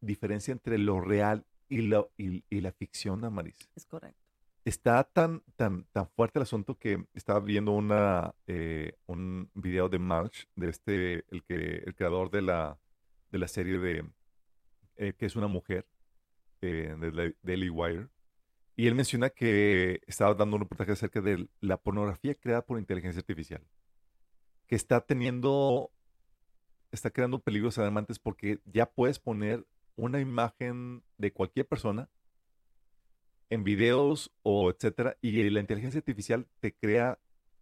diferencia 0.00 0.52
entre 0.52 0.78
lo 0.78 1.00
real 1.00 1.44
y, 1.68 1.82
lo, 1.82 2.10
y, 2.18 2.44
y 2.50 2.60
la 2.60 2.72
ficción, 2.72 3.24
Amaris. 3.24 3.56
Es 3.76 3.86
correcto. 3.86 4.18
Está 4.64 5.04
tan, 5.04 5.42
tan, 5.56 5.84
tan 5.92 6.08
fuerte 6.08 6.38
el 6.38 6.42
asunto 6.42 6.76
que 6.76 7.06
estaba 7.14 7.40
viendo 7.40 7.72
una, 7.72 8.34
eh, 8.46 8.94
un 9.06 9.48
video 9.54 9.88
de 9.88 9.98
March, 9.98 10.48
de 10.56 10.68
este, 10.68 11.24
el, 11.30 11.44
que, 11.44 11.82
el 11.86 11.94
creador 11.94 12.30
de 12.30 12.42
la, 12.42 12.78
de 13.30 13.38
la 13.38 13.48
serie 13.48 13.78
de, 13.78 14.04
eh, 14.96 15.14
que 15.16 15.24
es 15.26 15.36
una 15.36 15.46
mujer, 15.46 15.86
eh, 16.62 16.94
de 16.98 17.36
Daily 17.42 17.70
Wire, 17.70 18.08
y 18.80 18.86
él 18.86 18.94
menciona 18.94 19.28
que 19.28 20.00
estaba 20.06 20.32
dando 20.32 20.56
un 20.56 20.62
reportaje 20.62 20.92
acerca 20.92 21.20
de 21.20 21.50
la 21.60 21.76
pornografía 21.76 22.34
creada 22.34 22.64
por 22.64 22.78
inteligencia 22.78 23.20
artificial, 23.20 23.62
que 24.66 24.74
está 24.74 25.02
teniendo 25.02 25.92
está 26.90 27.10
creando 27.10 27.40
peligros 27.40 27.76
alarmantes 27.76 28.18
porque 28.18 28.58
ya 28.64 28.86
puedes 28.86 29.18
poner 29.18 29.66
una 29.96 30.18
imagen 30.18 31.02
de 31.18 31.30
cualquier 31.30 31.68
persona 31.68 32.08
en 33.50 33.64
videos 33.64 34.32
o 34.44 34.70
etcétera, 34.70 35.18
y 35.20 35.50
la 35.50 35.60
inteligencia 35.60 35.98
artificial 35.98 36.48
te 36.60 36.74
crea 36.74 37.18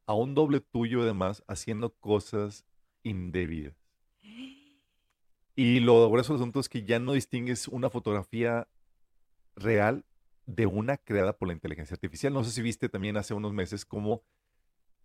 a 0.07 0.14
un 0.14 0.37
doble 0.37 0.61
tuyo 0.61 1.03
además 1.03 1.43
haciendo 1.49 1.95
cosas 1.95 2.64
indebidas. 3.03 3.75
Y 5.57 5.81
lo 5.81 6.09
grueso 6.09 6.35
del 6.35 6.43
asunto 6.43 6.61
es 6.61 6.69
que 6.69 6.85
ya 6.85 7.01
no 7.01 7.14
distingues 7.14 7.66
una 7.66 7.91
fotografía 7.91 8.69
real 9.57 10.05
de 10.49 10.65
una 10.65 10.97
creada 10.97 11.37
por 11.37 11.49
la 11.49 11.55
inteligencia 11.55 11.95
artificial. 11.95 12.33
No 12.33 12.43
sé 12.43 12.51
si 12.51 12.63
viste 12.63 12.89
también 12.89 13.19
hace 13.19 13.35
unos 13.35 13.53
meses 13.53 13.85
cómo 13.85 14.23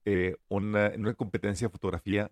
eh, 0.05 0.37
una, 0.47 0.87
en 0.87 1.01
una 1.01 1.13
competencia 1.15 1.67
de 1.67 1.71
fotografía 1.71 2.31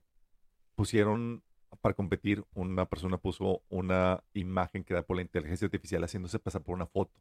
pusieron 0.75 1.43
para 1.81 1.93
competir, 1.93 2.45
una 2.53 2.85
persona 2.85 3.17
puso 3.17 3.63
una 3.69 4.23
imagen 4.33 4.83
creada 4.83 5.05
por 5.05 5.17
la 5.17 5.21
inteligencia 5.23 5.65
artificial 5.65 6.03
haciéndose 6.03 6.39
pasar 6.39 6.63
por 6.63 6.73
una 6.73 6.85
foto. 6.87 7.19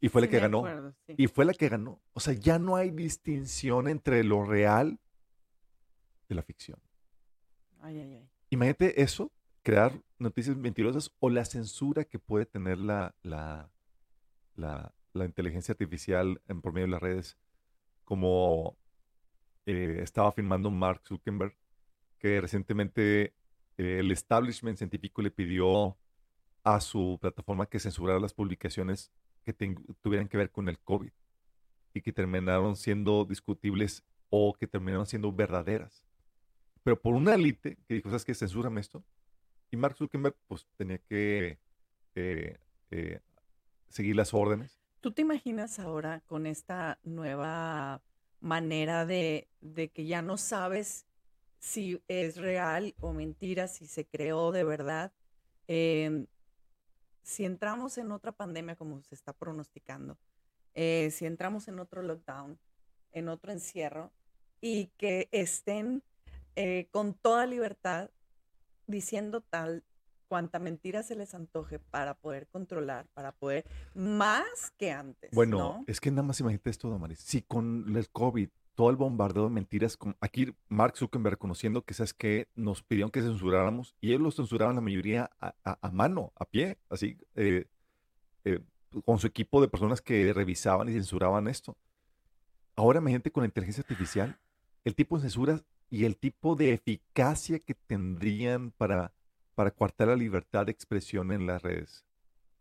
Y 0.00 0.08
fue 0.08 0.22
la 0.22 0.26
Sí, 0.26 0.30
que 0.30 0.40
ganó. 0.40 0.58
acuerdo, 0.60 0.94
sí. 1.06 1.14
Y 1.18 1.26
fue 1.26 1.44
la 1.44 1.52
que 1.52 1.68
ganó. 1.68 2.00
O 2.14 2.20
sea, 2.20 2.32
ya 2.32 2.58
no 2.58 2.76
hay 2.76 2.90
distinción 2.90 3.88
entre 3.88 4.24
lo 4.24 4.44
real 4.44 4.98
de 6.30 6.34
la 6.34 6.42
ficción. 6.42 6.78
Ay, 7.80 7.98
ay, 7.98 8.14
ay. 8.14 8.30
Imagínate 8.48 9.02
eso, 9.02 9.30
crear 9.62 9.92
noticias 10.18 10.56
mentirosas 10.56 11.10
o 11.18 11.28
la 11.28 11.44
censura 11.44 12.04
que 12.04 12.18
puede 12.18 12.46
tener 12.46 12.78
la, 12.78 13.14
la, 13.22 13.70
la, 14.56 14.94
la 15.12 15.24
inteligencia 15.24 15.72
artificial 15.72 16.40
por 16.62 16.72
medio 16.72 16.86
de 16.86 16.92
las 16.92 17.02
redes, 17.02 17.38
como 18.04 18.76
eh, 19.66 20.00
estaba 20.02 20.28
afirmando 20.28 20.70
Mark 20.70 21.02
Zuckerberg, 21.06 21.56
que 22.18 22.40
recientemente 22.40 23.34
eh, 23.76 23.98
el 24.00 24.10
establishment 24.10 24.78
científico 24.78 25.22
le 25.22 25.30
pidió 25.30 25.96
a 26.62 26.80
su 26.80 27.18
plataforma 27.20 27.66
que 27.66 27.78
censurara 27.80 28.20
las 28.20 28.34
publicaciones 28.34 29.10
que 29.44 29.52
tuvieran 30.02 30.28
que 30.28 30.36
ver 30.36 30.50
con 30.50 30.68
el 30.68 30.78
COVID 30.78 31.12
y 31.94 32.02
que 32.02 32.12
terminaron 32.12 32.76
siendo 32.76 33.24
discutibles 33.24 34.04
o 34.28 34.54
que 34.54 34.66
terminaron 34.66 35.06
siendo 35.06 35.32
verdaderas. 35.32 36.06
Pero 36.82 37.00
por 37.00 37.14
una 37.14 37.34
élite 37.34 37.78
que 37.86 37.94
dijo, 37.94 38.10
¿sabes 38.10 38.24
qué? 38.24 38.34
Censúrame 38.34 38.80
esto. 38.80 39.02
Y 39.70 39.76
Mark 39.76 39.96
Zuckerberg 39.96 40.36
pues 40.46 40.66
tenía 40.76 40.98
que 40.98 41.58
eh, 42.14 43.20
seguir 43.88 44.16
las 44.16 44.34
órdenes. 44.34 44.79
¿Tú 45.00 45.12
te 45.12 45.22
imaginas 45.22 45.78
ahora 45.78 46.20
con 46.26 46.46
esta 46.46 46.98
nueva 47.04 48.02
manera 48.38 49.06
de, 49.06 49.48
que 49.94 50.04
ya 50.04 50.20
no 50.20 50.36
sabes 50.36 51.06
si 51.58 52.02
es 52.06 52.36
real 52.36 52.94
o 53.00 53.14
mentira, 53.14 53.66
si 53.66 53.86
se 53.86 54.06
creó 54.06 54.52
de 54.52 54.62
verdad? 54.62 55.10
Em, 55.68 56.26
si 57.22 57.46
entramos 57.46 57.96
en 57.96 58.12
otra 58.12 58.32
pandemia 58.32 58.76
como 58.76 59.00
se 59.00 59.14
está 59.14 59.32
pronosticando, 59.32 60.18
eh, 60.74 61.10
si 61.10 61.24
entramos 61.24 61.66
en 61.68 61.78
otro 61.78 62.02
lockdown, 62.02 62.58
en 63.12 63.30
otro 63.30 63.52
encierro, 63.52 64.12
y 64.60 64.88
que 64.98 65.30
estén 65.32 66.02
eh, 66.56 66.88
con 66.90 67.14
toda 67.14 67.46
libertad 67.46 68.10
diciendo 68.86 69.40
tal 69.40 69.82
cuanta 70.30 70.60
mentira 70.60 71.02
se 71.02 71.16
les 71.16 71.34
antoje 71.34 71.80
para 71.80 72.14
poder 72.14 72.46
controlar, 72.46 73.08
para 73.14 73.32
poder, 73.32 73.66
más 73.96 74.70
que 74.78 74.92
antes. 74.92 75.32
Bueno, 75.32 75.58
¿no? 75.58 75.84
es 75.88 76.00
que 76.00 76.12
nada 76.12 76.22
más 76.22 76.38
imagínate 76.38 76.70
esto, 76.70 76.88
Damaris. 76.88 77.18
Si 77.18 77.42
con 77.42 77.84
el 77.96 78.08
COVID, 78.10 78.48
todo 78.76 78.90
el 78.90 78.96
bombardeo 78.96 79.42
de 79.44 79.50
mentiras, 79.50 79.96
con, 79.96 80.16
aquí 80.20 80.54
Mark 80.68 80.96
Zuckerberg 80.96 81.32
reconociendo 81.34 81.82
que, 81.84 81.94
¿sabes 81.94 82.14
qué? 82.14 82.46
Nos 82.54 82.84
pidieron 82.84 83.10
que 83.10 83.22
censuráramos 83.22 83.96
y 84.00 84.10
ellos 84.10 84.20
lo 84.22 84.30
censuraban 84.30 84.76
la 84.76 84.80
mayoría 84.80 85.30
a, 85.40 85.56
a- 85.64 85.78
a 85.82 85.90
mano, 85.90 86.32
a 86.36 86.44
pie, 86.44 86.78
así, 86.88 87.18
eh, 87.34 87.66
eh, 88.44 88.60
con 89.04 89.18
su 89.18 89.26
equipo 89.26 89.60
de 89.60 89.66
personas 89.68 90.00
que 90.00 90.32
revisaban 90.32 90.88
y 90.88 90.92
censuraban 90.92 91.48
esto. 91.48 91.76
Ahora 92.76 93.00
imagínate 93.00 93.32
con 93.32 93.42
la 93.42 93.46
inteligencia 93.46 93.82
artificial, 93.82 94.38
el 94.84 94.94
tipo 94.94 95.16
de 95.16 95.22
censura 95.22 95.60
y 95.90 96.04
el 96.04 96.16
tipo 96.16 96.54
de 96.54 96.72
eficacia 96.72 97.58
que 97.58 97.74
tendrían 97.74 98.70
para, 98.70 99.12
para 99.60 99.72
coartar 99.72 100.08
la 100.08 100.16
libertad 100.16 100.64
de 100.64 100.72
expresión 100.72 101.32
en 101.32 101.46
las 101.46 101.60
redes. 101.60 102.06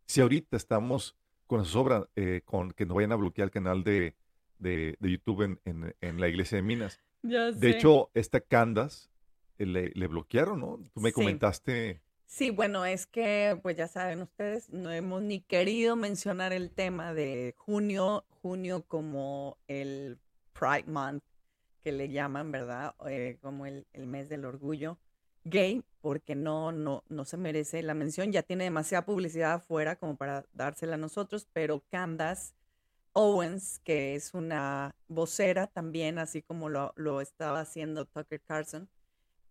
Si 0.06 0.20
ahorita 0.20 0.58
estamos 0.58 1.16
con 1.48 1.60
la 1.60 1.64
sobra, 1.66 2.10
eh, 2.18 2.42
con 2.44 2.72
que 2.74 2.86
nos 2.86 2.94
vayan 2.94 3.14
a 3.14 3.16
bloquear 3.16 3.46
el 3.46 3.52
canal 3.52 3.86
de, 3.86 4.18
de- 4.58 4.98
de 5.00 5.12
YouTube 5.12 5.44
en, 5.44 5.62
en- 5.64 5.96
en 6.02 6.20
la 6.20 6.28
iglesia 6.28 6.58
de 6.58 6.62
Minas. 6.62 7.00
Ya 7.24 7.54
De 7.54 7.54
sé. 7.54 7.70
hecho, 7.70 8.10
esta 8.14 8.42
Candas 8.42 9.10
eh, 9.60 9.66
le, 9.66 9.92
le 9.96 10.08
bloquearon, 10.08 10.60
¿no? 10.60 10.78
Tú 10.94 11.00
me 11.00 11.12
Sí. 11.12 11.14
comentaste. 11.14 12.02
Sí, 12.26 12.50
bueno, 12.50 12.84
es 12.86 13.08
que, 13.08 13.58
pues 13.64 13.78
ya 13.78 13.88
saben 13.88 14.22
ustedes, 14.22 14.70
no 14.70 14.92
hemos 14.92 15.22
ni 15.22 15.40
querido 15.40 15.96
mencionar 15.96 16.52
el 16.52 16.70
tema 16.70 17.14
de 17.14 17.56
junio, 17.58 18.26
junio 18.42 18.84
como 18.90 19.58
el 19.70 20.20
Pride 20.52 20.92
Month, 20.92 21.24
que 21.82 21.94
le 21.94 22.10
llaman, 22.10 22.52
¿verdad? 22.52 22.94
Eh, 23.08 23.38
como 23.42 23.66
el, 23.66 23.88
el 23.94 24.06
mes 24.06 24.28
del 24.28 24.44
orgullo 24.44 24.98
gay, 25.46 25.82
porque 26.02 26.36
no, 26.36 26.72
no, 26.72 27.04
no 27.10 27.26
se 27.26 27.38
merece 27.38 27.84
la 27.84 27.94
mención, 27.94 28.32
ya 28.32 28.44
tiene 28.44 28.66
demasiada 28.66 29.06
publicidad 29.06 29.54
afuera 29.54 29.98
como 29.98 30.16
para 30.18 30.46
dársela 30.54 30.96
a 30.96 30.98
nosotros, 30.98 31.48
pero 31.54 31.84
Candace 31.90 32.54
Owens, 33.14 33.80
que 33.80 34.16
es 34.16 34.34
una 34.34 34.96
vocera 35.08 35.68
también, 35.68 36.20
así 36.20 36.42
como 36.42 36.70
lo, 36.70 36.94
lo 36.96 37.22
estaba 37.22 37.62
haciendo 37.62 38.06
Tucker 38.06 38.42
Carlson, 38.42 38.90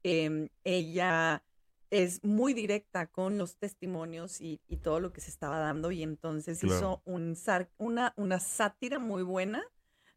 em, 0.02 0.48
ella 0.64 1.44
es 1.90 2.22
muy 2.24 2.54
directa 2.54 3.06
con 3.06 3.38
los 3.38 3.56
testimonios 3.56 4.40
y, 4.40 4.60
y 4.68 4.78
todo 4.78 5.00
lo 5.00 5.12
que 5.12 5.20
se 5.20 5.30
estaba 5.30 5.58
dando 5.58 5.90
y 5.90 6.02
entonces 6.02 6.60
Claro. 6.60 6.76
hizo 6.76 7.02
un 7.04 7.36
una, 7.78 8.12
una 8.16 8.40
sátira 8.40 8.98
muy 8.98 9.22
buena 9.22 9.64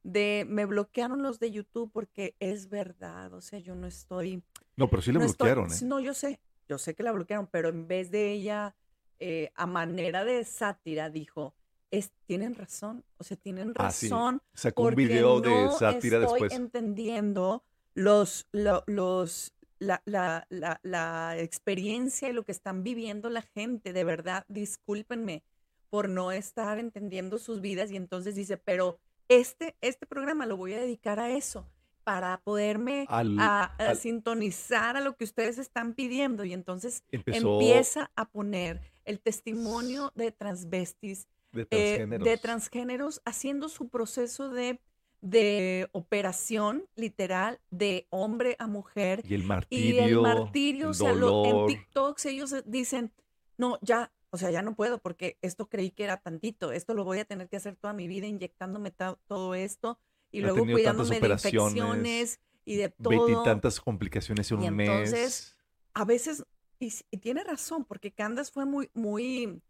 de 0.03 0.45
me 0.49 0.65
bloquearon 0.65 1.23
los 1.23 1.39
de 1.39 1.51
YouTube 1.51 1.91
porque 1.93 2.35
es 2.39 2.69
verdad, 2.69 3.33
o 3.33 3.41
sea, 3.41 3.59
yo 3.59 3.75
no 3.75 3.87
estoy... 3.87 4.43
No, 4.81 4.89
pero 4.89 5.01
sí 5.01 5.11
le 5.11 5.19
no 5.19 5.25
estoy- 5.25 5.49
bloquearon, 5.49 5.71
¿eh? 5.71 5.85
No, 5.85 5.99
yo 5.99 6.13
sé, 6.13 6.39
yo 6.67 6.77
sé 6.77 6.95
que 6.95 7.03
la 7.03 7.11
bloquearon, 7.11 7.47
pero 7.47 7.69
en 7.69 7.87
vez 7.87 8.11
de 8.11 8.31
ella, 8.31 8.75
eh, 9.19 9.51
a 9.55 9.65
manera 9.67 10.25
de 10.25 10.43
sátira, 10.43 11.09
dijo, 11.09 11.53
es, 11.91 12.11
tienen 12.25 12.55
razón, 12.55 13.03
o 13.17 13.23
sea, 13.23 13.37
tienen 13.37 13.73
Ah, 13.77 13.91
sí. 13.91 14.09
razón 14.09 14.41
Sacó 14.53 14.83
un 14.83 14.95
video 14.95 15.41
de 15.41 15.49
no 15.65 15.71
sátira 15.77 16.17
estoy 16.19 16.41
después. 16.41 16.53
entendiendo 16.53 17.63
los, 17.93 18.47
lo- 18.51 18.83
los, 18.87 19.53
la, 19.79 20.01
la, 20.05 20.45
la, 20.49 20.79
la 20.83 21.37
experiencia 21.39 22.29
y 22.29 22.33
lo 22.33 22.43
que 22.43 22.51
están 22.53 22.83
viviendo 22.83 23.29
la 23.29 23.41
gente. 23.41 23.93
De 23.93 24.03
verdad, 24.03 24.45
discúlpenme 24.47 25.43
por 25.89 26.07
no 26.07 26.31
estar 26.31 26.79
entendiendo 26.79 27.37
sus 27.37 27.61
vidas. 27.61 27.91
Y 27.91 27.97
entonces 27.97 28.35
dice, 28.35 28.57
pero 28.57 28.97
este, 29.27 29.75
este 29.81 30.05
programa 30.05 30.45
lo 30.45 30.55
voy 30.57 30.73
a 30.73 30.79
dedicar 30.79 31.19
a 31.19 31.29
eso, 31.31 31.67
para 32.03 32.39
poderme 32.43 33.05
Al- 33.09 33.39
a, 33.39 33.63
a 33.63 33.89
al- 33.89 33.97
sintonizar 33.97 34.97
a 34.97 35.01
lo 35.01 35.15
que 35.15 35.23
ustedes 35.23 35.57
están 35.57 35.93
pidiendo. 35.93 36.43
Y 36.45 36.53
entonces 36.53 37.03
Empezó 37.11 37.53
empieza 37.59 38.11
a 38.15 38.25
poner 38.25 38.81
el 39.05 39.19
testimonio 39.19 40.11
de 40.15 40.31
transvestis 40.31 41.27
de 41.51 41.63
eh, 41.63 41.67
transgéneros. 41.69 42.25
de 42.25 42.37
transgéneros 42.37 43.21
haciendo 43.25 43.67
su 43.69 43.89
proceso 43.89 44.49
de, 44.49 44.79
de 45.21 45.89
operación 45.91 46.85
literal 46.95 47.59
de 47.69 48.07
hombre 48.09 48.55
a 48.59 48.67
mujer 48.67 49.21
y 49.27 49.33
el 49.33 49.43
y 49.43 49.45
martirio, 49.45 50.03
el 50.05 50.21
martirio, 50.21 50.89
o 50.89 50.93
sea, 50.93 51.13
lo- 51.13 51.45
en. 51.45 51.67
TikToks 51.67 52.25
ellos 52.27 52.55
dicen, 52.65 53.11
no, 53.57 53.77
ya, 53.81 54.11
o 54.29 54.37
sea, 54.37 54.49
ya 54.49 54.61
no 54.61 54.75
puedo 54.75 54.99
porque 54.99 55.37
esto 55.41 55.67
creí 55.67 55.91
que 55.91 56.05
era 56.05 56.17
tantito, 56.17 56.71
esto 56.71 56.93
lo 56.93 57.03
voy 57.03 57.19
a 57.19 57.25
tener 57.25 57.49
que 57.49 57.57
hacer 57.57 57.75
toda 57.75 57.91
mi 57.93 58.07
vida 58.07 58.27
inyectándome 58.27 58.91
todo 58.91 59.53
esto 59.55 59.99
y 60.31 60.41
luego 60.41 60.65
cuidándome 60.65 61.19
de 61.19 61.27
infecciones 61.27 62.39
y 62.65 62.75
de 62.77 62.93
Veintitantas 62.97 63.75
todo. 63.75 63.85
complicaciones 63.85 64.51
en 64.51 64.61
Y 64.63 64.67
un 64.67 64.79
entonces, 64.79 65.13
mes. 65.13 65.57
A 65.93 66.05
veces, 66.05 66.45
y, 66.79 66.91
tiene 67.17 67.43
razón, 67.43 67.85
porque 67.85 68.11
Candace 68.11 68.51
fue 68.51 68.65
muy, 68.65 68.89
muy, 68.93 69.61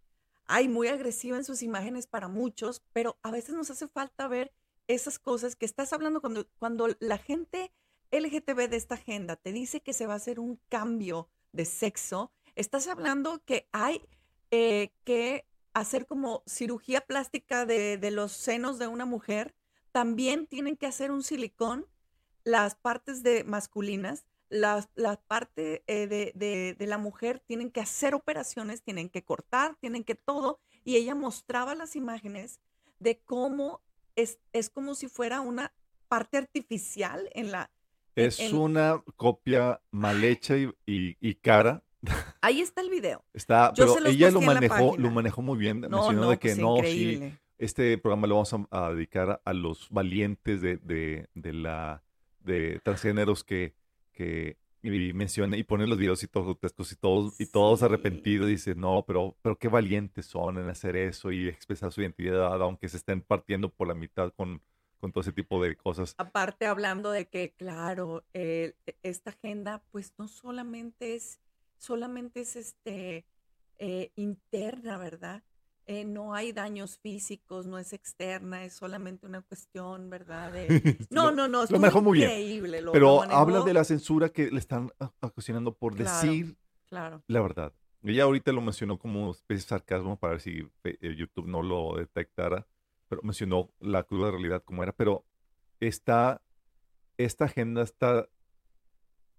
ay, 0.45 0.67
muy 0.67 0.87
agresiva 0.87 1.37
en 1.37 1.43
sus 1.43 1.63
imágenes 1.63 2.07
para 2.07 2.27
muchos, 2.27 2.83
pero 2.93 3.17
a 3.23 3.31
veces 3.31 3.55
nos 3.55 3.71
hace 3.71 3.87
falta 3.87 4.27
ver 4.27 4.53
esas 4.87 5.19
cosas 5.19 5.55
que 5.55 5.65
estás 5.65 5.93
hablando 5.93 6.21
cuando, 6.21 6.47
cuando 6.59 6.89
la 6.99 7.17
gente 7.17 7.71
LGTB 8.11 8.69
de 8.69 8.77
esta 8.77 8.95
agenda 8.95 9.35
te 9.37 9.53
dice 9.53 9.81
que 9.81 9.93
se 9.93 10.05
va 10.05 10.13
a 10.13 10.17
hacer 10.17 10.39
un 10.39 10.59
cambio 10.69 11.29
de 11.53 11.65
sexo, 11.65 12.31
estás 12.55 12.87
hablando 12.87 13.41
que 13.45 13.67
hay 13.71 14.01
eh, 14.51 14.91
que 15.05 15.45
hacer 15.73 16.05
como 16.05 16.43
cirugía 16.45 17.01
plástica 17.01 17.65
de, 17.65 17.97
de 17.97 18.11
los 18.11 18.33
senos 18.33 18.79
de 18.79 18.87
una 18.87 19.05
mujer, 19.05 19.55
también 19.91 20.47
tienen 20.47 20.77
que 20.77 20.87
hacer 20.87 21.11
un 21.11 21.23
silicón, 21.23 21.87
las 22.43 22.75
partes 22.75 23.23
de 23.23 23.43
masculinas, 23.43 24.25
las- 24.49 24.89
la, 24.95 25.15
parte 25.21 25.83
eh, 25.87 26.07
de, 26.07 26.31
de- 26.35 26.75
de 26.77 26.87
la 26.87 26.97
mujer 26.97 27.39
tienen 27.39 27.71
que 27.71 27.79
hacer 27.81 28.13
operaciones, 28.15 28.81
tienen 28.81 29.09
que 29.09 29.23
cortar, 29.23 29.75
tienen 29.79 30.03
que 30.03 30.15
todo, 30.15 30.59
y 30.83 30.97
ella 30.97 31.15
mostraba 31.15 31.75
las 31.75 31.95
imágenes 31.95 32.59
de 32.99 33.19
cómo 33.19 33.81
es, 34.15 34.39
es 34.51 34.69
como 34.69 34.95
si 34.95 35.07
fuera 35.07 35.41
una 35.41 35.73
parte 36.07 36.37
artificial 36.37 37.29
en 37.33 37.51
la... 37.51 37.71
Es 38.15 38.39
en- 38.39 38.57
una 38.57 39.01
copia 39.15 39.81
mal 39.91 40.23
hecha 40.23 40.57
y, 40.57 40.65
y- 40.85 41.15
y 41.21 41.35
cara 41.35 41.83
Ahí 42.41 42.61
está 42.61 42.81
el 42.81 42.89
video. 42.89 43.23
Está, 43.33 43.71
Yo 43.73 43.93
pero 43.95 44.09
ella 44.09 44.31
lo 44.31 44.41
manejó, 44.41 44.97
lo 44.97 45.11
manejó 45.11 45.41
muy 45.41 45.57
bien. 45.57 45.81
No, 45.81 45.89
mencionó 45.89 46.21
no, 46.23 46.29
de 46.31 46.37
que 46.39 46.49
pues 46.49 46.57
no, 46.57 46.75
sí. 46.83 47.21
Este 47.61 47.97
programa 47.97 48.27
lo 48.27 48.35
vamos 48.35 48.53
a, 48.53 48.67
a 48.71 48.91
dedicar 48.91 49.41
a 49.43 49.53
los 49.53 49.89
valientes 49.89 50.61
de, 50.61 50.77
de, 50.77 51.29
de 51.33 51.53
la 51.53 52.03
de 52.39 52.79
transgéneros 52.83 53.43
que, 53.43 53.75
que 54.11 54.57
y 54.83 55.13
menciona 55.13 55.57
y 55.57 55.63
pone 55.63 55.85
los 55.85 55.97
videos 55.97 56.23
y 56.23 56.27
todos 56.27 56.47
grotescos 56.47 56.91
y 56.91 56.95
todos 56.95 57.39
y 57.39 57.45
todos 57.45 57.83
arrepentidos 57.83 58.47
dice 58.47 58.73
no 58.73 59.03
pero 59.05 59.37
pero 59.43 59.55
qué 59.57 59.67
valientes 59.67 60.25
son 60.25 60.57
en 60.57 60.69
hacer 60.69 60.95
eso 60.95 61.31
y 61.31 61.47
expresar 61.47 61.91
su 61.91 62.01
identidad 62.01 62.59
aunque 62.61 62.89
se 62.89 62.97
estén 62.97 63.21
partiendo 63.21 63.69
por 63.69 63.87
la 63.87 63.93
mitad 63.93 64.33
con, 64.33 64.59
con 64.99 65.11
todo 65.11 65.21
ese 65.21 65.33
tipo 65.33 65.61
de 65.61 65.75
cosas 65.75 66.15
Aparte 66.17 66.67
hablando 66.67 67.11
de 67.11 67.27
que, 67.27 67.53
claro, 67.57 68.23
eh, 68.33 68.75
esta 69.03 69.31
agenda, 69.31 69.83
pues 69.91 70.13
no 70.17 70.27
solamente 70.27 71.15
es, 71.15 71.39
solamente 71.77 72.41
es 72.41 72.55
este 72.55 73.25
eh, 73.79 74.11
interna, 74.15 74.97
¿verdad? 74.97 75.43
Eh, 75.91 76.05
no 76.05 76.33
hay 76.33 76.53
daños 76.53 76.97
físicos, 76.99 77.65
no 77.67 77.77
es 77.77 77.91
externa, 77.91 78.63
es 78.63 78.73
solamente 78.75 79.25
una 79.25 79.41
cuestión, 79.41 80.09
¿verdad? 80.09 80.49
De... 80.53 80.97
No, 81.09 81.31
no, 81.31 81.49
no, 81.49 81.65
manejó 81.69 82.01
muy 82.01 82.19
bien. 82.19 82.29
increíble. 82.29 82.81
lo- 82.81 82.93
pero 82.93 83.23
habla 83.23 83.59
de 83.61 83.73
la 83.73 83.83
censura 83.83 84.29
que 84.29 84.49
le 84.49 84.59
están 84.59 84.89
ocasionando 85.19 85.73
por 85.75 85.95
Claro. 85.97 86.09
decir 86.31 86.55
Claro. 86.87 87.23
la 87.27 87.41
verdad. 87.41 87.73
Ella 88.03 88.23
ahorita 88.23 88.53
lo 88.53 88.61
mencionó 88.61 88.97
como 88.97 89.31
especie 89.31 89.63
de 89.63 89.67
sarcasmo 89.69 90.17
para 90.17 90.31
ver 90.33 90.41
si 90.41 90.59
eh, 90.85 90.97
eh, 91.01 91.15
YouTube 91.15 91.47
no 91.47 91.61
lo 91.61 91.97
detectara, 91.97 92.65
pero 93.09 93.21
mencionó 93.23 93.69
la 93.81 94.03
cruda 94.03 94.31
realidad 94.31 94.63
como 94.63 94.83
era, 94.83 94.93
pero 94.93 95.25
está, 95.81 96.41
esta 97.17 97.45
agenda 97.45 97.81
está, 97.81 98.29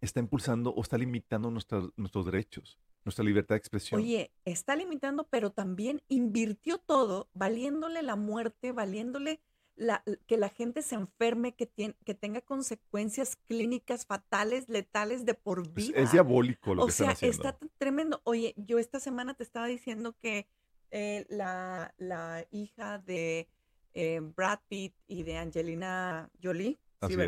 está 0.03 0.21
impulsando 0.21 0.71
o 0.75 0.83
está 0.83 0.99
limitando 0.99 1.51
nuestras- 1.51 1.89
nuestros 1.97 2.27
derechos, 2.27 2.79
nuestra 3.05 3.25
libertad 3.25 3.55
de 3.55 3.59
expresión. 3.59 4.01
Oye, 4.01 4.31
está 4.45 4.77
limitando, 4.77 5.27
pero 5.29 5.51
también 5.51 6.03
invirtió 6.09 6.79
todo, 6.79 7.29
valiéndole 7.35 8.03
la 8.03 8.17
muerte, 8.17 8.73
valiéndole 8.73 9.41
la- 9.75 10.05
que 10.27 10.37
la 10.37 10.49
gente 10.51 10.83
se 10.83 10.95
enferme, 10.97 11.55
que, 11.55 11.67
tien- 11.69 11.97
que 12.05 12.15
tenga 12.15 12.41
consecuencias 12.43 13.37
clínicas 13.49 14.05
fatales, 14.07 14.69
letales 14.69 15.25
de 15.25 15.35
por 15.35 15.61
es, 15.67 15.75
vida. 15.75 15.99
es 15.99 16.13
diabólico 16.13 16.75
lo 16.75 16.83
o 16.85 16.87
que 16.87 16.93
sea, 16.93 17.13
están 17.13 17.31
haciendo. 17.31 17.49
está 17.49 17.69
tremendo. 17.79 18.21
Oye, 18.25 18.55
yo 18.57 18.79
esta 18.79 19.01
semana 19.01 19.35
te 19.35 19.43
estaba 19.43 19.67
diciendo 19.67 20.15
que 20.19 20.47
eh, 20.91 21.25
la, 21.31 21.95
la 21.97 22.47
hija 22.51 22.99
de 22.99 23.49
eh, 23.95 24.21
Brad 24.23 24.61
Pitt 24.69 24.95
y 25.09 25.23
de 25.23 25.39
Angelina 25.39 26.31
Jolie, 26.43 26.79
Así 27.01 27.15
¿sí, 27.15 27.21
es. 27.21 27.27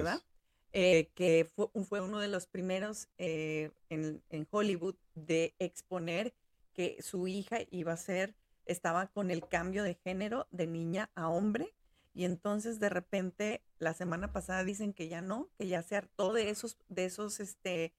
Eh, 0.76 1.12
que 1.14 1.48
fue, 1.54 1.68
fue 1.84 2.00
uno 2.00 2.18
de 2.18 2.26
los 2.26 2.48
primeros 2.48 3.06
eh, 3.16 3.70
en, 3.90 4.20
en 4.28 4.44
Hollywood 4.50 4.96
de 5.14 5.54
exponer 5.60 6.34
que 6.72 7.00
su 7.00 7.28
hija 7.28 7.58
iba 7.70 7.92
a 7.92 7.96
ser, 7.96 8.34
estaba 8.66 9.06
con 9.06 9.30
el 9.30 9.46
cambio 9.46 9.84
de 9.84 9.94
género 9.94 10.48
de 10.50 10.66
niña 10.66 11.10
a 11.14 11.28
hombre. 11.28 11.72
Y 12.12 12.24
entonces 12.24 12.80
de 12.80 12.88
repente 12.88 13.62
la 13.78 13.94
semana 13.94 14.32
pasada 14.32 14.64
dicen 14.64 14.92
que 14.92 15.06
ya 15.06 15.22
no, 15.22 15.48
que 15.56 15.68
ya 15.68 15.80
se 15.82 15.94
hartó 15.94 16.32
de 16.32 16.50
esos, 16.50 16.76
de 16.88 17.04
esos, 17.04 17.38
este, 17.38 17.92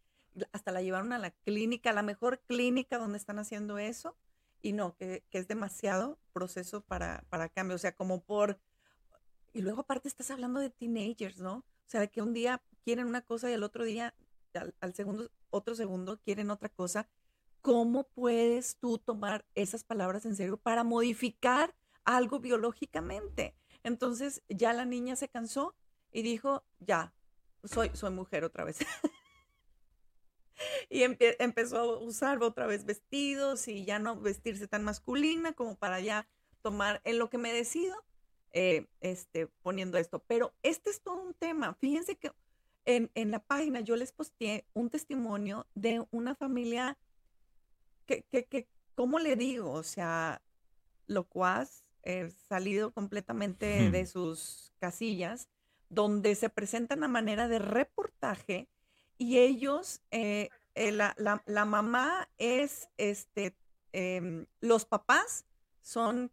hasta 0.51 0.73
la 0.73 0.81
llevaron 0.81 1.13
a 1.13 1.17
la 1.17 1.31
clínica, 1.31 1.91
a 1.91 1.93
la 1.93 2.03
mejor 2.03 2.41
clínica 2.41 2.97
donde 2.97 3.17
están 3.17 3.39
haciendo 3.39 3.77
eso, 3.77 4.17
y 4.61 4.73
no, 4.73 4.97
que, 4.97 5.23
que 5.29 5.37
es 5.37 5.47
demasiado 5.47 6.19
proceso 6.33 6.81
para, 6.81 7.23
para 7.29 7.47
cambio, 7.47 7.75
o 7.75 7.79
sea, 7.79 7.95
como 7.95 8.21
por... 8.21 8.59
Y 9.53 9.61
luego 9.61 9.81
aparte 9.81 10.09
estás 10.09 10.29
hablando 10.29 10.59
de 10.59 10.69
teenagers, 10.69 11.39
¿no? 11.39 11.63
O 11.87 11.89
sea, 11.89 12.07
que 12.07 12.21
un 12.21 12.33
día 12.33 12.61
quieren 12.83 13.07
una 13.07 13.21
cosa 13.21 13.49
y 13.49 13.53
al 13.53 13.63
otro 13.63 13.83
día, 13.83 14.15
al, 14.79 14.93
segundo, 14.93 15.29
otro 15.49 15.75
segundo 15.75 16.19
quieren 16.19 16.49
otra 16.49 16.69
cosa. 16.69 17.07
¿Cómo 17.61 18.03
puedes 18.03 18.77
tú 18.77 18.97
tomar 18.97 19.45
esas 19.55 19.83
palabras 19.83 20.25
en 20.25 20.35
serio 20.35 20.57
para 20.57 20.83
modificar 20.83 21.75
algo 22.03 22.39
biológicamente? 22.39 23.55
Entonces 23.83 24.43
ya 24.49 24.73
la 24.73 24.85
niña 24.85 25.15
se 25.15 25.29
cansó 25.29 25.75
y 26.11 26.21
dijo, 26.21 26.63
ya, 26.79 27.13
soy, 27.63 27.91
soy 27.93 28.11
mujer 28.11 28.43
otra 28.43 28.63
vez. 28.63 28.79
y 30.89 31.03
empezó 31.03 31.77
a 31.77 31.99
usar 31.99 32.41
otra 32.41 32.67
vez 32.67 32.85
vestidos 32.85 33.67
y 33.67 33.85
ya 33.85 33.99
no 33.99 34.19
vestirse 34.19 34.67
tan 34.67 34.83
masculina 34.83 35.53
como 35.53 35.75
para 35.75 35.99
ya 35.99 36.27
tomar 36.61 37.01
en 37.03 37.19
lo 37.19 37.29
que 37.29 37.37
me 37.37 37.53
decido, 37.53 37.95
eh, 38.55 38.87
este, 39.01 39.47
poniendo 39.61 39.97
esto. 39.97 40.19
Pero 40.27 40.53
este 40.63 40.89
es 40.89 41.01
todo 41.01 41.21
un 41.21 41.33
tema. 41.33 41.73
Fíjense 41.75 42.15
que 42.15 42.31
en, 42.85 43.11
en 43.13 43.29
la 43.31 43.39
página 43.39 43.81
yo 43.81 43.95
les 43.97 44.11
posteé 44.13 44.65
un 44.73 44.89
testimonio 44.89 45.67
de 45.75 46.05
una 46.11 46.33
familia 46.35 46.97
que, 48.05 48.23
que, 48.31 48.45
que 48.45 48.67
¿cómo 48.95 49.19
le 49.19 49.35
digo? 49.35 49.71
O 49.71 49.83
sea, 49.83 50.41
locuaz, 51.07 51.83
eh, 52.03 52.29
salido 52.47 52.91
completamente 52.91 53.89
Hmm. 53.89 53.91
de 53.91 54.05
sus 54.05 54.71
casillas, 54.79 55.49
donde 55.89 56.35
se 56.35 56.49
presentan 56.49 57.03
a 57.03 57.07
manera 57.07 57.47
de 57.47 57.59
reportaje 57.59 58.69
y 59.17 59.37
ellos, 59.39 60.01
eh, 60.11 60.49
eh, 60.75 60.91
la, 60.91 61.13
la- 61.17 61.43
la 61.45 61.65
mamá 61.65 62.29
es, 62.37 62.87
este, 62.97 63.55
em, 63.91 64.45
los 64.61 64.85
papás 64.85 65.45
son, 65.81 66.31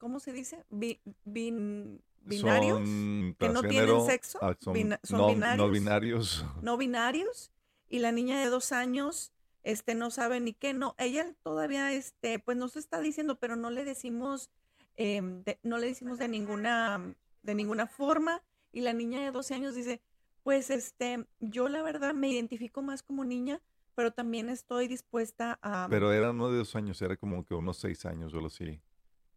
¿cómo 0.00 0.18
se 0.18 0.32
dice? 0.32 0.64
Bi- 0.70 1.00
bin- 1.24 2.00
binarios, 2.22 2.78
Son 2.78 3.36
que 3.38 3.48
no 3.50 3.62
tienen 3.62 4.04
sexo, 4.06 4.38
ah, 4.42 4.56
son, 4.58 4.72
bina- 4.74 4.98
son 5.04 5.18
no, 5.18 5.26
no 5.28 5.34
binarios. 5.34 5.70
binarios. 5.70 6.44
no 6.62 6.76
binarios, 6.76 7.52
y 7.88 8.00
la 8.00 8.10
niña 8.10 8.40
de 8.40 8.46
dos 8.50 8.72
años, 8.72 9.32
este, 9.62 9.94
no 9.94 10.10
sabe 10.10 10.40
ni 10.40 10.52
qué, 10.54 10.72
no, 10.74 10.94
ella 10.98 11.32
todavía, 11.42 11.92
este, 11.92 12.38
pues 12.38 12.56
nos 12.56 12.76
está 12.76 13.00
diciendo, 13.00 13.38
pero 13.38 13.56
no 13.56 13.70
le 13.70 13.84
decimos, 13.84 14.50
em, 14.96 15.44
de- 15.44 15.58
no 15.62 15.78
le 15.78 15.86
decimos 15.88 16.18
de 16.18 16.28
ninguna, 16.28 17.14
de 17.42 17.54
ninguna 17.54 17.86
forma, 17.86 18.42
y 18.72 18.80
la 18.80 18.92
niña 18.92 19.20
de 19.22 19.30
12 19.30 19.54
años 19.54 19.74
dice, 19.74 20.00
pues, 20.42 20.70
este, 20.70 21.26
yo 21.40 21.68
la 21.68 21.82
verdad 21.82 22.14
me 22.14 22.28
identifico 22.28 22.80
más 22.82 23.02
como 23.02 23.24
niña, 23.24 23.60
pero 23.94 24.12
también 24.12 24.48
estoy 24.48 24.88
dispuesta 24.88 25.58
a, 25.62 25.86
Pero 25.90 26.12
era 26.12 26.32
no 26.32 26.50
de 26.50 26.58
dos 26.58 26.74
años, 26.76 27.02
era 27.02 27.16
como 27.16 27.44
que 27.44 27.54
unos 27.54 27.76
seis 27.78 28.06
años, 28.06 28.32
yo 28.32 28.40
lo 28.40 28.48
sí. 28.48 28.80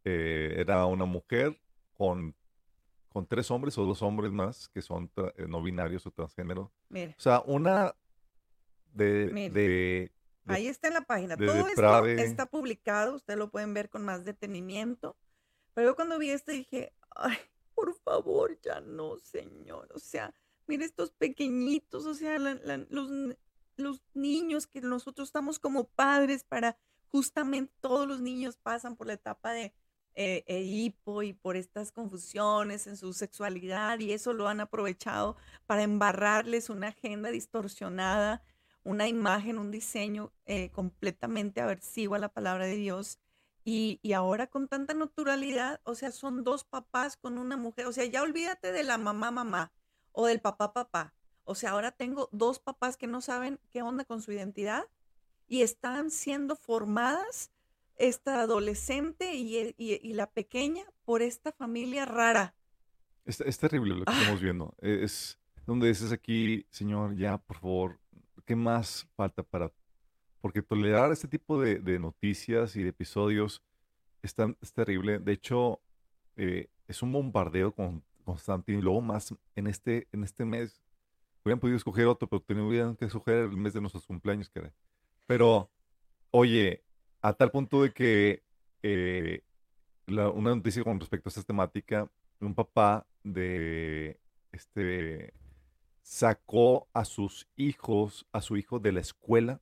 Eh, 0.06 0.56
era 0.58 0.86
una 0.86 1.06
mujer 1.06 1.60
con, 1.94 2.36
con 3.10 3.26
tres 3.28 3.50
hombres 3.52 3.78
o 3.78 3.86
dos 3.86 4.02
hombres 4.02 4.32
más 4.32 4.68
que 4.70 4.82
son 4.82 5.12
eh, 5.16 5.46
no 5.48 5.62
binarios 5.64 6.06
o 6.06 6.12
transgénero. 6.12 6.72
mire, 6.90 7.16
O 7.18 7.22
sea, 7.22 7.42
una 7.46 7.96
de, 8.94 9.30
Mire. 9.34 9.50
de, 9.54 9.68
de- 10.46 10.54
Ahí 10.54 10.68
está 10.68 10.90
en 10.90 10.94
la 10.96 11.02
página. 11.02 11.36
de 11.38 11.46
Todo 11.46 11.68
esto 11.68 12.06
está 12.06 12.46
publicado, 12.48 13.16
ustedes 13.16 13.40
lo 13.40 13.50
pueden 13.50 13.74
ver 13.74 13.90
con 13.90 14.04
más 14.04 14.26
detenimiento. 14.26 15.16
Pero 15.74 15.90
yo 15.92 15.96
cuando 15.96 16.20
vi 16.20 16.30
esto 16.32 16.52
dije, 16.52 16.94
ay, 17.16 17.38
por 17.74 17.94
favor, 17.96 18.60
ya 18.62 18.82
no, 18.82 19.18
señor. 19.20 19.90
O 19.96 20.00
sea, 20.00 20.34
mire 20.68 20.84
estos 20.86 21.12
pequeñitos, 21.12 22.06
o 22.06 22.14
sea, 22.14 22.38
la- 22.40 22.56
la- 22.56 22.86
los, 22.90 23.10
los 23.78 24.04
niños 24.14 24.68
que 24.68 24.82
nosotros 24.82 25.30
estamos 25.30 25.60
como 25.60 25.86
padres 25.86 26.44
para, 26.44 26.78
justamente 27.08 27.74
todos 27.80 28.06
los 28.08 28.20
niños 28.22 28.58
pasan 28.58 28.96
por 28.98 29.08
la 29.08 29.14
etapa 29.14 29.52
de 29.54 29.74
eh, 30.16 30.44
eh, 30.48 30.62
hipo 30.62 31.24
y 31.24 31.34
por 31.34 31.56
estas 31.56 31.92
confusiones 31.92 32.88
en 32.88 32.98
su 32.98 33.14
sexualidad 33.14 34.00
y 34.00 34.14
eso 34.14 34.34
lo 34.34 34.48
han 34.48 34.60
aprovechado 34.60 35.36
para 35.66 35.84
embarrarles 35.84 36.70
una 36.70 36.90
agenda 36.90 37.32
distorsionada 37.32 38.44
una 38.84 39.08
imagen, 39.08 39.58
un 39.58 39.72
diseño 39.72 40.32
eh, 40.46 40.70
completamente 40.72 41.62
aversivo 41.62 42.16
a 42.16 42.20
la 42.20 42.30
palabra 42.30 42.66
de 42.66 42.76
Dios. 42.76 43.20
Y, 43.66 44.00
y 44.02 44.12
ahora 44.14 44.48
con 44.48 44.68
tanta 44.68 44.94
naturalidad, 44.94 45.80
o 45.86 45.96
sea, 45.96 46.12
son 46.12 46.44
dos 46.44 46.66
papás 46.66 47.16
con 47.16 47.38
una 47.38 47.56
mujer. 47.56 47.88
O 47.88 47.94
sea, 47.94 48.06
ya 48.06 48.22
olvídate 48.22 48.72
de 48.74 48.84
la 48.84 48.98
mamá 48.98 49.32
mamá 49.32 49.72
o 50.12 50.28
del 50.28 50.42
papá 50.42 50.74
papá. 50.74 51.14
O 51.46 51.56
sea, 51.56 51.72
ahora 51.72 51.92
tengo 51.92 52.30
dos 52.32 52.60
papás 52.60 52.98
que 52.98 53.08
no 53.08 53.22
saben 53.22 53.60
qué 53.70 53.82
onda 53.82 54.06
con 54.06 54.22
su 54.22 54.32
identidad 54.34 54.86
y 55.48 55.62
están 55.62 56.12
siendo 56.12 56.56
formadas 56.56 57.52
esta 57.98 58.42
adolescente 58.42 59.34
y, 59.36 59.58
e- 59.58 59.76
y- 59.78 60.00
y 60.08 60.14
la 60.14 60.28
pequeña 60.32 60.84
por 61.06 61.22
esta 61.22 61.52
familia 61.52 62.06
rara. 62.06 62.56
es, 63.26 63.40
es 63.42 63.58
terrible 63.58 63.96
lo 63.96 64.06
que 64.06 64.12
Ah. 64.12 64.20
estamos 64.20 64.42
viendo. 64.42 64.76
Es 64.82 65.40
donde 65.66 65.88
dices 65.88 66.12
aquí, 66.12 66.66
Señor, 66.70 67.16
ya, 67.16 67.38
por 67.38 67.58
favor, 67.60 68.00
¿qué 68.46 68.56
más 68.56 69.08
falta 69.16 69.44
para...? 69.44 69.72
Porque 70.42 70.62
tolerar 70.62 71.10
este 71.14 71.30
tipo 71.30 71.62
de, 71.62 71.80
de 71.80 72.00
noticias 72.00 72.76
y 72.76 72.84
de 72.84 72.90
episodios 72.90 73.64
es, 74.22 74.36
tan- 74.36 74.58
es 74.62 74.74
terrible. 74.74 75.20
De 75.20 75.32
hecho, 75.32 75.80
eh, 76.36 76.70
es 76.88 77.02
un 77.02 77.14
bombardeo 77.14 77.74
con, 77.74 78.04
constante 78.26 78.74
y 78.74 78.82
luego 78.82 79.00
más 79.00 79.34
en 79.56 79.68
este, 79.68 80.08
en 80.12 80.24
este 80.26 80.44
mes. 80.44 80.84
Hubieran 81.46 81.60
podido 81.62 81.78
escoger 81.78 82.08
otro, 82.08 82.28
pero 82.28 82.42
tuvieran 82.42 82.96
que 82.98 83.06
escoger 83.06 83.36
el 83.46 83.56
mes 83.58 83.74
de 83.74 83.80
nuestros 83.82 84.06
cumpleaños, 84.06 84.50
caray. 84.50 84.72
Pero, 85.28 85.70
oye, 86.32 86.83
a 87.24 87.34
tal 87.34 87.50
punto 87.52 87.82
de 87.82 87.92
que 87.94 88.44
eh, 88.84 89.42
la- 90.06 90.30
una 90.30 90.54
noticia 90.54 90.84
con 90.84 91.00
respecto 91.00 91.30
a 91.30 91.32
esta 91.32 91.42
temática, 91.44 92.08
un 92.40 92.54
papá 92.54 93.08
de 93.24 94.20
este 94.52 95.34
sacó 96.02 96.88
a 96.94 97.06
sus 97.06 97.48
hijos, 97.56 98.28
a 98.34 98.42
su 98.42 98.58
hijo 98.58 98.80
de 98.80 98.92
la 98.92 99.00
escuela 99.00 99.62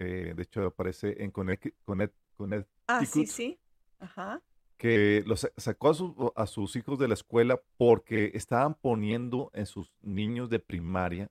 eh, 0.00 0.32
de 0.34 0.42
hecho 0.42 0.64
aparece 0.66 1.22
en 1.22 1.30
Connect, 1.30 1.66
Connect, 1.84 2.14
Connect- 2.38 2.66
Ah, 2.86 3.04
sí, 3.04 3.26
sí. 3.26 3.58
Ajá. 3.98 4.40
que 4.78 5.24
los 5.26 5.40
sa- 5.40 5.50
sacó 5.56 5.90
a, 5.90 5.94
sus- 5.94 6.14
a 6.36 6.46
sus 6.46 6.76
hijos 6.76 6.98
de 7.00 7.08
la 7.08 7.14
escuela 7.14 7.60
porque 7.76 8.30
estaban 8.34 8.74
poniendo 8.74 9.50
en 9.54 9.66
sus 9.66 9.92
niños 10.02 10.48
de 10.50 10.60
primaria 10.60 11.28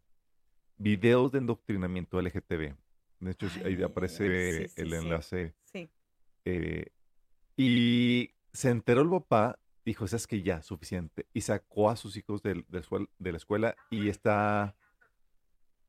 videos 0.78 1.32
de 1.32 1.40
endoctrinamiento 1.40 2.20
LGTB. 2.20 2.76
De 3.20 3.32
hecho, 3.32 3.48
Ay, 3.64 3.76
ahí 3.76 3.84
aparece 3.84 4.24
ay, 4.26 4.52
sí, 4.64 4.68
sí, 4.70 4.82
el 4.82 4.90
sí. 4.92 4.96
enlace. 4.96 5.56
Sí. 5.64 5.90
eh, 6.46 6.88
y 7.56 8.32
se 8.54 8.70
enteró 8.70 9.02
el 9.02 9.10
papá, 9.10 9.60
dijo, 9.84 10.06
es 10.06 10.28
que 10.28 10.42
ya, 10.44 10.62
suficiente. 10.62 11.26
Y 11.34 11.42
sacó 11.42 11.90
a 11.90 11.96
sus 11.96 12.16
hijos 12.18 12.42
del- 12.44 12.66
de 12.70 13.32
la 13.32 13.38
escuela 13.38 13.76
y 13.90 14.10
está, 14.10 14.76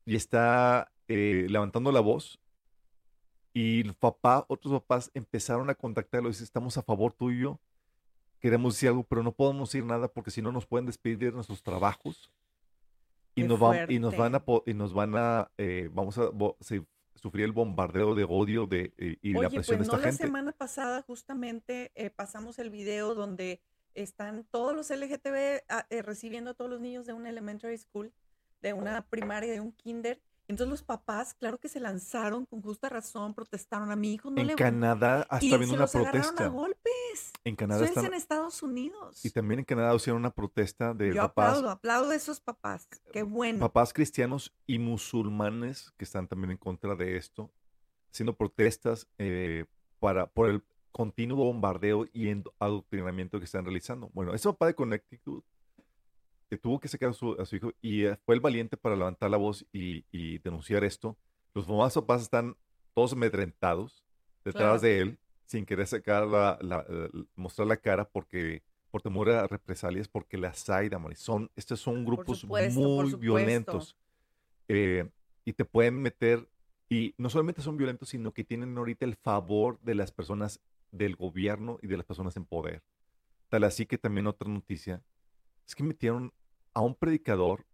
y 0.05 0.15
está 0.15 0.91
eh, 1.07 1.45
levantando 1.49 1.91
la 1.91 1.99
voz. 1.99 2.39
Y 3.53 3.81
el 3.81 3.93
papá, 3.95 4.45
otros 4.47 4.73
papás 4.81 5.11
empezaron 5.13 5.69
a 5.69 5.75
contactarlo 5.75 6.29
dice, 6.29 6.43
estamos 6.43 6.77
a 6.77 6.83
favor 6.83 7.13
tuyo, 7.13 7.59
queremos 8.39 8.75
decir 8.75 8.89
algo, 8.89 9.03
pero 9.03 9.21
no 9.23 9.31
podemos 9.31 9.69
decir 9.69 9.83
nada 9.85 10.07
porque 10.07 10.31
si 10.31 10.41
no 10.41 10.51
nos 10.51 10.65
pueden 10.65 10.85
despedir 10.85 11.17
de 11.19 11.31
nuestros 11.31 11.61
trabajos 11.63 12.31
y 13.35 13.43
nos, 13.43 13.59
van, 13.59 13.91
y 13.91 13.99
nos 13.99 14.15
van 14.15 14.35
a, 14.35 14.43
y 14.65 14.73
nos 14.73 14.93
van 14.93 15.15
a, 15.15 15.51
eh, 15.57 15.89
vamos 15.93 16.17
a 16.17 16.29
sufrir 17.15 17.45
el 17.45 17.51
bombardeo 17.51 18.15
de 18.15 18.23
odio 18.23 18.65
de, 18.65 18.93
eh, 18.97 19.17
y 19.21 19.33
la 19.33 19.49
presión 19.49 19.77
pues 19.77 19.87
de 19.87 19.91
no 19.91 19.97
esta 19.97 19.97
la 19.97 20.03
gente. 20.03 20.23
semana 20.23 20.51
pasada 20.51 21.01
justamente 21.01 21.91
eh, 21.95 22.09
pasamos 22.09 22.59
el 22.59 22.69
video 22.69 23.15
donde 23.15 23.61
están 23.93 24.45
todos 24.49 24.75
los 24.75 24.89
LGTB 24.89 25.63
ah, 25.69 25.85
eh, 25.89 26.01
recibiendo 26.01 26.51
a 26.51 26.53
todos 26.53 26.71
los 26.71 26.79
niños 26.79 27.05
de 27.05 27.13
una 27.13 27.29
elementary 27.29 27.77
school, 27.77 28.13
de 28.61 28.73
una 28.73 29.05
primaria, 29.09 29.51
de 29.51 29.59
un 29.59 29.71
kinder. 29.71 30.21
Entonces 30.49 30.67
los 30.71 30.81
papás, 30.83 31.35
claro 31.35 31.59
que 31.59 31.69
se 31.69 31.79
lanzaron 31.79 32.45
con 32.47 32.61
justa 32.63 32.89
razón, 32.89 33.35
protestaron 33.35 33.91
a 33.91 33.95
mi 33.95 34.13
hijo, 34.15 34.31
no 34.31 34.41
En 34.41 34.47
le 34.47 34.55
Canadá 34.55 35.21
hasta 35.29 35.45
y 35.45 35.53
habiendo 35.53 35.67
se 35.67 35.75
una 35.75 35.83
los 35.83 35.95
agarraron 35.95 36.21
a 36.21 36.23
protesta. 36.35 36.47
golpes. 36.47 37.33
En 37.43 37.53
Eso 37.53 37.57
Canadá 37.57 37.83
es 37.83 37.89
están, 37.89 38.05
en 38.05 38.13
Estados 38.15 38.63
Unidos. 38.63 39.23
y 39.23 39.29
también 39.29 39.59
en 39.59 39.65
Canadá 39.65 39.93
hicieron 39.95 40.19
una 40.21 40.31
protesta 40.33 40.93
de 40.95 41.13
Yo 41.13 41.21
papás, 41.21 41.49
aplaudo, 41.49 41.69
aplaudo 41.69 42.09
a 42.11 42.15
esos 42.15 42.39
papás. 42.41 42.87
Qué 43.13 43.21
bueno. 43.23 43.59
papás 43.59 43.93
cristianos 43.93 44.51
y 44.65 44.79
musulmanes 44.79 45.91
que 45.97 46.03
están 46.05 46.27
también 46.27 46.51
en 46.51 46.57
contra 46.57 46.95
de 46.95 47.15
esto, 47.17 47.51
haciendo 48.11 48.35
protestas 48.35 49.07
eh, 49.19 49.65
para, 49.99 50.25
por 50.31 50.49
el 50.49 50.63
continuo 50.91 51.45
bombardeo 51.45 52.07
y 52.11 52.29
en- 52.29 52.43
adoctrinamiento 52.57 53.37
que 53.37 53.45
están 53.45 53.65
realizando. 53.65 54.09
Bueno, 54.13 54.33
ese 54.33 54.49
papá 54.49 54.65
de 54.65 54.73
Connecticut 54.73 55.45
que 56.49 56.57
tuvo 56.57 56.79
que 56.79 56.87
sacar 56.87 57.09
a 57.09 57.13
su, 57.13 57.33
a 57.39 57.45
su 57.45 57.55
hijo 57.55 57.71
y 57.81 58.05
eh, 58.05 58.17
fue 58.25 58.35
el 58.35 58.41
valiente 58.41 58.75
para 58.77 58.95
levantar 58.95 59.29
la 59.29 59.37
voz 59.37 59.65
y, 59.71 60.05
y 60.11 60.39
denunciar 60.39 60.83
esto. 60.83 61.17
Los 61.53 61.67
demás 61.67 61.93
papás 61.93 62.23
están 62.23 62.55
todos 62.93 63.13
amedrentados 63.13 64.03
detrás 64.43 64.79
Claro. 64.79 64.79
de 64.81 64.99
él, 64.99 65.19
sin 65.45 65.65
querer 65.65 65.87
sacar 65.87 66.25
la, 66.27 66.57
la- 66.61 66.85
la- 66.87 67.09
mostrar 67.35 67.67
la 67.67 67.77
cara 67.77 68.07
porque 68.09 68.63
por 68.91 69.01
temor 69.03 69.29
a 69.29 69.45
represalias, 69.45 70.07
porque 70.07 70.37
las 70.37 70.67
hay, 70.69 70.89
Damaris. 70.89 71.19
Son, 71.19 71.51
estos 71.55 71.79
son 71.79 72.03
grupos 72.05 72.39
supuesto, 72.39 72.79
muy 72.81 73.13
violentos 73.15 73.95
eh, 74.67 75.07
y 75.45 75.53
te 75.53 75.65
pueden 75.65 76.01
meter, 76.01 76.49
y 76.89 77.13
no 77.17 77.29
solamente 77.29 77.61
son 77.61 77.77
violentos, 77.77 78.09
sino 78.09 78.33
que 78.33 78.43
tienen 78.43 78.75
ahorita 78.75 79.05
el 79.05 79.15
favor 79.15 79.79
de 79.81 79.93
las 79.93 80.11
personas 80.11 80.59
del 80.91 81.15
gobierno 81.15 81.77
y 81.83 81.87
de 81.87 81.97
las 81.97 82.05
personas 82.07 82.35
en 82.35 82.45
poder. 82.45 82.81
Tal 83.49 83.63
así 83.63 83.85
que 83.85 83.99
también 83.99 84.25
otra 84.25 84.49
noticia 84.49 85.03
es 85.69 85.75
que 85.75 85.83
metieron 85.83 86.33
a 86.73 86.81
un 86.81 86.95
predicador 86.95 87.65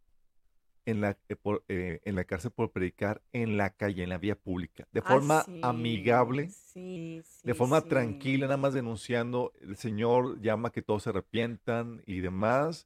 en 0.86 1.00
la, 1.02 1.18
eh, 1.30 1.36
por- 1.38 1.64
eh, 1.70 2.02
en 2.04 2.16
la 2.16 2.26
cárcel 2.26 2.52
por 2.52 2.72
predicar 2.72 3.22
en 3.32 3.56
la 3.58 3.70
calle, 3.72 4.04
en 4.04 4.10
la 4.10 4.18
vía 4.18 4.36
pública, 4.36 4.86
de 4.92 5.00
Ah, 5.00 5.08
forma 5.08 5.44
sí, 5.44 5.60
amigable, 5.64 6.50
sí, 6.50 7.22
de 7.44 7.54
sí, 7.54 7.58
forma 7.58 7.80
sí. 7.82 7.88
tranquila, 7.88 8.48
nada 8.48 8.58
más 8.58 8.74
denunciando, 8.74 9.54
el 9.62 9.78
Señor 9.78 10.42
llama 10.42 10.68
a 10.68 10.72
que 10.72 10.82
todos 10.82 11.04
se 11.04 11.10
arrepientan 11.10 12.04
y 12.06 12.20
demás. 12.20 12.86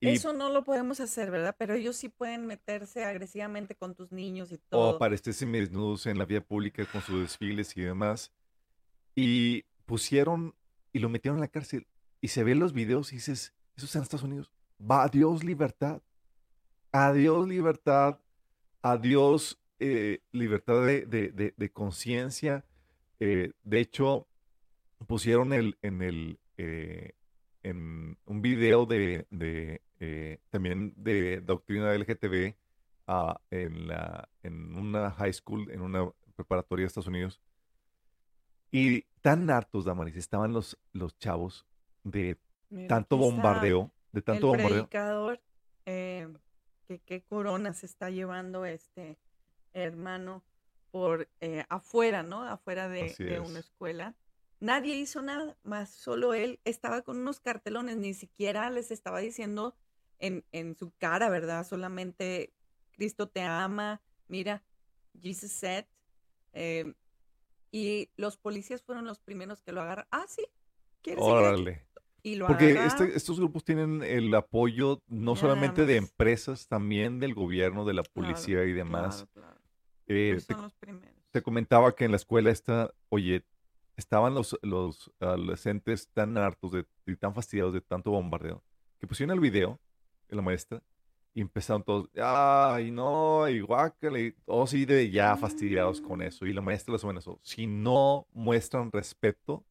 Y 0.00 0.08
Eso 0.08 0.32
no 0.32 0.48
lo 0.50 0.64
podemos 0.64 0.98
hacer, 1.00 1.30
¿verdad? 1.30 1.54
Pero 1.58 1.74
ellos 1.74 1.94
sí 1.96 2.08
pueden 2.08 2.46
meterse 2.46 3.04
agresivamente 3.04 3.74
con 3.76 3.94
tus 3.94 4.10
niños 4.10 4.50
y 4.50 4.54
o 4.54 4.58
todo. 4.70 4.96
aparecer 4.96 5.34
desnudos 5.34 6.06
en 6.06 6.16
la 6.16 6.24
vía 6.24 6.40
pública 6.40 6.86
con 6.86 7.02
sus 7.02 7.20
desfiles 7.20 7.76
y 7.76 7.82
demás. 7.82 8.32
Y 9.14 9.64
pusieron 9.84 10.54
y 10.94 11.00
lo 11.00 11.10
metieron 11.10 11.36
en 11.36 11.42
la 11.42 11.48
cárcel. 11.48 11.86
Y 12.22 12.28
se 12.28 12.42
ven 12.44 12.58
los 12.58 12.72
videos 12.72 13.12
y 13.12 13.16
dices, 13.16 13.52
eso 13.82 13.86
es 13.86 13.96
en 13.96 14.02
Estados 14.02 14.24
Unidos. 14.24 14.52
Va, 14.80 15.04
adiós 15.04 15.42
libertad. 15.42 16.02
Adiós 16.92 17.48
libertad. 17.48 18.18
Adiós 18.82 19.58
eh, 19.78 20.20
libertad 20.32 20.84
de, 20.84 21.06
de- 21.06 21.54
de- 21.56 21.72
conciencia. 21.72 22.64
Eh, 23.20 23.52
de 23.62 23.80
hecho, 23.80 24.26
pusieron 25.06 25.52
el, 25.52 25.78
en 25.82 26.02
el 26.02 26.38
eh, 26.56 27.12
en 27.62 28.18
un 28.26 28.42
video 28.42 28.86
de, 28.86 29.26
de, 29.30 29.82
también 30.50 30.94
de 30.96 31.40
doctrina 31.40 31.92
LGTB 31.94 32.54
ah, 33.06 33.40
en, 33.50 33.86
la, 33.88 34.28
en 34.42 34.74
una 34.76 35.10
high 35.12 35.32
school, 35.32 35.70
en 35.70 35.80
una 35.82 36.10
preparatoria 36.36 36.84
de 36.84 36.86
Estados 36.88 37.08
Unidos. 37.08 37.40
Y 38.70 39.02
tan 39.20 39.50
hartos, 39.50 39.84
Damaris, 39.84 40.16
estaban 40.16 40.52
los, 40.52 40.78
los 40.92 41.18
chavos 41.18 41.66
de 42.04 42.38
Mira, 42.70 42.88
tanto 42.88 43.16
bombardeo, 43.16 43.92
de 44.12 44.22
tanto 44.22 44.54
el 44.54 44.62
bombardeo. 44.62 45.40
eh, 45.86 46.28
que 46.86 47.00
qué 47.00 47.22
corona 47.22 47.72
se 47.72 47.86
está 47.86 48.10
llevando 48.10 48.64
este 48.64 49.18
hermano 49.72 50.44
por 50.90 51.28
eh, 51.40 51.64
afuera, 51.68 52.22
¿no? 52.22 52.42
Afuera 52.42 52.88
de, 52.88 53.40
una 53.40 53.60
escuela. 53.60 54.16
Nadie 54.60 54.94
hizo 54.96 55.22
nada, 55.22 55.56
más 55.62 55.90
solo 55.90 56.34
él 56.34 56.60
estaba 56.64 57.02
con 57.02 57.18
unos 57.18 57.40
cartelones, 57.40 57.96
ni 57.96 58.14
siquiera 58.14 58.68
les 58.70 58.90
estaba 58.90 59.20
diciendo 59.20 59.76
en, 60.18 60.44
en 60.52 60.76
su 60.76 60.92
cara, 60.98 61.28
¿verdad? 61.28 61.64
Solamente 61.66 62.52
Cristo 62.92 63.28
te 63.28 63.42
ama, 63.42 64.02
mira, 64.28 64.62
Jesus 65.20 65.52
said. 65.52 65.86
eh, 66.52 66.94
y 67.72 68.10
los 68.16 68.36
policías 68.36 68.82
fueron 68.82 69.06
los 69.06 69.20
primeros 69.20 69.62
que 69.62 69.72
lo 69.72 69.80
agarran. 69.80 70.06
Ah, 70.10 70.26
sí, 70.28 70.44
¿quieres 71.02 71.24
seguir 71.24 71.38
aquí?" 71.38 71.62
Órale. 71.62 71.89
Y 72.22 72.34
lo 72.36 72.46
Porque 72.46 72.84
este- 72.86 73.16
estos 73.16 73.38
grupos 73.38 73.64
tienen 73.64 74.02
el 74.02 74.34
apoyo 74.34 75.02
no 75.08 75.36
solamente 75.36 75.86
de 75.86 75.96
empresas, 75.96 76.68
también 76.68 77.18
del 77.20 77.34
gobierno, 77.34 77.84
de 77.84 77.94
la 77.94 78.02
Claro, 78.02 78.12
policía 78.14 78.64
y 78.64 78.72
demás. 78.72 79.26
claro, 79.34 79.54
claro. 79.54 79.60
Eh, 80.06 80.38
te, 80.46 80.54
son 80.54 80.62
los 80.62 80.74
primeros. 80.74 81.14
te 81.30 81.40
comentaba 81.42 81.94
que 81.94 82.04
en 82.04 82.10
la 82.10 82.16
escuela 82.16 82.50
esta, 82.50 82.92
oye, 83.10 83.44
estaban 83.96 84.34
los, 84.34 84.58
los 84.62 85.12
adolescentes 85.20 86.08
tan 86.12 86.36
hartos 86.36 86.72
de, 86.72 86.86
y 87.06 87.16
tan 87.16 87.34
fastidiados 87.34 87.72
de 87.74 87.80
tanto 87.80 88.10
bombardeo 88.10 88.62
que 88.98 89.06
pusieron 89.06 89.32
el 89.34 89.40
video 89.40 89.78
de 90.28 90.36
la 90.36 90.42
maestra 90.42 90.82
y 91.32 91.42
empezaron 91.42 91.84
todos, 91.84 92.10
ay, 92.20 92.90
no, 92.90 93.48
y 93.48 93.60
guácala", 93.60 94.18
y 94.18 94.32
todos 94.32 94.70
así 94.70 94.84
de 94.84 95.10
ya 95.10 95.36
fastidiados 95.36 96.00
con 96.00 96.22
eso. 96.22 96.44
Y 96.44 96.52
la 96.52 96.60
maestra 96.60 96.92
les 96.92 97.04
amenazó, 97.04 97.38
si 97.42 97.66
no 97.68 98.26
muestran 98.32 98.90
respeto, 98.90 99.64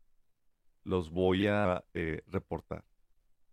los 0.84 1.10
voy 1.12 1.48
a 1.48 1.84
eh, 1.94 2.22
reportar. 2.28 2.84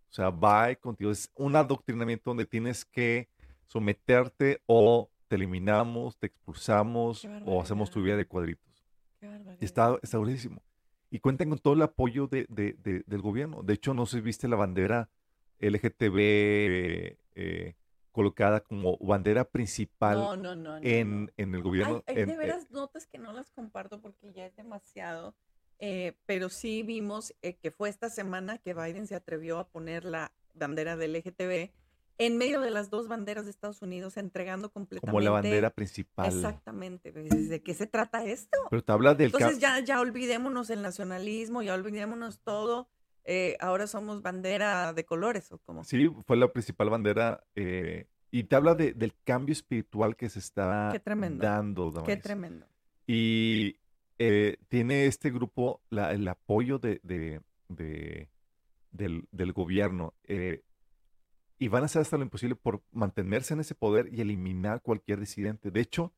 O 0.09 0.13
sea, 0.13 0.29
va 0.29 0.73
contigo. 0.75 1.11
Es 1.11 1.29
un 1.35 1.55
adoctrinamiento 1.55 2.29
donde 2.29 2.45
tienes 2.45 2.85
que 2.85 3.29
someterte 3.65 4.61
o 4.65 5.09
te 5.27 5.35
eliminamos, 5.35 6.17
te 6.17 6.27
expulsamos 6.27 7.25
o 7.45 7.61
hacemos 7.61 7.91
tu 7.91 8.01
vida 8.01 8.15
de 8.15 8.25
cuadritos. 8.25 8.83
Está, 9.59 9.97
está 10.01 10.17
durísimo. 10.17 10.61
Y 11.09 11.19
cuentan 11.19 11.49
con 11.49 11.59
todo 11.59 11.73
el 11.73 11.81
apoyo 11.81 12.27
de, 12.27 12.45
de- 12.49 12.73
de- 12.73 13.03
del 13.05 13.21
gobierno. 13.21 13.61
De 13.63 13.73
hecho, 13.73 13.93
no 13.93 14.05
si 14.05 14.19
viste 14.21 14.47
la 14.47 14.55
bandera 14.55 15.09
LGTB 15.59 16.17
eh, 16.19 17.17
eh, 17.35 17.75
colocada 18.11 18.61
como 18.61 18.97
bandera 18.97 19.43
principal 19.45 20.17
No, 20.17 20.35
no, 20.37 20.55
no, 20.55 20.79
no, 20.79 20.85
en, 20.87 21.31
en 21.37 21.55
el 21.55 21.61
gobierno. 21.61 22.03
Hay, 22.07 22.15
hay 22.15 22.21
en- 22.23 22.27
de 22.29 22.33
eh, 22.35 22.37
veras 22.37 22.71
notas 22.71 23.05
que 23.07 23.17
no 23.19 23.31
las 23.33 23.51
comparto 23.51 24.01
porque 24.01 24.31
ya 24.33 24.45
es 24.45 24.55
demasiado, 24.55 25.35
eh, 25.79 26.17
pero 26.25 26.49
sí 26.49 26.83
vimos 26.83 27.33
eh, 27.41 27.55
que 27.57 27.71
fue 27.71 27.89
esta 27.89 28.09
semana 28.09 28.57
que 28.57 28.73
Biden 28.73 29.07
se 29.07 29.15
atrevió 29.15 29.59
a 29.59 29.67
poner 29.67 30.05
la 30.05 30.31
bandera 30.53 30.95
del 30.97 31.13
LGTB 31.13 31.71
en 32.19 32.37
medio 32.37 32.61
de 32.61 32.71
las 32.71 32.89
dos 32.89 33.07
banderas 33.07 33.45
de 33.45 33.51
Estados 33.51 33.83
Unidos, 33.83 34.17
entregando 34.17 34.71
completamente. 34.71 35.11
como 35.11 35.21
la 35.21 35.29
bandera 35.29 35.69
principal. 35.69 36.25
Exactamente. 36.33 37.11
pues, 37.13 37.47
¿De 37.49 37.61
qué 37.61 37.75
se 37.75 37.85
trata 37.85 38.25
esto? 38.25 38.57
Pero 38.71 38.83
te 38.83 38.91
habla 38.91 39.13
del... 39.13 39.27
Entonces 39.27 39.59
ya, 39.59 39.79
ya 39.81 39.99
olvidémonos 40.01 40.71
el 40.71 40.81
nacionalismo, 40.81 41.61
ya 41.61 41.75
olvidémonos 41.75 42.39
todo. 42.39 42.89
eh, 43.23 43.55
ahora 43.59 43.85
somos 43.85 44.23
bandera 44.23 44.93
de 44.93 45.05
colores 45.05 45.51
o 45.51 45.59
como. 45.59 45.83
Sí, 45.83 46.09
fue 46.25 46.37
la 46.37 46.51
principal 46.51 46.89
bandera. 46.89 47.43
eh, 47.55 48.07
y 48.31 48.43
te 48.45 48.55
habla 48.55 48.73
de- 48.73 48.93
del 48.93 49.13
cambio 49.23 49.53
espiritual 49.53 50.15
que 50.15 50.27
se 50.29 50.39
está 50.39 50.89
Qué 50.91 50.99
tremendo. 50.99 51.43
dando. 51.45 52.03
Qué 52.03 52.17
tremendo. 52.17 52.65
Y 53.05 53.77
eh, 54.19 54.57
tiene 54.67 55.05
este 55.05 55.29
grupo 55.31 55.81
la- 55.89 56.11
el 56.13 56.27
apoyo 56.27 56.79
de, 56.79 56.99
de- 57.03 57.41
de- 57.69 58.29
del, 58.91 59.27
del 59.31 59.53
gobierno. 59.53 60.13
eh, 60.23 60.63
y 61.59 61.69
van 61.69 61.81
a 61.81 61.85
hacer 61.87 62.03
hasta 62.03 62.17
lo 62.17 62.23
imposible 62.23 62.55
por 62.55 62.83
mantenerse 62.91 63.55
en 63.55 63.61
ese 63.61 63.73
poder 63.73 64.13
y 64.13 64.21
eliminar 64.21 64.81
cualquier 64.83 65.19
disidente. 65.19 65.71
De 65.71 65.79
hecho, 65.81 66.13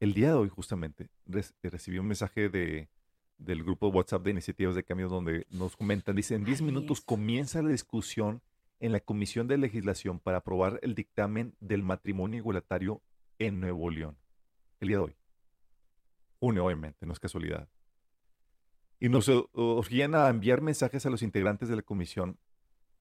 el 0.00 0.12
día 0.12 0.28
de 0.28 0.34
hoy 0.34 0.48
justamente 0.50 1.08
res- 1.24 1.54
recibí 1.62 1.98
un 1.98 2.06
mensaje 2.08 2.50
de, 2.50 2.90
del 3.38 3.64
grupo 3.64 3.88
de 3.88 3.96
WhatsApp 3.96 4.22
de 4.22 4.32
Iniciativas 4.32 4.74
de 4.74 4.84
Cambio 4.84 5.08
donde 5.08 5.46
nos 5.50 5.76
comentan, 5.76 6.14
dice, 6.14 6.34
en 6.34 6.44
10 6.44 6.60
Ay, 6.60 6.66
minutos 6.66 7.00
comienza 7.00 7.62
la 7.62 7.70
discusión 7.70 8.42
en 8.80 8.92
la 8.92 9.00
Comisión 9.00 9.48
de 9.48 9.56
Legislación 9.56 10.18
para 10.20 10.38
aprobar 10.38 10.78
el 10.82 10.94
dictamen 10.94 11.54
del 11.60 11.82
matrimonio 11.82 12.36
igualitario 12.38 13.02
en 13.38 13.60
Nuevo 13.60 13.88
León. 13.90 14.18
El 14.80 14.88
día 14.88 14.98
de 14.98 15.04
hoy. 15.04 15.16
Junio, 16.40 16.64
obviamente, 16.64 17.06
no 17.06 17.12
es 17.12 17.20
casualidad. 17.20 17.68
Y 18.98 19.08
nos 19.08 19.28
eh, 19.28 19.44
urgían 19.52 20.14
a 20.14 20.28
enviar 20.28 20.62
mensajes 20.62 21.06
a 21.06 21.10
los 21.10 21.22
integrantes 21.22 21.68
de 21.68 21.76
la 21.76 21.82
comisión 21.82 22.38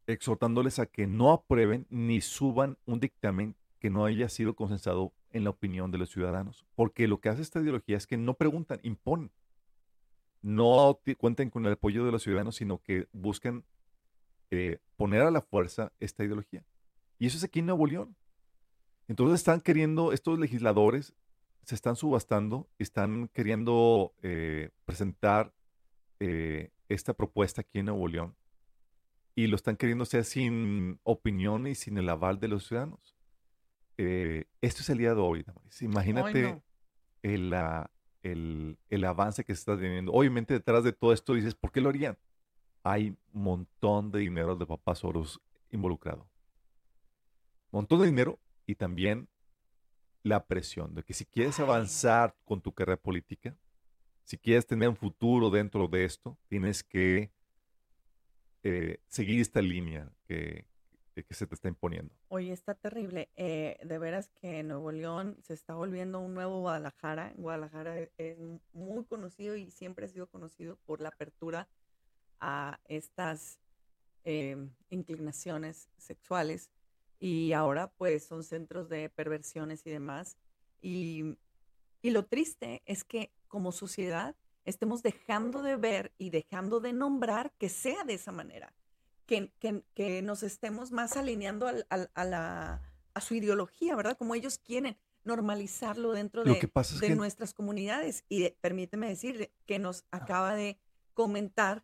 exhortándoles 0.07 0.79
a 0.79 0.85
que 0.85 1.07
no 1.07 1.31
aprueben 1.31 1.87
ni 1.89 2.19
suban 2.21 2.77
un 2.85 2.99
dictamen 2.99 3.55
que 3.79 3.89
no 3.89 4.05
haya 4.05 4.27
sido 4.27 4.55
consensado 4.55 5.13
en 5.31 5.43
la 5.43 5.51
opinión 5.51 5.91
de 5.91 5.97
los 5.97 6.09
ciudadanos. 6.09 6.65
Porque 6.75 7.07
lo 7.07 7.19
que 7.19 7.29
hace 7.29 7.41
esta 7.41 7.61
ideología 7.61 7.95
es 7.95 8.07
que 8.07 8.17
no 8.17 8.33
preguntan, 8.33 8.79
imponen. 8.83 9.31
No 10.41 10.99
cuentan 11.17 11.49
con 11.49 11.65
el 11.65 11.73
apoyo 11.73 12.05
de 12.05 12.11
los 12.11 12.23
ciudadanos, 12.23 12.55
sino 12.55 12.81
que 12.81 13.07
buscan 13.11 13.63
eh, 14.51 14.79
poner 14.95 15.21
a 15.21 15.31
la 15.31 15.41
fuerza 15.41 15.91
esta 15.99 16.23
ideología. 16.23 16.65
Y 17.19 17.27
eso 17.27 17.37
es 17.37 17.43
aquí 17.43 17.59
en 17.59 17.67
Nuevo 17.67 17.85
León. 17.85 18.15
Entonces 19.07 19.39
están 19.39 19.61
queriendo, 19.61 20.11
estos 20.11 20.39
legisladores 20.39 21.13
se 21.69 21.75
están 21.75 21.95
subastando, 21.95 22.67
están 22.79 23.27
queriendo 23.27 24.13
eh, 24.23 24.71
presentar 24.85 25.53
eh, 26.19 26.71
esta 26.87 27.13
propuesta 27.13 27.61
aquí 27.61 27.77
en 27.77 27.85
Nuevo 27.85 28.07
León 28.07 28.35
y 29.35 29.45
lo 29.45 29.55
están 29.55 29.77
queriendo 29.77 30.01
hacer 30.01 30.25
sin 30.25 30.99
opinión 31.03 31.67
y 31.67 31.75
sin 31.75 31.99
el 31.99 32.09
aval 32.09 32.39
de 32.39 32.47
los 32.47 32.65
ciudadanos. 32.67 33.15
Eh, 33.97 34.45
esto 34.61 34.81
es 34.81 34.89
el 34.89 34.97
día 34.97 35.13
de 35.13 35.21
hoy, 35.21 35.43
Damaris. 35.43 35.81
Imagínate 35.83 36.41
no. 36.53 36.63
el, 37.21 37.53
ah, 37.53 37.91
el- 38.23 38.79
el 38.89 39.05
avance 39.05 39.43
que 39.43 39.53
se 39.53 39.59
está 39.59 39.77
teniendo. 39.77 40.11
Obviamente 40.11 40.55
detrás 40.55 40.83
de 40.83 40.91
todo 40.91 41.13
esto 41.13 41.35
dices, 41.35 41.53
¿por 41.53 41.71
qué 41.71 41.81
lo 41.81 41.89
harían? 41.89 42.17
Hay 42.83 43.09
un 43.33 43.43
montón 43.43 44.09
de 44.09 44.19
dinero 44.19 44.55
de 44.55 44.65
papás 44.65 44.99
Soros 44.99 45.39
involucrado. 45.69 46.27
Montón 47.71 47.99
de 47.99 48.07
dinero 48.07 48.39
y 48.65 48.73
también 48.73 49.29
la 50.23 50.45
presión 50.45 50.93
de 50.95 51.03
que 51.03 51.13
si 51.13 51.25
quieres 51.25 51.59
avanzar 51.59 52.35
con 52.45 52.61
tu 52.61 52.73
carrera 52.73 52.97
política, 52.97 53.55
si 54.23 54.37
quieres 54.37 54.67
tener 54.67 54.89
un 54.89 54.95
futuro 54.95 55.49
dentro 55.49 55.87
de 55.87 56.05
esto, 56.05 56.37
tienes 56.47 56.83
que 56.83 57.31
eh, 58.63 58.99
seguir 59.07 59.41
esta 59.41 59.61
línea 59.61 60.11
que, 60.27 60.65
que 61.23 61.33
se 61.33 61.47
te 61.47 61.55
está 61.55 61.67
imponiendo. 61.67 62.13
Oye, 62.27 62.51
está 62.51 62.75
terrible. 62.75 63.29
Eh, 63.35 63.77
de 63.83 63.97
veras 63.97 64.29
que 64.29 64.63
Nuevo 64.63 64.91
León 64.91 65.37
se 65.41 65.53
está 65.53 65.73
volviendo 65.73 66.19
un 66.19 66.33
nuevo 66.33 66.59
Guadalajara. 66.59 67.33
Guadalajara 67.35 68.09
es 68.17 68.37
muy 68.73 69.05
conocido 69.05 69.55
y 69.55 69.71
siempre 69.71 70.05
ha 70.05 70.09
sido 70.09 70.27
conocido 70.27 70.77
por 70.85 71.01
la 71.01 71.09
apertura 71.09 71.67
a 72.39 72.79
estas 72.85 73.59
eh, 74.23 74.57
inclinaciones 74.89 75.89
sexuales. 75.97 76.69
Y 77.19 77.51
ahora 77.53 77.91
pues 77.91 78.25
son 78.25 78.43
centros 78.43 78.87
de 78.89 79.09
perversiones 79.09 79.85
y 79.85 79.89
demás. 79.89 80.37
Y, 80.81 81.37
y 82.01 82.11
lo 82.11 82.25
triste 82.25 82.81
es 82.85 83.03
que 83.03 83.31
como 83.47 83.71
sociedad 83.71 84.35
estemos 84.65 85.03
dejando 85.03 85.61
de 85.61 85.75
ver 85.75 86.13
y 86.17 86.29
dejando 86.29 86.79
de 86.79 86.93
nombrar 86.93 87.51
que 87.57 87.69
sea 87.69 88.03
de 88.03 88.13
esa 88.13 88.31
manera 88.31 88.73
que, 89.25 89.51
que- 89.59 89.83
que 89.95 90.21
nos 90.21 90.43
estemos 90.43 90.91
más 90.91 91.17
alineando 91.17 91.67
al- 91.67 91.85
al- 91.89 92.09
a, 92.13 92.23
la, 92.25 92.81
a 93.13 93.21
su 93.21 93.35
ideología, 93.35 93.95
¿verdad? 93.95 94.17
Como 94.17 94.33
ellos 94.35 94.57
quieren 94.57 94.97
normalizarlo 95.25 96.13
dentro 96.13 96.43
de, 96.43 96.53
que- 96.99 97.15
nuestras 97.15 97.53
comunidades. 97.53 98.23
Y 98.29 98.41
de- 98.43 98.57
permíteme 98.61 99.07
decir 99.09 99.51
que 99.65 99.77
nos 99.79 100.05
acaba 100.11 100.55
de 100.55 100.79
comentar 101.13 101.83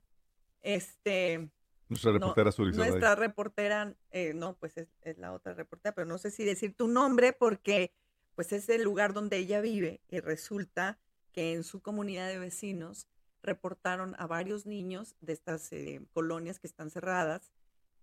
este 0.61 1.49
Nuestra 1.89 2.11
no, 2.11 2.19
reportera 2.19 2.51
Surizada. 2.51 2.87
nuestra 2.87 3.15
reportera, 3.15 3.95
eh, 4.11 4.33
no, 4.33 4.55
pues 4.57 4.77
es, 4.77 4.87
es 5.01 5.17
la 5.17 5.33
otra 5.33 5.53
reportera, 5.53 5.93
pero 5.93 6.07
no 6.07 6.17
sé 6.17 6.31
si 6.31 6.43
decir 6.43 6.73
tu 6.75 6.87
nombre 6.87 7.31
porque 7.33 7.91
pues 8.35 8.51
es 8.51 8.67
el 8.69 8.81
lugar 8.83 9.13
donde 9.13 9.37
ella 9.37 9.61
vive 9.61 10.01
y 10.09 10.19
resulta 10.19 10.97
que 11.31 11.53
en 11.53 11.63
su 11.63 11.81
comunidad 11.81 12.27
de 12.27 12.39
vecinos 12.39 13.07
reportaron 13.43 14.15
a 14.17 14.25
varios 14.27 14.65
niños 14.65 15.15
de 15.21 15.33
estas 15.33 15.71
eh, 15.71 16.01
colonias 16.13 16.59
que 16.59 16.67
están 16.67 16.89
cerradas, 16.89 17.51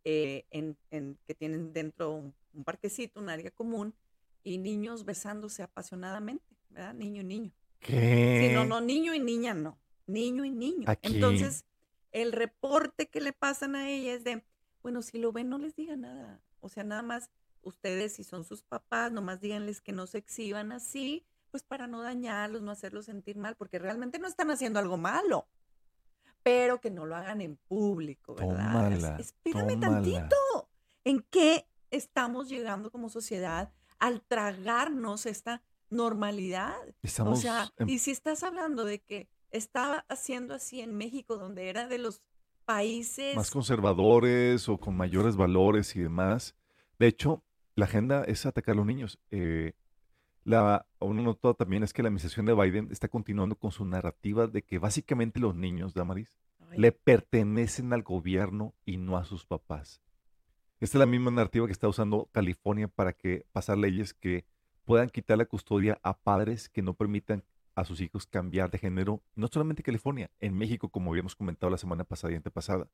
eh, 0.05 0.45
en, 0.51 0.76
en- 0.91 1.18
que 1.26 1.35
tienen 1.35 1.72
dentro 1.72 2.12
un, 2.12 2.35
un 2.55 2.64
parquecito, 2.64 3.20
un 3.20 3.28
área 3.28 3.51
común, 3.51 3.95
y 4.45 4.59
niños 4.59 5.05
besándose 5.05 5.62
apasionadamente, 5.62 6.45
¿verdad? 6.70 6.95
Niño 6.95 7.22
y 7.22 7.24
niño. 7.24 7.53
¿Qué? 7.80 8.47
Sí, 8.49 8.55
no, 8.55 8.64
no, 8.64 8.80
niño 8.80 9.14
y 9.14 9.20
niña 9.20 9.55
no. 9.55 9.78
Niño 10.07 10.45
y 10.45 10.51
niño. 10.51 10.85
Aquí. 10.89 11.14
Entonces, 11.14 11.64
el 12.12 12.32
reporte 12.32 13.08
que 13.08 13.20
le 13.20 13.32
pasan 13.32 13.74
a 13.74 13.88
ella 13.90 14.12
es 14.14 14.24
de, 14.24 14.44
bueno, 14.82 15.02
si 15.02 15.18
lo 15.18 15.32
ven, 15.32 15.48
no 15.48 15.58
les 15.58 15.74
diga 15.74 15.96
nada. 15.96 16.40
O 16.60 16.68
sea, 16.68 16.84
nada 16.84 17.02
más 17.02 17.30
ustedes, 17.62 18.14
si 18.14 18.24
son 18.24 18.44
sus 18.44 18.62
papás, 18.62 19.12
nomás 19.12 19.40
díganles 19.40 19.80
que 19.80 19.92
no 19.92 20.06
se 20.06 20.18
exhiban 20.18 20.72
así, 20.72 21.24
pues 21.50 21.62
para 21.62 21.86
no 21.86 22.02
dañarlos, 22.02 22.62
no 22.62 22.70
hacerlos 22.70 23.06
sentir 23.06 23.36
mal, 23.36 23.56
porque 23.56 23.78
realmente 23.78 24.18
no 24.18 24.26
están 24.28 24.50
haciendo 24.50 24.78
algo 24.78 24.96
malo. 24.96 25.46
Pero 26.42 26.80
que 26.80 26.90
no 26.90 27.06
lo 27.06 27.14
hagan 27.14 27.40
en 27.40 27.56
público, 27.56 28.34
¿verdad? 28.34 28.72
Tómala, 28.72 29.16
Espérame 29.18 29.78
tómala. 29.78 30.02
tantito. 30.02 30.68
¿En 31.04 31.20
qué 31.30 31.68
estamos 31.90 32.48
llegando 32.48 32.90
como 32.90 33.08
sociedad 33.10 33.72
al 33.98 34.22
tragarnos 34.22 35.26
esta 35.26 35.62
normalidad? 35.88 36.74
Estamos 37.02 37.38
o 37.38 37.42
sea, 37.42 37.72
en- 37.78 37.88
y 37.88 37.98
si 38.00 38.10
estás 38.10 38.42
hablando 38.42 38.84
de 38.84 39.00
que 39.00 39.28
estaba 39.53 40.05
haciendo 40.09 40.55
así 40.55 40.80
en 40.80 40.96
México, 40.96 41.36
donde 41.36 41.68
era 41.68 41.86
de 41.86 41.98
los 41.98 42.22
países 42.64 43.36
más 43.36 43.50
conservadores 43.50 44.68
o 44.68 44.78
con 44.78 44.96
mayores 44.96 45.36
valores 45.36 45.94
y 45.96 46.00
demás. 46.00 46.55
De 46.98 47.07
hecho, 47.07 47.42
la 47.74 47.86
agenda 47.86 48.24
es 48.24 48.46
atacar 48.46 48.74
a 48.74 48.76
los 48.76 48.86
niños. 48.86 49.18
Eh, 49.30 49.72
la, 50.44 50.86
uno 50.98 51.22
notó 51.22 51.55
también 51.55 51.82
es 51.82 51.92
que 51.92 52.03
la 52.03 52.09
administración 52.09 52.46
de 52.46 52.55
Biden 52.55 52.88
está 52.90 53.09
continuando 53.09 53.57
con 53.57 53.70
su 53.70 53.84
narrativa 53.84 54.46
de 54.46 54.62
que 54.62 54.78
básicamente 54.78 55.40
los 55.40 55.55
niños, 55.55 55.94
Damaris, 55.94 56.38
Ay, 56.70 56.78
le 56.78 56.92
pertenecen 56.92 57.92
al 57.92 58.03
gobierno 58.03 58.74
y 58.84 58.96
no 58.96 59.16
a 59.16 59.24
sus 59.24 59.46
papás. 59.46 60.03
Esta 60.80 60.98
es 60.98 61.00
la 61.00 61.07
misma 61.07 61.30
narrativa 61.30 61.66
que 61.66 61.72
está 61.72 61.88
usando 61.88 62.28
California 62.32 62.88
para 62.88 63.12
que 63.12 63.46
pasar 63.53 63.78
leyes 63.78 64.14
que 64.14 64.44
puedan 64.84 65.11
quitar 65.11 65.38
la 65.38 65.44
custodia 65.44 66.00
a 66.03 66.18
padres 66.18 66.68
que 66.68 66.82
no 66.82 66.94
permitan 66.94 67.44
a 67.74 67.84
sus 67.84 68.00
hijos 68.00 68.26
cambiar 68.26 68.70
de 68.70 68.78
género. 68.78 69.22
No 69.34 69.48
solamente 69.48 69.82
California, 69.82 70.30
en 70.40 70.54
México, 70.56 70.88
como 70.90 71.10
habíamos 71.10 71.34
comentado 71.36 71.70
la 71.70 71.78
semana 71.78 72.04
pasada 72.04 72.32
y 72.32 72.36
antepasada. 72.36 72.88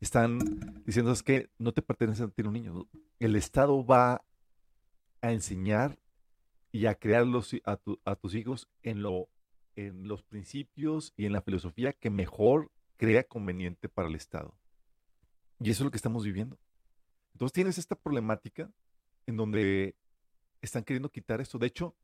Están 0.00 0.38
diciendo 0.86 1.12
que 1.24 1.50
no 1.58 1.72
te 1.72 1.82
pertenece 1.82 2.22
a 2.22 2.28
ti 2.28 2.42
un 2.42 2.52
niño. 2.52 2.88
El 3.18 3.34
Estado 3.34 3.84
va 3.84 4.24
a 5.20 5.32
enseñar 5.32 5.98
y 6.70 6.86
a 6.86 6.94
crear 6.94 7.26
los- 7.26 7.56
a, 7.64 7.76
tu- 7.76 8.00
a 8.04 8.14
tus 8.14 8.34
hijos 8.34 8.68
en, 8.82 9.02
lo, 9.02 9.28
en 9.74 10.06
los 10.06 10.22
principios 10.22 11.12
y 11.16 11.26
en 11.26 11.32
la 11.32 11.42
filosofía 11.42 11.92
que 11.92 12.10
mejor 12.10 12.70
crea 12.96 13.24
conveniente 13.24 13.88
para 13.88 14.08
el 14.08 14.14
Estado. 14.14 14.56
Y 15.60 15.70
eso 15.70 15.82
es 15.82 15.86
lo 15.86 15.90
que 15.90 15.96
estamos 15.96 16.24
viviendo. 16.24 16.56
Entonces 17.32 17.52
tienes 17.52 17.78
esta 17.78 17.96
problemática 17.96 18.70
en 19.26 19.36
donde 19.36 19.96
están 20.62 20.84
queriendo 20.84 21.10
quitar 21.10 21.40
esto. 21.40 21.58
De 21.58 21.66
hecho, 21.66 21.96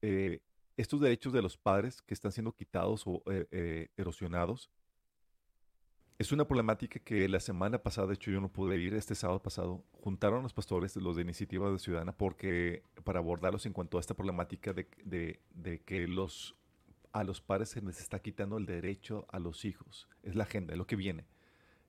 eh, 0.00 0.40
estos 0.76 1.00
derechos 1.00 1.32
de 1.32 1.42
los 1.42 1.56
padres 1.56 2.02
que 2.02 2.14
están 2.14 2.32
siendo 2.32 2.52
quitados 2.52 3.02
o 3.06 3.22
eh, 3.30 3.46
eh, 3.50 3.88
erosionados, 3.96 4.70
es 6.18 6.30
una 6.30 6.46
problemática 6.46 7.00
que 7.00 7.28
la 7.28 7.40
semana 7.40 7.82
pasada, 7.82 8.06
de 8.06 8.14
hecho 8.14 8.30
yo 8.30 8.40
no 8.40 8.48
pude 8.52 8.76
ir, 8.78 8.94
este 8.94 9.14
sábado 9.14 9.42
pasado, 9.42 9.84
juntaron 9.92 10.42
los 10.44 10.52
pastores, 10.52 10.94
los 10.96 11.16
de 11.16 11.22
Iniciativa 11.22 11.68
de 11.70 11.78
Ciudadana, 11.78 12.12
porque 12.16 12.84
para 13.02 13.18
abordarlos 13.18 13.66
en 13.66 13.72
cuanto 13.72 13.98
a 13.98 14.00
esta 14.00 14.14
problemática 14.14 14.72
de, 14.72 15.80
que 15.84 16.06
los, 16.06 16.54
a 17.12 17.24
los 17.24 17.40
padres 17.40 17.70
se 17.70 17.80
les 17.80 17.98
está 18.00 18.20
quitando 18.20 18.56
el 18.56 18.66
derecho 18.66 19.26
a 19.30 19.40
los 19.40 19.64
hijos. 19.64 20.08
Es 20.22 20.36
la 20.36 20.44
agenda, 20.44 20.74
es 20.74 20.78
lo 20.78 20.86
que 20.86 20.96
viene, 20.96 21.26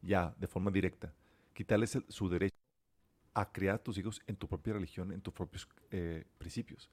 ya, 0.02 0.34
de 0.40 0.48
forma 0.48 0.72
directa. 0.72 1.14
Quitarles 1.54 1.96
el- 1.96 2.06
su 2.10 2.28
derecho 2.28 2.56
a 3.36 3.52
criar 3.52 3.76
a 3.76 3.84
tus 3.84 3.98
hijos 4.00 4.22
en 4.26 4.36
tu 4.36 4.48
propia 4.48 4.74
religión, 4.74 5.12
en 5.12 5.22
tus 5.22 5.34
propios 5.34 5.68
eh, 5.92 6.26
principios. 6.40 6.90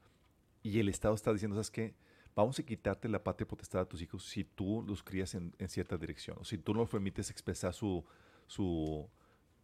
Y 0.62 0.78
el 0.78 0.88
Estado 0.88 1.14
está 1.14 1.32
diciendo, 1.32 1.56
¿sabes 1.56 1.70
qué? 1.70 1.94
Vamos 2.34 2.58
a 2.58 2.62
quitarte 2.62 3.08
la 3.08 3.22
patria 3.22 3.46
potestad 3.46 3.82
a 3.82 3.88
tus 3.88 4.02
hijos 4.02 4.24
si 4.24 4.44
tú 4.44 4.82
los 4.86 5.02
crías 5.02 5.34
en, 5.34 5.54
en 5.58 5.68
cierta 5.68 5.96
dirección, 5.96 6.38
o 6.40 6.44
si 6.44 6.58
tú 6.58 6.74
no 6.74 6.80
les 6.80 6.90
permites 6.90 7.30
expresar 7.30 7.74
su, 7.74 8.04
su 8.46 9.08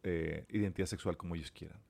eh, 0.02 0.46
identidad 0.50 0.86
sexual 0.86 1.16
como 1.16 1.34
ellos 1.34 1.50
quieran. 1.50 1.80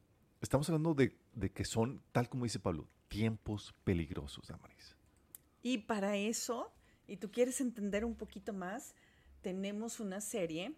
Estamos 0.40 0.68
hablando 0.68 0.94
de, 0.94 1.16
de 1.32 1.50
que 1.50 1.64
son, 1.64 2.02
tal 2.12 2.28
como 2.28 2.44
dice 2.44 2.58
Pablo, 2.58 2.88
tiempos 3.08 3.74
peligrosos, 3.84 4.48
Damaris. 4.48 4.96
Y 5.62 5.78
para 5.78 6.16
eso, 6.16 6.70
y 7.06 7.16
tú 7.16 7.30
quieres 7.30 7.60
entender 7.60 8.04
un 8.04 8.14
poquito 8.14 8.52
más, 8.52 8.94
tenemos 9.42 10.00
una 10.00 10.20
serie. 10.20 10.74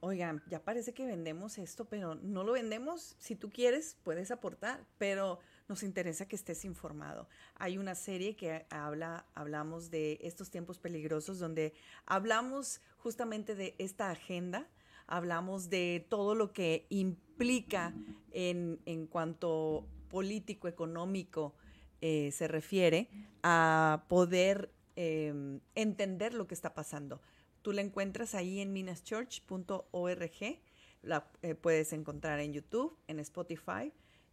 Oigan, 0.00 0.42
ya 0.48 0.62
parece 0.62 0.94
que 0.94 1.04
vendemos 1.04 1.58
esto, 1.58 1.84
pero 1.84 2.14
no 2.14 2.42
lo 2.44 2.52
vendemos. 2.52 3.16
Si 3.18 3.36
tú 3.36 3.50
quieres, 3.50 3.98
puedes 4.02 4.30
aportar. 4.30 4.86
Pero 4.98 5.40
nos 5.70 5.84
interesa 5.84 6.26
que 6.26 6.36
estés 6.36 6.64
informado. 6.64 7.28
Hay 7.54 7.78
una 7.78 7.94
serie 7.94 8.34
que 8.34 8.66
habla, 8.70 9.24
hablamos 9.34 9.88
de 9.88 10.18
estos 10.20 10.50
tiempos 10.50 10.78
peligrosos, 10.78 11.38
donde 11.38 11.72
hablamos 12.06 12.82
justamente 12.98 13.54
de 13.54 13.76
esta 13.78 14.10
agenda, 14.10 14.68
hablamos 15.06 15.70
de 15.70 16.04
todo 16.10 16.34
lo 16.34 16.52
que 16.52 16.86
implica 16.90 17.94
en, 18.32 18.80
en 18.84 19.06
cuanto 19.06 19.86
político, 20.08 20.66
económico 20.66 21.54
eh, 22.00 22.32
se 22.32 22.48
refiere 22.48 23.08
a 23.44 24.04
poder 24.08 24.72
eh, 24.96 25.60
entender 25.76 26.34
lo 26.34 26.48
que 26.48 26.54
está 26.54 26.74
pasando. 26.74 27.20
Tú 27.62 27.72
la 27.72 27.80
encuentras 27.80 28.34
ahí 28.34 28.60
en 28.60 28.72
minaschurch.org, 28.72 30.58
la 31.02 31.30
eh, 31.42 31.54
puedes 31.54 31.92
encontrar 31.92 32.40
en 32.40 32.54
YouTube, 32.54 32.96
en 33.06 33.20
Spotify, 33.20 33.92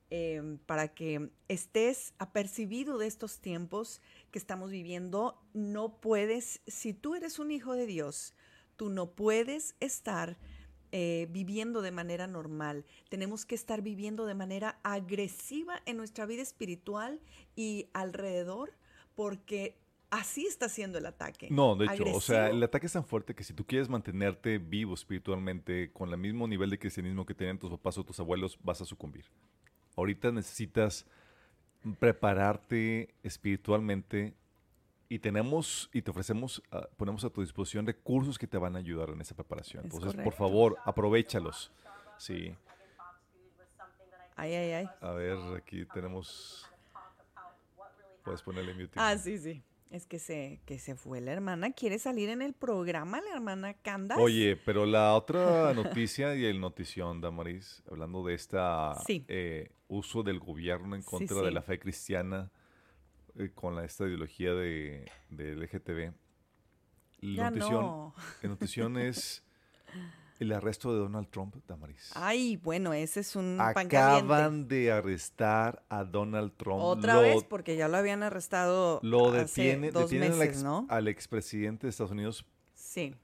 eh, 0.09 0.57
para 0.65 0.87
que 0.89 1.29
estés 1.47 2.13
apercibido 2.17 2.97
de 2.97 3.07
estos 3.07 3.39
tiempos 3.39 4.01
que 4.31 4.39
estamos 4.39 4.71
viviendo. 4.71 5.41
No 5.53 5.99
puedes, 5.99 6.61
si 6.67 6.93
tú 6.93 7.15
eres 7.15 7.39
un 7.39 7.51
hijo 7.51 7.73
de 7.73 7.85
Dios, 7.85 8.33
tú 8.77 8.89
no 8.89 9.11
puedes 9.11 9.75
estar 9.79 10.37
eh, 10.93 11.27
viviendo 11.31 11.81
de 11.81 11.91
manera 11.91 12.27
normal. 12.27 12.85
Tenemos 13.09 13.45
que 13.45 13.55
estar 13.55 13.81
viviendo 13.81 14.25
de 14.25 14.35
manera 14.35 14.79
agresiva 14.83 15.81
en 15.85 15.97
nuestra 15.97 16.25
vida 16.25 16.41
espiritual 16.41 17.19
y 17.55 17.89
alrededor 17.93 18.71
porque 19.13 19.77
así 20.09 20.45
está 20.45 20.69
siendo 20.69 20.97
el 20.97 21.05
ataque. 21.05 21.49
No, 21.51 21.75
de 21.75 21.85
hecho, 21.85 22.05
o 22.13 22.21
sea, 22.21 22.49
el 22.49 22.63
ataque 22.63 22.85
es 22.85 22.93
tan 22.93 23.03
fuerte 23.03 23.35
que 23.35 23.43
si 23.43 23.53
tú 23.53 23.65
quieres 23.65 23.89
mantenerte 23.89 24.59
vivo 24.59 24.93
espiritualmente 24.93 25.91
con 25.91 26.09
el 26.09 26.17
mismo 26.17 26.47
nivel 26.47 26.69
de 26.69 26.79
cristianismo 26.79 27.25
que 27.25 27.33
tenían 27.33 27.59
tus 27.59 27.71
papás 27.71 27.97
o 27.97 28.05
tus 28.05 28.19
abuelos, 28.21 28.57
vas 28.63 28.79
a 28.81 28.85
sucumbir. 28.85 29.25
Ahorita 29.97 30.31
necesitas 30.31 31.05
prepararte 31.99 33.13
espiritualmente 33.23 34.33
y 35.09 35.19
tenemos 35.19 35.89
y 35.93 36.01
te 36.01 36.11
ofrecemos, 36.11 36.61
ah, 36.71 36.87
ponemos 36.97 37.23
a 37.23 37.29
tu 37.29 37.41
disposición 37.41 37.85
recursos 37.85 38.37
que 38.37 38.47
te 38.47 38.57
van 38.57 38.75
a 38.75 38.79
ayudar 38.79 39.09
en 39.09 39.21
esa 39.21 39.35
preparación. 39.35 39.85
Es 39.85 39.93
Entonces, 39.93 40.21
por 40.23 40.33
favor, 40.33 40.77
aprovechalos. 40.85 41.71
Sí. 42.17 42.55
Ay, 44.35 44.53
ay, 44.53 44.71
ay. 44.71 44.89
A 45.01 45.11
ver, 45.11 45.37
aquí 45.57 45.85
tenemos. 45.85 46.69
Puedes 48.23 48.41
ponerle 48.41 48.73
mute. 48.73 48.93
Ah, 48.95 49.17
sí, 49.17 49.37
sí. 49.37 49.63
Es 49.89 50.05
que 50.05 50.19
se, 50.19 50.59
que 50.65 50.79
se 50.79 50.95
fue 50.95 51.21
la 51.21 51.31
hermana. 51.31 51.71
¿Quiere 51.71 51.97
salir 51.97 52.29
en 52.29 52.41
el 52.41 52.53
programa 52.53 53.21
la 53.21 53.31
hermana 53.33 53.73
Candace? 53.73 54.21
Oye, 54.21 54.57
pero 54.57 54.85
la 54.85 55.13
otra 55.15 55.73
noticia 55.75 56.35
y 56.35 56.43
el 56.45 56.59
notición, 56.59 57.21
Damaris, 57.21 57.83
hablando 57.89 58.25
de 58.25 58.33
esta 58.33 58.95
Sí. 59.05 59.23
eh, 59.29 59.71
uso 59.87 60.23
del 60.23 60.39
gobierno 60.39 60.95
en 60.95 61.03
Sí, 61.03 61.07
contra 61.09 61.41
de 61.41 61.51
la 61.51 61.61
fe 61.61 61.79
cristiana 61.79 62.51
eh, 63.37 63.51
con 63.55 63.75
la, 63.75 63.85
esta 63.85 64.05
ideología 64.05 64.53
de, 64.53 65.09
de 65.29 65.55
LGTB. 65.55 66.11
La 67.21 67.49
notición, 67.49 67.81
no. 67.81 68.13
notición 68.43 68.97
es 68.97 69.43
el 70.39 70.51
arresto 70.51 70.93
de 70.93 70.99
Donald 70.99 71.27
Trump, 71.29 71.55
Damaris. 71.67 72.11
Ay, 72.15 72.57
bueno, 72.57 72.93
ese 72.93 73.21
es 73.21 73.35
un 73.35 73.57
pan 73.57 73.87
caliente. 73.87 73.97
Acaban 73.97 74.67
de 74.67 74.91
arrestar 74.91 75.83
a 75.89 76.03
Donald 76.03 76.53
Trump. 76.57 76.81
Otra 76.81 77.15
Lo- 77.15 77.21
vez, 77.21 77.43
porque 77.43 77.75
ya 77.75 77.87
lo 77.87 77.97
habían 77.97 78.21
arrestado 78.23 78.99
Lo 79.03 79.29
hace 79.29 79.39
detiene, 79.61 79.91
dos 79.91 80.09
detienen 80.09 80.33
al, 80.33 80.41
ex- 80.43 80.63
¿no? 80.63 80.85
al 80.89 81.07
expresidente 81.07 81.87
de 81.87 81.89
Estados 81.91 82.11
Unidos 82.11 82.45
Sí. 82.75 83.15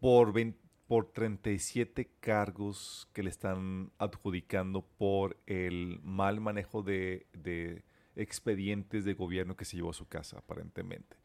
por, 0.00 0.32
20 0.32 0.58
por 0.88 1.04
37 1.12 2.08
cargos 2.18 3.08
que 3.12 3.22
le 3.22 3.28
están 3.28 3.90
adjudicando 3.98 4.80
por 4.96 5.36
el 5.46 6.00
mal 6.02 6.40
manejo 6.40 6.82
de, 6.82 7.26
de 7.34 7.84
expedientes 8.16 9.04
de 9.04 9.12
gobierno 9.12 9.54
que 9.54 9.66
se 9.66 9.76
llevó 9.76 9.90
a 9.90 9.94
su 9.94 10.08
casa, 10.08 10.38
aparentemente. 10.38 11.16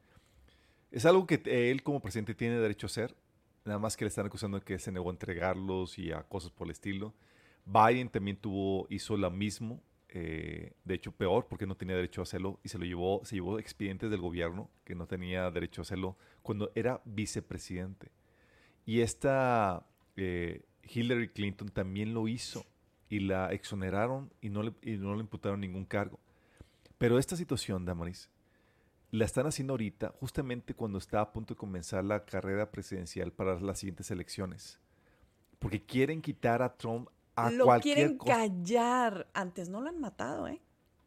Es 0.92 1.06
algo 1.06 1.26
que 1.26 1.42
él 1.72 1.82
como 1.82 2.02
presidente 2.02 2.36
tiene 2.36 2.58
derecho 2.60 2.88
a 2.88 2.90
hacer, 2.90 3.16
nada 3.66 3.80
más 3.80 3.96
que 3.98 4.06
le 4.06 4.10
están 4.10 4.26
acusando 4.26 4.60
que 4.62 4.80
se 4.80 4.92
negó 4.92 5.10
a 5.10 5.14
entregarlos 5.14 5.98
y 5.98 6.12
a 6.12 6.24
cosas 6.24 6.52
por 6.52 6.68
el 6.68 6.72
estilo. 6.72 7.14
Biden 7.66 8.10
también 8.10 8.38
tuvo, 8.38 8.88
hizo 8.90 9.16
lo 9.18 9.32
mismo, 9.32 9.82
eh, 10.10 10.74
de 10.84 10.94
hecho 10.94 11.12
peor 11.12 11.48
porque 11.48 11.66
no 11.66 11.76
tenía 11.76 11.96
derecho 11.96 12.22
a 12.22 12.24
hacerlo 12.24 12.60
y 12.64 12.70
se 12.70 12.78
lo 12.78 12.86
llevó, 12.86 13.22
se 13.24 13.36
llevó 13.36 13.58
expedientes 13.58 14.12
del 14.12 14.22
gobierno 14.22 14.70
que 14.84 14.96
no 14.96 15.08
tenía 15.08 15.50
derecho 15.50 15.82
a 15.82 15.84
hacerlo 15.84 16.18
cuando 16.42 16.72
era 16.76 17.02
vicepresidente. 17.06 18.12
Y 18.86 19.02
esta 19.02 19.86
eh, 20.18 20.66
Hillary 20.84 21.30
Clinton 21.30 21.70
también 21.70 22.14
lo 22.14 22.28
hizo 22.28 22.66
y 23.10 23.20
la 23.20 23.52
exoneraron 23.54 24.32
y 24.42 24.50
no 24.50 24.64
le, 24.64 24.74
y 24.82 24.98
no 24.98 25.16
le 25.16 25.22
imputaron 25.22 25.62
ningún 25.62 25.86
cargo. 25.86 26.20
Pero 26.98 27.18
esta 27.18 27.36
situación, 27.36 27.86
Damaris, 27.86 28.30
la 29.14 29.26
están 29.26 29.46
haciendo 29.46 29.74
ahorita, 29.74 30.10
justamente 30.20 30.74
cuando 30.74 30.98
está 30.98 31.22
a 31.22 31.32
punto 31.32 31.54
de 31.54 31.58
comenzar 31.60 32.04
la 32.04 32.26
carrera 32.26 32.72
presidencial 32.72 33.32
para 33.32 33.60
las 33.60 33.78
siguientes 33.78 34.10
elecciones. 34.10 34.80
Porque 35.60 35.86
quieren 35.86 36.20
quitar 36.20 36.64
a 36.64 36.74
Trump 36.76 37.10
a 37.36 37.52
lo 37.52 37.66
cualquier 37.66 37.96
quieren 37.98 38.18
callar. 38.18 39.28
Antes 39.36 39.70
no 39.70 39.82
lo 39.82 39.90
han 39.90 40.00
matado, 40.00 40.48
¿eh? 40.48 40.62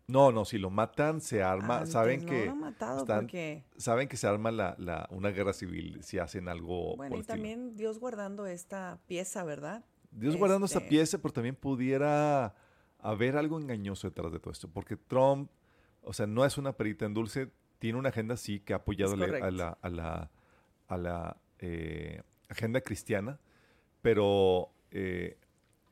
No, 0.07 0.31
no, 0.31 0.45
si 0.45 0.57
lo 0.57 0.71
matan, 0.71 1.21
se 1.21 1.43
arma. 1.43 1.79
Antes 1.79 1.93
saben 1.95 2.21
no 2.25 2.31
que. 2.31 2.45
lo 2.47 2.53
han 2.53 2.61
matado 2.61 3.01
están- 3.01 3.25
porque- 3.25 3.65
Saben 3.77 4.07
que 4.07 4.17
se 4.17 4.29
arma 4.29 4.53
la, 4.53 4.77
la- 4.79 5.09
una 5.11 5.31
guerra 5.31 5.53
civil 5.53 5.99
si 6.05 6.21
hacen 6.21 6.49
algo. 6.49 6.95
Bueno, 6.97 7.17
y 7.17 7.21
estilo. 7.21 7.35
también 7.35 7.77
Dios 7.77 7.99
guardando 7.99 8.47
esta 8.47 9.01
pieza, 9.09 9.43
¿verdad? 9.43 9.85
Dios 10.13 10.37
guardando 10.37 10.67
esta 10.67 10.79
Este, 10.79 10.91
pieza, 10.91 11.19
pero 11.19 11.35
también 11.35 11.57
pudiera 11.57 12.55
haber 13.01 13.37
algo 13.37 13.59
engañoso 13.59 14.09
detrás 14.09 14.31
de 14.33 14.39
todo 14.39 14.53
esto. 14.53 14.69
Porque 14.69 14.97
Trump, 14.97 15.51
o 16.03 16.13
sea, 16.13 16.29
no 16.29 16.45
es 16.45 16.57
una 16.57 16.73
perita 16.77 17.05
en 17.05 17.13
dulce, 17.13 17.51
tiene 17.79 17.99
una 17.99 18.09
agenda 18.11 18.37
sí 18.37 18.61
que 18.61 18.73
ha 18.73 18.77
apoyado 18.77 19.15
a 19.15 19.17
la, 19.17 19.27
a 19.47 19.51
la, 19.51 19.69
a 19.83 19.89
la, 19.91 20.31
a 20.89 20.97
la, 20.97 21.37
eh, 21.59 22.23
agenda 22.49 22.81
cristiana, 22.81 23.39
pero 24.03 24.71
eh, 24.91 25.37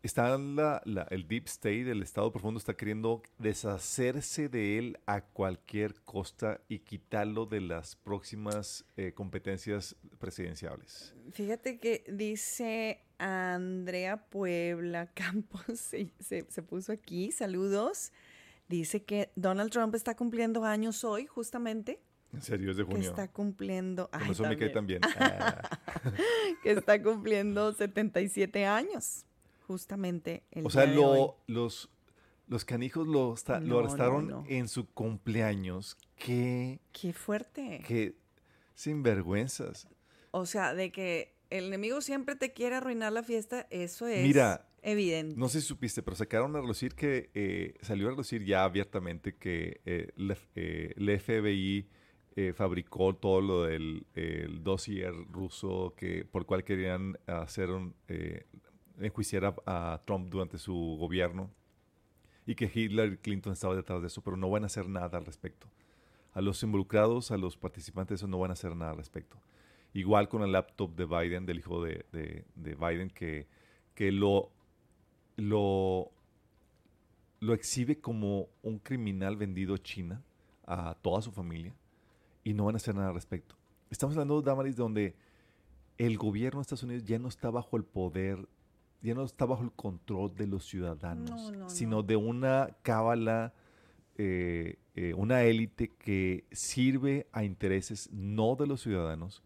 está 0.03 0.37
la, 0.39 0.81
la- 0.85 1.07
el 1.11 1.27
deep 1.27 1.47
state, 1.47 1.91
el 1.91 2.03
estado 2.03 2.31
profundo, 2.31 2.59
está 2.59 2.75
queriendo 2.77 3.23
deshacerse 3.39 4.49
de 4.49 4.79
él 4.79 4.99
a 5.07 5.23
cualquier 5.23 5.95
costa 6.03 6.61
y 6.69 6.81
quitarlo 6.81 7.47
de 7.47 7.61
las 7.61 7.97
próximas 7.97 8.85
eh, 8.97 9.13
competencias 9.13 9.97
presidenciales. 10.19 11.15
Fíjate 11.33 11.79
que 11.81 12.05
dice 12.09 13.01
Andrea 13.19 14.19
Puebla 14.29 15.07
Campos, 15.15 15.63
se, 15.81 16.11
se- 16.21 16.47
se 16.51 16.63
puso 16.63 16.93
aquí, 16.93 17.33
saludos. 17.33 18.13
Dice 18.69 19.05
que 19.05 19.31
Donald 19.37 19.71
Trump 19.71 19.95
está 19.95 20.17
cumpliendo 20.17 20.65
años 20.65 21.05
hoy, 21.05 21.27
justamente. 21.27 22.01
En 22.33 22.43
serio, 22.43 22.71
es 22.73 22.77
de 22.77 22.85
Que 22.85 22.93
junio. 22.93 23.11
está 23.11 23.29
cumpliendo. 23.29 24.09
Ay, 24.13 24.31
eso 24.31 24.43
me 24.45 24.57
cae 24.57 24.71
también. 24.71 25.01
Ah. 25.05 25.63
que 26.63 26.73
está 26.73 27.01
cumpliendo 27.03 27.73
77 27.73 28.67
años. 28.67 29.25
Justamente 29.67 30.43
el 30.51 30.67
o 30.67 30.71
sea, 30.71 30.83
día 30.85 30.93
de 30.95 30.99
hoy. 30.99 31.19
lo- 31.19 31.37
los, 31.47 31.91
los 32.49 32.65
canijos 32.65 33.07
lo, 33.07 33.33
está- 33.35 33.61
lo 33.61 33.67
No, 33.67 33.79
arrestaron 33.81 34.29
no, 34.29 34.41
no. 34.43 34.47
en 34.49 34.69
su 34.69 34.87
cumpleaños. 34.89 35.97
Qué, 36.17 36.81
Qué 36.93 37.13
fuerte. 37.13 37.83
qué 37.87 38.17
sinvergüenzas. 38.75 39.89
O 40.31 40.47
sea, 40.47 40.75
de 40.75 40.91
que 40.93 41.35
el 41.51 41.67
enemigo 41.67 42.01
siempre 42.01 42.35
te 42.37 42.53
quiere 42.53 42.77
arruinar 42.77 43.13
la 43.13 43.23
fiesta, 43.23 43.67
eso 43.71 44.07
es 44.07 44.23
Mira, 44.23 44.67
evidente. 44.85 45.35
No 45.37 45.49
sé 45.49 45.61
si 45.61 45.67
supiste, 45.67 46.03
pero 46.03 46.17
sacaron 46.17 46.55
a 46.57 46.61
relucir 46.61 46.95
que 46.95 47.31
eh, 47.35 47.75
salió 47.83 48.07
a 48.09 48.11
relucir 48.11 48.45
ya 48.45 48.65
abiertamente 48.65 49.35
que 49.35 49.81
eh, 49.87 50.11
F- 50.17 50.49
eh, 50.55 51.19
FBI 51.19 51.89
eh, 52.37 52.53
fabricó 52.53 53.15
todo 53.15 53.41
lo 53.41 53.63
del 53.65 54.07
el 54.15 54.63
dossier 54.63 55.13
ruso 55.31 55.95
que 55.97 56.25
por 56.25 56.47
cual 56.47 56.65
querían 56.65 57.17
hacer 57.27 57.71
un, 57.71 57.95
eh, 58.09 58.45
enjuiciar 59.01 59.55
a, 59.67 60.01
Trump 60.05 60.29
durante 60.31 60.59
su 60.59 60.97
gobierno 60.99 61.51
y 62.47 62.55
que 62.55 62.71
Hillary 62.73 63.17
Clinton 63.19 63.53
estaba 63.53 63.75
detrás 63.75 64.01
de 64.03 64.09
eso, 64.09 64.21
pero 64.23 64.37
no 64.37 64.51
van 64.51 64.65
a 64.65 64.67
hacer 64.67 64.89
nada 64.89 65.17
al 65.19 65.25
respecto. 65.25 65.67
A 66.33 66.41
los 66.41 66.63
involucrados, 66.63 67.31
a 67.31 67.37
los 67.39 67.57
participantes 67.57 68.21
eso 68.21 68.27
no 68.27 68.39
van 68.39 68.51
a 68.51 68.55
hacer 68.55 68.75
nada 68.77 68.91
al 68.91 68.97
respecto. 68.99 69.41
Igual 69.95 70.29
con 70.29 70.43
el 70.43 70.51
laptop 70.53 70.95
de 70.97 71.05
Biden, 71.07 71.47
del 71.47 71.59
hijo 71.59 71.83
de, 71.83 72.05
de- 72.13 72.45
de 72.57 72.75
Biden, 72.75 73.09
que, 73.11 73.47
que 73.95 74.11
lo, 74.11 74.51
lo, 75.37 76.11
lo 77.41 77.55
exhibe 77.55 78.01
como 78.01 78.49
un 78.63 78.79
criminal 78.79 79.37
vendido 79.37 79.75
a 79.75 79.79
China, 79.83 80.23
a 80.67 80.95
toda 81.03 81.23
su 81.23 81.31
familia, 81.33 81.75
y 82.43 82.55
no 82.55 82.65
van 82.67 82.75
a 82.75 82.77
hacer 82.77 82.95
nada 82.95 83.09
al 83.09 83.15
respecto. 83.15 83.57
Estamos 83.91 84.15
hablando, 84.17 84.41
Damaris, 84.43 84.77
donde 84.77 85.15
el 85.99 86.17
gobierno 86.19 86.59
de 86.59 86.63
Estados 86.63 86.83
Unidos 86.83 87.05
ya 87.05 87.19
no 87.19 87.29
está 87.29 87.51
bajo 87.51 87.77
el 87.77 87.85
poder, 87.85 88.49
ya 89.03 89.15
no 89.15 89.25
está 89.25 89.45
bajo 89.45 89.63
el 89.63 89.73
control 89.73 90.35
de 90.35 90.47
los 90.47 90.65
ciudadanos, 90.67 91.31
No, 91.31 91.51
no, 91.53 91.69
sino 91.71 91.97
no. 91.97 92.03
de 92.03 92.17
una 92.17 92.77
cábala, 92.83 93.55
eh, 94.17 94.79
eh, 94.95 95.15
una 95.15 95.43
élite 95.45 95.89
que 95.89 96.45
sirve 96.53 97.27
a 97.33 97.45
intereses 97.45 98.11
no 98.13 98.57
de 98.57 98.67
los 98.67 98.81
ciudadanos, 98.83 99.43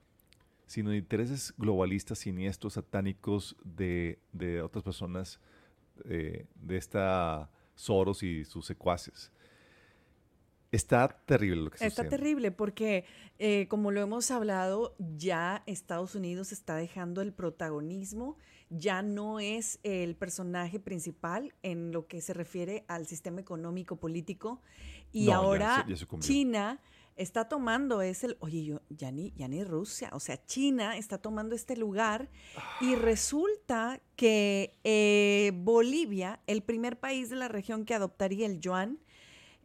sino 0.67 0.91
de 0.91 0.99
intereses 0.99 1.55
globalistas, 1.57 2.19
siniestros, 2.19 2.75
satánicos 2.75 3.57
de, 3.65 4.19
de 4.33 4.63
otras 4.63 4.85
personas, 4.85 5.41
eh, 6.09 6.47
de 6.57 6.77
esta 6.77 7.51
Soros 7.75 8.23
y 8.23 8.45
sus 8.45 8.67
secuaces. 8.67 9.31
Está 10.71 11.09
terrible 11.25 11.63
lo 11.63 11.71
que 11.71 11.77
está, 11.77 11.87
Está 11.87 12.03
sucediendo. 12.03 12.17
terrible 12.25 12.51
porque, 12.51 13.05
eh, 13.39 13.67
como 13.71 13.91
lo 13.91 14.03
hemos 14.03 14.31
hablado, 14.31 14.95
ya 14.99 15.63
Estados 15.65 16.15
Unidos 16.15 16.53
está 16.53 16.77
dejando 16.77 17.23
el 17.23 17.33
protagonismo, 17.33 18.37
ya 18.69 19.01
no 19.01 19.41
es 19.41 19.81
el 19.83 20.15
personaje 20.15 20.79
principal 20.79 21.55
en 21.63 21.91
lo 21.91 22.07
que 22.07 22.21
se 22.21 22.35
refiere 22.35 22.85
al 22.87 23.07
sistema 23.07 23.41
económico 23.41 23.97
político 23.97 24.61
y 25.11 25.25
No, 25.25 25.31
ya 25.31 25.37
ahora 25.37 25.83
se- 25.87 25.91
ya 25.93 25.97
sucumbió. 25.97 26.27
China 26.29 26.81
está 27.19 27.49
tomando 27.49 28.01
es 28.01 28.25
el, 28.25 28.37
oye, 28.41 28.65
yo 28.65 28.81
ya 28.89 29.11
ni, 29.11 29.33
ya 29.37 29.49
ni 29.49 29.65
Rusia, 29.65 30.09
o 30.13 30.21
sea, 30.21 30.43
China 30.47 30.97
está 30.97 31.19
tomando 31.19 31.55
este 31.55 31.77
lugar 31.77 32.31
y 32.81 32.95
resulta 32.95 34.01
que 34.17 34.79
eh, 34.85 35.53
Bolivia, 35.55 36.41
el 36.47 36.63
primer 36.63 36.99
país 36.99 37.29
de 37.29 37.37
la 37.37 37.49
región 37.49 37.85
que 37.85 37.95
adoptaría 37.95 38.47
el 38.47 38.61
yuan, 38.61 39.01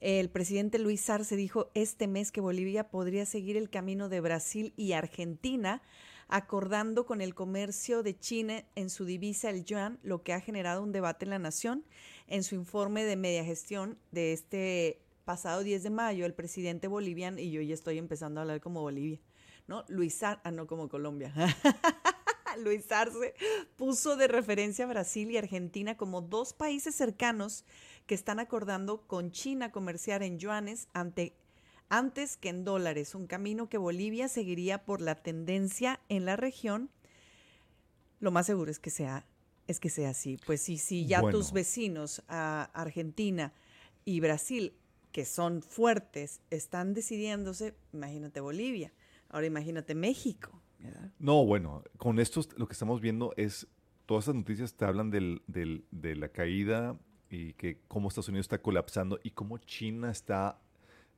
el 0.02 0.30
presidente 0.30 0.80
Luis 0.80 1.10
Arce 1.10 1.38
dijo 1.38 1.72
este 1.76 2.08
mes 2.08 2.32
que 2.34 2.42
Bolivia 2.42 2.90
podría 2.90 3.26
seguir 3.26 3.56
el 3.56 3.70
camino 3.70 4.10
de 4.10 4.20
Brasil 4.20 4.74
y 4.76 4.92
Argentina, 4.92 5.82
acordando 6.28 7.06
con 7.06 7.22
el 7.22 7.34
comercio 7.34 8.04
de 8.04 8.18
China 8.18 8.66
en 8.76 8.90
su 8.90 9.06
divisa 9.06 9.50
el 9.50 9.64
yuan, 9.64 10.00
lo 10.04 10.24
que 10.24 10.34
ha 10.34 10.42
generado 10.42 10.84
un 10.84 10.92
debate 10.92 11.26
en 11.26 11.30
la 11.30 11.40
nación. 11.40 11.86
En 12.28 12.44
su 12.44 12.56
informe 12.56 13.06
de 13.06 13.16
media 13.16 13.46
gestión 13.46 13.98
de 14.12 14.34
este 14.34 15.03
pasado 15.24 15.64
10 15.64 15.84
de 15.84 15.90
mayo, 15.90 16.26
el 16.26 16.34
presidente 16.34 16.88
boliviano, 16.88 17.40
y 17.40 17.52
yo 17.52 17.62
ya 17.62 17.74
estoy 17.74 17.98
empezando 17.98 18.40
a 18.40 18.44
hablar 18.44 18.62
como 18.62 18.82
Bolivia, 18.82 19.20
¿no? 19.68 19.86
Luis 19.88 20.22
Arce, 20.24 20.42
ah, 20.44 20.52
no 20.52 20.68
como 20.68 20.90
Colombia. 20.90 21.34
Luis 22.64 22.92
Arce 22.92 23.34
puso 23.76 24.16
de 24.16 24.28
referencia 24.28 24.86
a 24.86 24.88
Brasil 24.88 25.32
y 25.32 25.38
Argentina 25.38 25.98
como 25.98 26.22
dos 26.22 26.54
países 26.54 26.96
cercanos 26.96 27.66
que 28.06 28.16
están 28.16 28.40
acordando 28.40 29.08
con 29.08 29.32
China 29.32 29.72
comerciar 29.72 30.24
en 30.24 30.40
yuanes 30.40 30.88
ante, 30.94 31.36
antes 31.90 32.38
que 32.38 32.50
en 32.50 32.64
dólares, 32.64 33.16
un 33.16 33.28
camino 33.28 33.70
que 33.70 33.78
Bolivia 33.78 34.28
seguiría 34.28 34.86
por 34.86 35.02
la 35.02 35.16
tendencia 35.16 36.00
en 36.10 36.26
la 36.26 36.36
región. 36.36 36.90
Lo 38.20 38.32
más 38.32 38.46
seguro 38.46 38.72
es 38.72 38.80
que 38.80 38.90
sea, 38.90 39.26
es 39.68 39.80
que 39.80 39.90
sea 39.90 40.10
así. 40.10 40.40
Pues 40.46 40.62
sí, 40.62 40.78
sí, 40.78 41.06
ya 41.06 41.22
Bueno. 41.22 41.38
tus 41.38 41.52
vecinos, 41.52 42.24
a 42.28 42.70
Argentina 42.74 43.54
y 44.06 44.20
Brasil, 44.20 44.74
que 45.14 45.26
son 45.26 45.62
fuertes, 45.62 46.42
están 46.50 46.94
decidiéndose, 46.94 47.76
imagínate 47.94 48.42
Bolivia, 48.42 48.92
ahora 49.30 49.46
imagínate 49.46 49.96
México. 49.96 50.60
No, 51.20 51.46
bueno, 51.46 51.84
con 51.98 52.20
esto 52.20 52.42
lo 52.58 52.68
que 52.68 52.74
estamos 52.74 53.00
viendo 53.00 53.32
es, 53.38 53.68
todas 54.06 54.24
estas 54.24 54.36
noticias 54.36 54.74
te 54.74 54.84
hablan 54.84 55.12
del, 55.12 55.42
de 55.48 56.16
la 56.16 56.28
caída 56.28 56.98
y 57.30 57.54
que 57.54 57.78
cómo 57.88 58.10
Estados 58.10 58.28
Unidos 58.28 58.46
está 58.46 58.58
colapsando 58.58 59.20
y 59.24 59.30
cómo 59.32 59.60
China 59.60 60.12
está, 60.12 60.60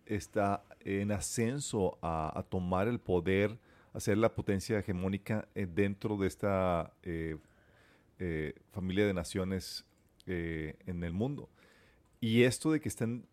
está 0.06 0.64
en 0.82 1.12
ascenso 1.12 1.98
a, 2.02 2.46
tomar 2.50 2.90
el 2.90 3.00
poder, 3.00 3.58
a 3.94 4.00
ser 4.02 4.18
la 4.18 4.36
potencia 4.36 4.78
hegemónica 4.78 5.48
eh, 5.56 5.68
dentro 5.74 6.18
de 6.18 6.28
esta 6.28 6.94
eh, 7.02 7.38
eh, 8.20 8.54
familia 8.72 9.08
de 9.08 9.14
naciones 9.14 9.86
en 10.28 11.04
el 11.04 11.14
mundo. 11.14 11.50
Y 12.20 12.44
esto 12.44 12.72
de 12.72 12.80
que 12.80 12.90
estén 12.90 13.28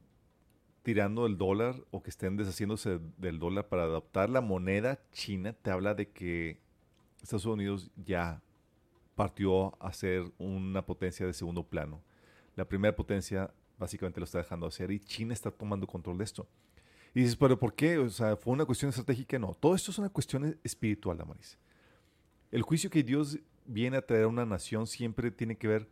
tirando 0.83 1.27
el 1.27 1.39
dólar 1.39 1.83
o 1.91 2.03
que 2.03 2.11
estén 2.11 2.37
deshaciéndose 2.37 2.99
del 3.19 3.39
dólar 3.39 3.69
para 3.69 3.85
adoptar 3.85 4.29
la 4.31 4.41
moneda 4.41 5.01
china, 5.13 5.53
te 5.53 5.71
habla 5.71 5.95
de 5.95 6.09
que 6.11 6.59
Estados 7.23 7.47
Unidos 7.47 7.91
ya 7.97 8.43
partió 9.15 9.81
a 9.81 9.93
ser 9.93 10.25
una 10.39 10.85
potencia 10.85 11.27
de 11.27 11.33
segundo 11.33 11.63
plano. 11.63 12.03
La 12.57 12.65
primera 12.65 12.95
potencia 12.95 13.53
básicamente 13.79 14.21
lo 14.21 14.25
está 14.25 14.39
dejando 14.39 14.67
hacer 14.67 14.91
y 14.91 15.01
China 15.01 15.33
está 15.33 15.51
tomando 15.51 15.87
control 15.87 16.19
de 16.19 16.25
esto. 16.25 16.47
Y 17.15 17.21
dices, 17.21 17.37
pero 17.37 17.59
¿por 17.59 17.75
qué? 17.75 17.99
O 17.99 18.09
sea, 18.09 18.37
¿fue 18.37 18.53
una 18.53 18.65
cuestión 18.65 18.89
estratégica? 18.89 19.39
No, 19.39 19.55
todo 19.55 19.75
esto 19.75 19.91
es 19.91 19.99
una 19.99 20.09
cuestión 20.09 20.59
espiritual, 20.65 21.19
Damaris. 21.19 21.59
El 22.51 22.63
juicio 22.63 22.91
que 22.91 23.03
Dios 23.03 23.39
viene 23.67 23.97
a 23.99 24.07
traer 24.07 24.25
a 24.25 24.29
una 24.29 24.47
nación 24.47 24.87
siempre 24.87 25.31
tiene 25.31 25.57
que 25.57 25.69
ver 25.69 25.89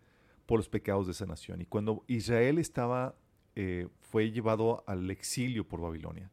por 0.47 0.59
los 0.59 0.69
pecados 0.69 1.07
de 1.07 1.13
esa 1.13 1.27
nación. 1.27 1.61
Y 1.61 1.67
cuando 1.67 2.05
Israel 2.07 2.59
estaba, 2.59 3.15
eh, 3.63 3.89
fue 4.01 4.31
llevado 4.31 4.83
al 4.87 5.11
exilio 5.11 5.69
por 5.69 5.83
Babilonia, 5.83 6.31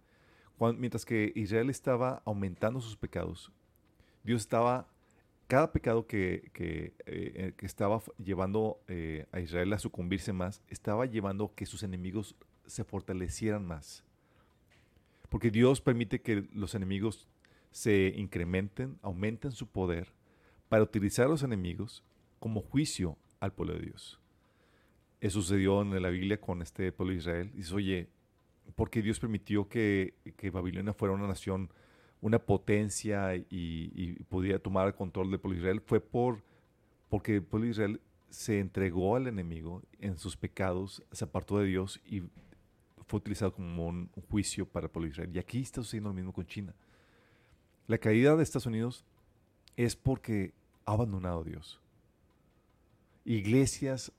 mientras 0.77 1.03
que 1.03 1.33
Israel 1.35 1.69
estaba 1.69 2.21
aumentando 2.23 2.79
sus 2.79 2.95
pecados, 2.95 3.51
Dios 4.23 4.39
estaba, 4.39 4.87
cada 5.47 5.73
pecado 5.73 6.07
que, 6.07 6.49
que, 6.53 6.93
eh, 7.05 7.53
estaba 7.59 8.01
llevando 8.17 8.79
eh, 8.87 9.25
a 9.33 9.41
Israel 9.41 9.73
a 9.73 9.77
sucumbirse 9.77 10.31
más, 10.31 10.63
estaba 10.69 11.05
llevando 11.05 11.53
que 11.53 11.65
sus 11.65 11.83
enemigos 11.83 12.33
se 12.65 12.85
fortalecieran 12.85 13.67
más. 13.67 14.05
Porque 15.27 15.51
Dios 15.51 15.81
permite 15.81 16.21
que 16.21 16.47
los 16.53 16.75
enemigos 16.75 17.27
se 17.71 18.13
incrementen, 18.15 18.99
aumenten 19.01 19.51
su 19.51 19.67
poder 19.67 20.13
para 20.69 20.83
utilizar 20.83 21.25
a 21.25 21.29
los 21.29 21.43
enemigos 21.43 22.05
como 22.39 22.61
juicio 22.61 23.17
al 23.41 23.51
pueblo 23.51 23.73
de 23.73 23.81
Dios. 23.81 24.17
Eso 25.19 25.41
sucedió 25.41 25.81
en 25.81 26.01
la 26.01 26.09
Biblia 26.09 26.39
con 26.39 26.61
este 26.61 26.91
pueblo 26.91 27.13
de 27.13 27.19
Israel. 27.19 27.51
Dices, 27.53 27.73
oye, 27.73 28.09
¿por 28.75 28.89
qué 28.89 29.01
Dios 29.01 29.19
permitió 29.19 29.67
que, 29.67 30.13
que 30.35 30.49
Babilonia 30.51 30.93
fuera 30.93 31.13
una 31.13 31.27
nación, 31.27 31.69
una 32.21 32.39
potencia 32.39 33.35
y, 33.35 33.45
y 33.49 34.23
pudiera 34.23 34.59
tomar 34.59 34.87
el 34.87 34.93
control 34.93 35.31
del 35.31 35.39
pueblo 35.39 35.55
de 35.55 35.61
Israel? 35.61 35.81
Fue 35.81 35.99
por, 35.99 36.43
porque 37.09 37.35
el 37.35 37.43
pueblo 37.43 37.65
de 37.65 37.71
Israel 37.71 38.01
se 38.29 38.59
entregó 38.59 39.15
al 39.15 39.27
enemigo 39.27 39.81
en 39.99 40.17
sus 40.17 40.37
pecados, 40.37 41.03
se 41.11 41.25
apartó 41.25 41.59
de 41.59 41.65
Dios 41.65 41.99
y 42.05 42.21
fue 43.07 43.17
utilizado 43.17 43.53
como 43.53 43.87
un, 43.87 44.09
un 44.15 44.23
juicio 44.29 44.67
para 44.67 44.85
el 44.85 44.91
pueblo 44.91 45.07
de 45.07 45.13
Israel. 45.13 45.31
Y 45.33 45.39
aquí 45.39 45.61
está 45.61 45.81
sucediendo 45.81 46.09
lo 46.09 46.15
mismo 46.15 46.33
con 46.33 46.45
China. 46.45 46.75
La 47.87 47.97
caída 47.97 48.35
de 48.35 48.43
Estados 48.43 48.65
Unidos 48.65 49.05
es 49.77 49.95
porque 49.95 50.53
ha 50.85 50.91
abandonado 50.91 51.41
a 51.41 51.43
Dios. 51.43 51.79
Iglesias 53.23 54.11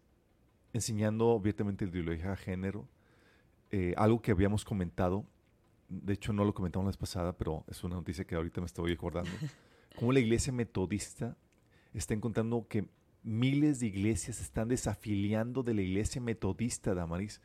enseñando 0.79 1.33
abiertamente 1.33 1.85
la 1.85 1.91
ideología 1.93 2.31
de 2.31 2.37
género, 2.37 2.89
eh, 3.71 3.95
algo 3.97 4.23
que 4.23 4.31
habíamos 4.31 4.65
comentado, 4.65 5.27
de 5.89 6.15
hecho 6.15 6.33
no 6.33 6.45
lo 6.45 6.55
comentamos 6.55 6.87
la 6.87 6.91
vez 6.91 6.97
pasada, 6.97 7.33
pero 7.37 7.65
es 7.69 7.83
una 7.85 7.97
noticia 7.97 8.25
que 8.25 8.35
ahorita 8.35 8.61
me 8.61 8.67
estoy 8.67 8.93
acordando, 8.93 9.31
cómo 9.99 10.13
la 10.13 10.21
iglesia 10.21 10.53
metodista 10.53 11.37
está 11.93 12.15
encontrando 12.15 12.67
que 12.69 12.89
miles 13.23 13.81
de 13.81 13.87
iglesias 13.87 14.41
están 14.41 14.69
desafiliando 14.69 15.63
de 15.63 15.75
la 15.75 15.83
iglesia 15.83 16.21
metodista, 16.21 16.95
Damaris, 16.95 17.41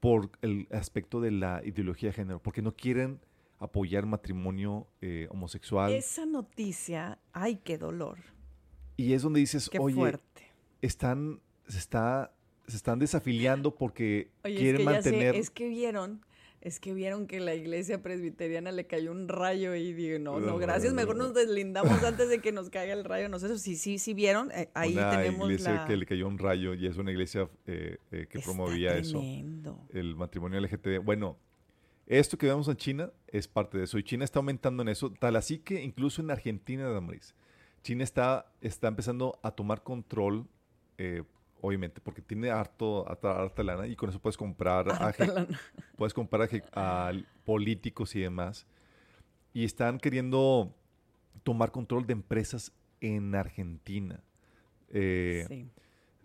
por 0.00 0.30
el 0.42 0.68
aspecto 0.70 1.20
de 1.20 1.30
la 1.30 1.62
ideología 1.64 2.10
de 2.10 2.14
género, 2.14 2.42
porque 2.42 2.62
no 2.62 2.74
quieren 2.74 3.20
apoyar 3.58 4.06
matrimonio 4.06 4.86
eh, 5.00 5.28
homosexual. 5.30 5.92
Esa 5.92 6.26
noticia, 6.26 7.18
ay, 7.32 7.56
qué 7.56 7.78
dolor, 7.78 8.18
y 8.96 9.12
es 9.12 9.22
donde 9.22 9.40
dices, 9.40 9.68
qué 9.68 9.78
oye, 9.78 9.94
fuerte. 9.94 10.50
están, 10.80 11.40
se, 11.68 11.78
está, 11.78 12.32
se 12.66 12.76
están 12.76 12.98
desafiliando 12.98 13.74
porque 13.74 14.30
Oye, 14.44 14.56
quieren 14.56 14.80
es 14.80 14.86
que 14.86 14.92
ya 14.94 15.02
sé, 15.02 15.10
mantener... 15.10 15.34
es 15.36 15.50
que 15.50 15.68
vieron, 15.68 16.20
es 16.60 16.80
que 16.80 16.94
vieron 16.94 17.26
que 17.26 17.40
la 17.40 17.54
iglesia 17.54 18.02
presbiteriana 18.02 18.72
le 18.72 18.86
cayó 18.86 19.12
un 19.12 19.28
rayo 19.28 19.74
y 19.74 19.92
digo, 19.92 20.18
no, 20.18 20.40
no, 20.40 20.58
gracias, 20.58 20.92
mejor 20.94 21.16
nos 21.16 21.34
deslindamos 21.34 21.90
antes 22.04 22.28
de 22.28 22.40
que 22.40 22.52
nos 22.52 22.70
caiga 22.70 22.92
el 22.92 23.04
rayo. 23.04 23.28
No 23.28 23.38
sé 23.38 23.56
si 23.58 23.76
sí, 23.76 23.98
sí 23.98 24.14
vieron, 24.14 24.50
eh, 24.52 24.68
ahí 24.74 24.94
una 24.94 25.10
tenemos 25.10 25.48
iglesia 25.48 25.74
la... 25.74 25.84
que 25.84 25.96
le 25.96 26.06
cayó 26.06 26.26
un 26.26 26.38
rayo 26.38 26.74
y 26.74 26.86
es 26.86 26.96
una 26.96 27.12
iglesia 27.12 27.48
eh, 27.66 27.98
eh, 28.10 28.26
que 28.28 28.38
Está 28.38 28.50
promovía 28.50 28.96
eso, 28.96 29.22
el 29.92 30.16
matrimonio 30.16 30.60
LGTB. 30.60 31.04
Bueno, 31.04 31.38
esto 32.06 32.38
que 32.38 32.46
vemos 32.46 32.68
en 32.68 32.76
China 32.76 33.12
es 33.26 33.48
parte 33.48 33.78
de 33.78 33.84
eso 33.84 33.98
y 33.98 34.04
China 34.04 34.24
está 34.24 34.38
aumentando 34.38 34.82
en 34.82 34.88
eso, 34.88 35.12
tal 35.12 35.36
así 35.36 35.58
que 35.58 35.82
incluso 35.82 36.22
en 36.22 36.30
Argentina, 36.30 36.88
Damaris, 36.88 37.34
China 37.82 38.04
está, 38.04 38.52
está 38.60 38.88
empezando 38.88 39.38
a 39.42 39.50
tomar 39.52 39.82
control, 39.82 40.46
eh, 40.98 41.22
obviamente, 41.66 42.00
porque 42.00 42.22
tiene 42.22 42.50
harto, 42.50 43.08
harta, 43.08 43.32
harta 43.42 43.62
lana 43.62 43.86
y 43.86 43.96
con 43.96 44.08
eso 44.10 44.20
puedes 44.20 44.36
comprar, 44.36 44.88
a, 44.90 45.12
puedes 45.96 46.14
comprar 46.14 46.48
a, 46.72 47.12
políticos 47.44 48.14
y 48.14 48.20
demás. 48.20 48.66
Y 49.52 49.64
están 49.64 49.98
queriendo 49.98 50.74
tomar 51.42 51.70
control 51.72 52.06
de 52.06 52.12
empresas 52.12 52.72
en 53.00 53.34
Argentina. 53.34 54.20
Eh, 54.90 55.44
Sí. 55.48 55.68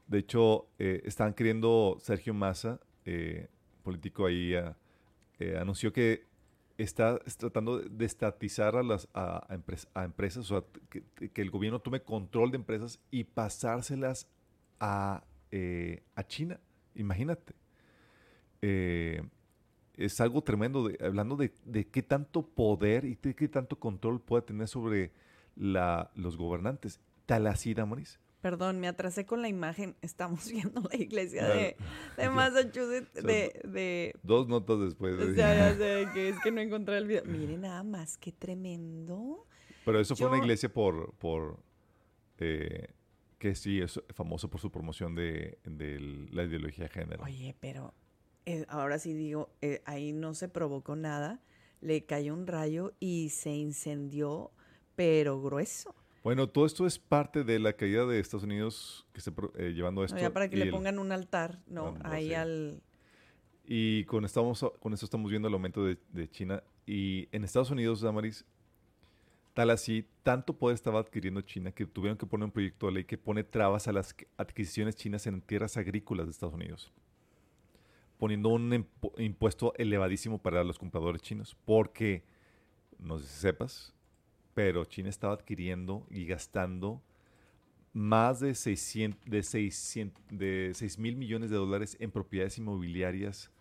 De 0.08 0.18
hecho, 0.20 0.68
eh, 0.78 1.02
están 1.06 1.34
queriendo, 1.34 1.96
Sergio 2.02 2.34
Massa, 2.34 2.82
eh, 3.06 3.48
político 3.82 4.26
ahí, 4.26 4.54
anunció 5.58 5.92
que 5.94 6.26
está 6.78 7.20
es 7.26 7.38
tratando 7.38 7.80
de 7.80 8.06
estatizar 8.06 8.76
a 8.76 8.84
las 8.84 9.08
a, 9.14 9.38
a 9.48 9.56
empres- 9.58 9.88
a 9.94 10.04
empresas, 10.04 10.52
o 10.52 10.60
sea, 10.60 10.68
que, 10.90 11.30
que 11.30 11.42
el 11.42 11.50
gobierno 11.50 11.80
tome 11.80 12.02
control 12.02 12.52
de 12.52 12.58
empresas 12.58 13.00
y 13.10 13.24
pasárselas 13.24 14.28
a, 14.80 15.24
eh, 15.52 16.04
a 16.16 16.24
China. 16.26 16.60
Imagínate. 16.96 17.54
Eh, 18.62 19.22
es 19.96 20.20
algo 20.22 20.42
tremendo, 20.42 20.88
de- 20.88 20.98
hablando 21.06 21.36
de, 21.36 21.52
de 21.66 21.86
qué 21.88 22.02
tanto 22.02 22.44
poder 22.48 23.06
y 23.06 23.16
de 23.22 23.36
qué 23.36 23.48
tanto 23.48 23.78
control 23.80 24.22
puede 24.22 24.44
tener 24.44 24.68
sobre 24.68 25.12
la- 25.56 26.12
los 26.16 26.38
gobernantes. 26.38 27.00
Tal 27.26 27.48
así, 27.48 27.74
Damaris, 27.74 28.20
Perdón, 28.42 28.80
me 28.80 28.88
atrasé 28.88 29.24
con 29.28 29.44
la 29.44 29.50
imagen. 29.50 29.96
Estamos 30.02 30.50
viendo 30.52 30.82
la 30.82 30.96
iglesia 30.96 31.42
Claro. 31.46 31.60
de, 31.60 31.76
de. 32.18 32.30
Massachusetts. 32.36 33.10
O 33.18 33.22
sea, 33.22 33.28
De, 33.28 33.62
de, 33.66 34.16
Dos 34.24 34.48
notas 34.48 34.80
después. 34.80 35.14
o 35.20 35.36
sea, 35.36 35.54
ya 35.72 35.76
sé 35.78 36.08
que 36.16 36.30
es 36.30 36.40
que 36.40 36.52
no 36.52 36.60
encontré 36.60 36.98
el 36.98 37.06
video. 37.08 37.24
Miren 37.26 37.62
nada 37.62 37.84
más, 37.84 38.18
qué 38.18 38.32
tremendo. 38.32 39.46
Pero 39.86 40.00
eso 40.00 40.16
fue 40.16 40.28
una 40.28 40.40
iglesia 40.40 40.74
por, 40.74 41.14
por 41.20 41.60
eh, 42.40 42.88
que 43.42 43.56
sí 43.56 43.82
es 43.82 44.00
famoso 44.14 44.52
por 44.52 44.62
su 44.62 44.72
promoción 44.72 45.16
de, 45.16 45.58
de 45.66 46.00
la 46.32 46.44
ideología 46.44 46.84
de 46.84 46.90
género. 46.92 47.24
Oye, 47.24 47.56
pero 47.60 47.92
eh, 48.46 48.66
ahora 48.70 49.00
sí 49.00 49.14
digo, 49.16 49.50
eh, 49.64 49.82
ahí 49.86 50.14
no 50.14 50.36
se 50.36 50.48
provocó 50.48 50.96
nada. 50.96 51.42
Le 51.82 52.06
cayó 52.06 52.36
un 52.36 52.46
rayo 52.46 52.94
y 53.00 53.30
se 53.30 53.50
incendió, 53.50 54.52
pero 54.96 55.42
grueso. 55.42 55.96
Bueno, 56.24 56.50
todo 56.50 56.68
esto 56.68 56.86
es 56.86 57.00
parte 57.00 57.44
de 57.44 57.58
la 57.58 57.74
caída 57.74 58.06
de 58.06 58.20
Estados 58.20 58.44
Unidos 58.44 59.08
que 59.12 59.18
está 59.22 59.34
eh, 59.58 59.74
llevando 59.74 60.04
esto. 60.04 60.18
No, 60.18 60.22
ya 60.22 60.32
para 60.32 60.48
que 60.48 60.58
le 60.58 60.66
el- 60.66 60.70
pongan 60.70 61.00
un 61.00 61.12
altar, 61.12 61.58
¿no? 61.66 61.94
No, 61.94 61.98
no 61.98 62.10
ahí 62.12 62.36
al... 62.36 62.84
Y 63.66 64.04
con, 64.06 64.24
estamos, 64.24 64.64
con 64.80 64.94
eso 64.94 65.06
estamos 65.06 65.32
viendo 65.32 65.48
el 65.48 65.54
aumento 65.56 65.84
de, 65.84 65.98
de 66.10 66.30
China. 66.30 66.62
Y 66.86 67.28
en 67.32 67.44
Estados 67.44 67.72
Unidos, 67.72 68.02
Damaris, 68.02 68.46
tal 69.62 69.70
así, 69.70 70.08
tanto 70.24 70.58
poder 70.58 70.74
estaba 70.74 71.00
adquiriendo 71.00 71.40
China 71.42 71.72
que 71.72 71.86
tuvieron 71.86 72.18
que 72.18 72.26
poner 72.26 72.46
un 72.46 72.52
proyecto 72.52 72.88
de 72.88 72.94
ley 72.94 73.04
que 73.04 73.16
pone 73.16 73.44
trabas 73.44 73.88
a 73.88 73.92
las 73.92 74.16
adquisiciones 74.36 74.96
chinas 74.96 75.28
en 75.28 75.40
tierras 75.40 75.78
agrícolas 75.78 76.26
de 76.26 76.32
Estados 76.32 76.56
Unidos. 76.56 76.92
Poniendo 78.18 78.50
un 78.50 78.72
impu- 78.72 79.14
impuesto 79.20 79.76
elevadísimo 79.78 80.40
para 80.40 80.64
los 80.64 80.80
compradores 80.80 81.22
chinos. 81.22 81.56
Porque, 81.64 82.24
no 82.98 83.20
sé 83.20 83.28
si 83.28 83.40
sepas, 83.40 83.94
pero 84.56 84.84
China 84.86 85.10
estaba 85.10 85.36
adquiriendo 85.36 86.08
y 86.10 86.26
gastando 86.26 87.04
más 87.94 88.40
de 88.40 88.56
600, 88.56 89.30
de 89.30 89.44
600, 89.44 90.24
de 90.32 90.72
6 90.74 90.98
mil 90.98 91.16
millones 91.18 91.52
de 91.52 91.58
dólares 91.58 91.98
en 92.00 92.10
propiedades 92.10 92.58
inmobiliarias 92.58 93.52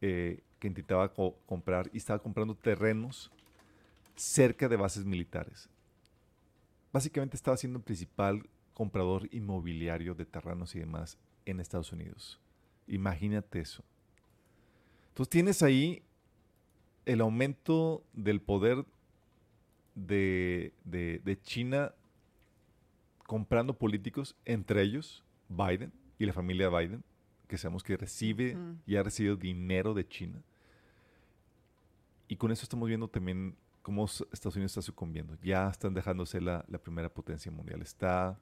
eh, 0.00 0.40
que 0.58 0.68
intentaba 0.68 1.12
co- 1.12 1.36
comprar 1.44 1.90
y 1.92 1.98
estaba 1.98 2.18
comprando 2.18 2.54
terrenos 2.54 3.30
cerca 4.18 4.68
de 4.68 4.76
bases 4.76 5.04
militares. 5.04 5.68
Básicamente 6.92 7.36
estaba 7.36 7.56
siendo 7.56 7.78
el 7.78 7.84
principal 7.84 8.48
comprador 8.74 9.28
inmobiliario 9.32 10.14
de 10.14 10.24
terrenos 10.26 10.74
y 10.74 10.80
demás 10.80 11.18
en 11.46 11.60
Estados 11.60 11.92
Unidos. 11.92 12.38
Imagínate 12.86 13.60
eso. 13.60 13.82
Entonces 15.08 15.30
tienes 15.30 15.62
ahí 15.62 16.02
el 17.06 17.20
aumento 17.20 18.04
del 18.12 18.40
poder 18.40 18.84
de, 19.94 20.72
de- 20.84 21.20
de 21.24 21.40
China 21.40 21.92
comprando 23.26 23.74
políticos, 23.74 24.36
entre 24.44 24.82
ellos 24.82 25.22
Biden 25.48 25.92
y 26.18 26.26
la 26.26 26.32
familia 26.32 26.68
Biden, 26.70 27.02
que 27.46 27.58
sabemos 27.58 27.82
que 27.82 27.96
recibe 27.96 28.56
y 28.86 28.96
ha 28.96 29.02
recibido 29.02 29.36
dinero 29.36 29.92
de 29.94 30.06
China. 30.06 30.40
Y 32.28 32.36
con 32.36 32.52
eso 32.52 32.62
estamos 32.62 32.88
viendo 32.88 33.08
también 33.08 33.56
cómo 33.88 34.04
Estados 34.04 34.54
Unidos 34.56 34.72
está 34.72 34.82
sucumbiendo. 34.82 35.34
Ya 35.42 35.66
están 35.70 35.94
dejándose 35.94 36.42
la, 36.42 36.62
la 36.68 36.76
primera 36.76 37.08
potencia 37.08 37.50
mundial. 37.50 37.80
Está, 37.80 38.38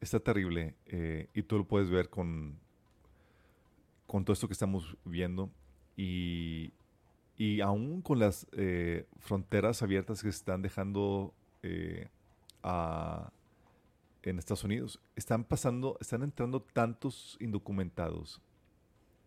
está 0.00 0.20
terrible. 0.20 0.76
eh, 0.86 1.28
y 1.34 1.42
tú 1.42 1.58
lo 1.58 1.64
puedes 1.64 1.90
ver 1.90 2.08
con, 2.08 2.56
con 4.06 4.24
todo 4.24 4.34
esto 4.34 4.46
que 4.46 4.52
estamos 4.52 4.96
viendo. 5.04 5.50
Y, 5.96 6.72
y 7.36 7.60
aún 7.60 8.00
con 8.02 8.20
las 8.20 8.46
eh, 8.52 9.04
fronteras 9.18 9.82
abiertas 9.82 10.22
que 10.22 10.30
se 10.30 10.38
están 10.38 10.62
dejando 10.62 11.34
eh, 11.64 12.08
a- 12.62 13.32
en 14.22 14.38
Estados 14.38 14.62
Unidos, 14.62 15.00
están 15.16 15.42
pasando, 15.42 15.96
están 16.00 16.22
entrando 16.22 16.60
tantos 16.60 17.36
indocumentados, 17.40 18.40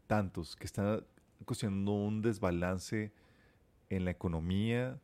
tantos, 0.07 0.55
que 0.55 0.65
están 0.65 1.03
ocasionando 1.41 1.91
un 1.91 2.21
desbalance 2.21 3.11
en 3.91 4.05
la 4.05 4.11
economía, 4.11 4.99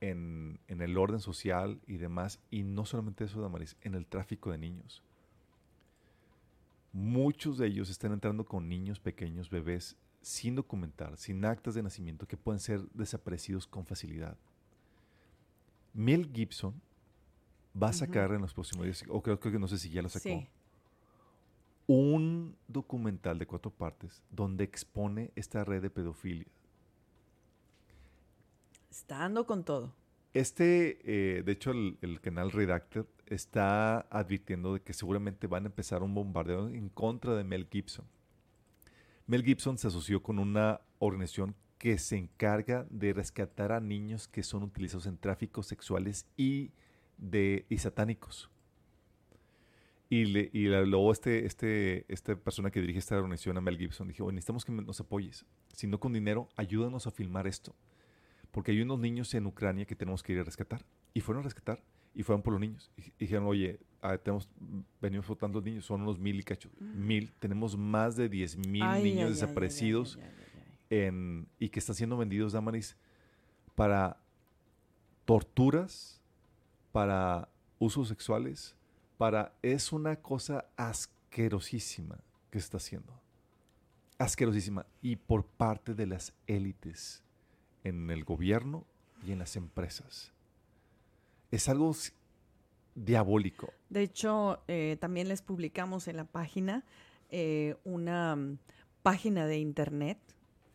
en, 0.00 0.58
en 0.66 0.80
el 0.80 0.96
orden 0.98 1.20
social 1.20 1.80
y 1.86 1.98
demás. 1.98 2.40
Y 2.50 2.64
no 2.64 2.84
solamente 2.86 3.24
eso, 3.24 3.40
Damaris, 3.40 3.76
en 3.82 3.94
el 3.94 4.06
tráfico 4.06 4.50
de 4.50 4.58
niños. 4.58 5.02
Muchos 6.92 7.58
de 7.58 7.66
ellos 7.68 7.88
están 7.90 8.12
entrando 8.12 8.44
con 8.44 8.68
niños 8.68 8.98
pequeños, 9.00 9.48
bebés, 9.48 9.96
sin 10.20 10.54
documentar, 10.54 11.16
sin 11.16 11.44
actas 11.44 11.74
de 11.74 11.82
nacimiento, 11.82 12.26
que 12.26 12.36
pueden 12.36 12.58
ser 12.60 12.82
desaparecidos 12.92 13.66
con 13.66 13.86
facilidad. 13.86 14.36
Mel 15.94 16.30
Gibson 16.32 16.74
va 17.80 17.88
a 17.88 17.92
sacar 17.92 18.32
en 18.32 18.40
los 18.42 18.54
próximos 18.54 18.84
días, 18.84 19.04
o 19.08 19.22
creo, 19.22 19.38
creo 19.40 19.52
que 19.52 19.58
no 19.58 19.68
sé 19.68 19.78
si 19.78 19.90
ya 19.90 20.02
lo 20.02 20.08
sacó, 20.08 20.28
Sí. 20.28 20.48
un 21.86 22.56
documental 22.68 23.38
de 23.38 23.46
cuatro 23.46 23.70
partes 23.70 24.22
donde 24.30 24.64
expone 24.64 25.30
esta 25.34 25.64
red 25.64 25.82
de 25.82 25.90
pedofilia. 25.90 26.46
Está 28.92 29.20
dando 29.20 29.46
con 29.46 29.64
todo. 29.64 29.94
Este, 30.34 30.98
eh, 31.38 31.42
de 31.42 31.52
hecho, 31.52 31.70
el, 31.70 31.96
el 32.02 32.20
canal 32.20 32.50
Redacted 32.52 33.06
está 33.26 34.00
advirtiendo 34.10 34.74
de 34.74 34.80
que 34.82 34.92
seguramente 34.92 35.46
van 35.46 35.64
a 35.64 35.68
empezar 35.68 36.02
un 36.02 36.14
bombardeo 36.14 36.68
en 36.68 36.90
contra 36.90 37.34
de 37.34 37.42
Mel 37.42 37.66
Gibson. 37.70 38.04
Mel 39.26 39.44
Gibson 39.44 39.78
se 39.78 39.86
asoció 39.86 40.22
con 40.22 40.38
una 40.38 40.82
organización 40.98 41.54
que 41.78 41.96
se 41.96 42.18
encarga 42.18 42.86
de 42.90 43.14
rescatar 43.14 43.72
a 43.72 43.80
niños 43.80 44.28
que 44.28 44.42
son 44.42 44.62
utilizados 44.62 45.06
en 45.06 45.16
tráficos 45.16 45.66
sexuales 45.66 46.26
y, 46.36 46.72
de, 47.16 47.64
y 47.70 47.78
satánicos. 47.78 48.50
Y, 50.10 50.26
le- 50.26 50.50
y 50.52 50.66
la- 50.66 50.82
luego 50.82 51.12
este, 51.12 51.46
este, 51.46 52.04
esta 52.12 52.36
persona 52.36 52.70
que 52.70 52.82
dirige 52.82 52.98
esta 52.98 53.16
organización, 53.16 53.56
a 53.56 53.62
Mel 53.62 53.78
Gibson, 53.78 54.08
dijo, 54.08 54.26
"Oye, 54.26 54.34
necesitamos 54.34 54.66
que 54.66 54.72
nos 54.72 55.00
apoyes. 55.00 55.46
Si 55.72 55.86
no 55.86 55.98
con 55.98 56.12
dinero, 56.12 56.50
ayúdanos 56.56 57.06
a 57.06 57.10
filmar 57.10 57.46
esto 57.46 57.74
porque 58.52 58.70
hay 58.70 58.82
unos 58.82 59.00
niños 59.00 59.34
en 59.34 59.46
Ucrania 59.46 59.86
que 59.86 59.96
tenemos 59.96 60.22
que 60.22 60.34
ir 60.34 60.38
a 60.38 60.44
rescatar. 60.44 60.84
Y 61.14 61.20
fueron 61.20 61.40
a 61.42 61.44
rescatar 61.44 61.82
y 62.14 62.22
fueron 62.22 62.42
por 62.42 62.52
los 62.52 62.60
niños. 62.60 62.92
Y 62.96 63.02
y 63.02 63.12
dijeron, 63.18 63.46
oye, 63.46 63.80
ah, 64.02 64.18
tenemos, 64.18 64.48
venimos 65.00 65.26
votando 65.26 65.58
los 65.58 65.64
niños, 65.64 65.86
son 65.86 66.02
unos 66.02 66.18
mil 66.18 66.38
y 66.38 66.42
cacho. 66.42 66.70
Mil, 66.78 67.32
tenemos 67.38 67.76
más 67.76 68.14
de 68.14 68.28
10 68.28 68.68
mil 68.68 68.82
Ay, 68.82 69.04
niños 69.04 69.26
ay, 69.26 69.32
desaparecidos 69.32 70.18
ay. 70.20 70.28
En, 70.90 71.48
y 71.58 71.70
que 71.70 71.78
están 71.78 71.96
siendo 71.96 72.18
vendidos, 72.18 72.52
Damaris, 72.52 72.96
para 73.74 74.20
torturas, 75.24 76.20
para 76.92 77.48
usos 77.78 78.08
sexuales, 78.08 78.76
para... 79.16 79.54
Es 79.62 79.92
una 79.92 80.16
cosa 80.16 80.66
asquerosísima 80.76 82.18
que 82.50 82.60
se 82.60 82.64
está 82.64 82.76
haciendo. 82.76 83.18
Asquerosísima. 84.18 84.84
Y 85.00 85.16
por 85.16 85.46
parte 85.46 85.94
de 85.94 86.06
las 86.06 86.34
élites 86.46 87.22
en 87.84 88.10
el 88.10 88.24
gobierno 88.24 88.84
y 89.26 89.32
en 89.32 89.38
las 89.38 89.56
empresas. 89.56 90.32
Es 91.50 91.68
algo 91.68 91.94
diabólico. 92.94 93.72
De 93.88 94.02
hecho, 94.02 94.62
eh, 94.68 94.96
también 95.00 95.28
les 95.28 95.42
publicamos 95.42 96.08
en 96.08 96.16
la 96.16 96.24
página 96.24 96.84
eh, 97.30 97.76
una 97.84 98.36
mm, 98.36 98.58
página 99.02 99.46
de 99.46 99.58
internet. 99.58 100.18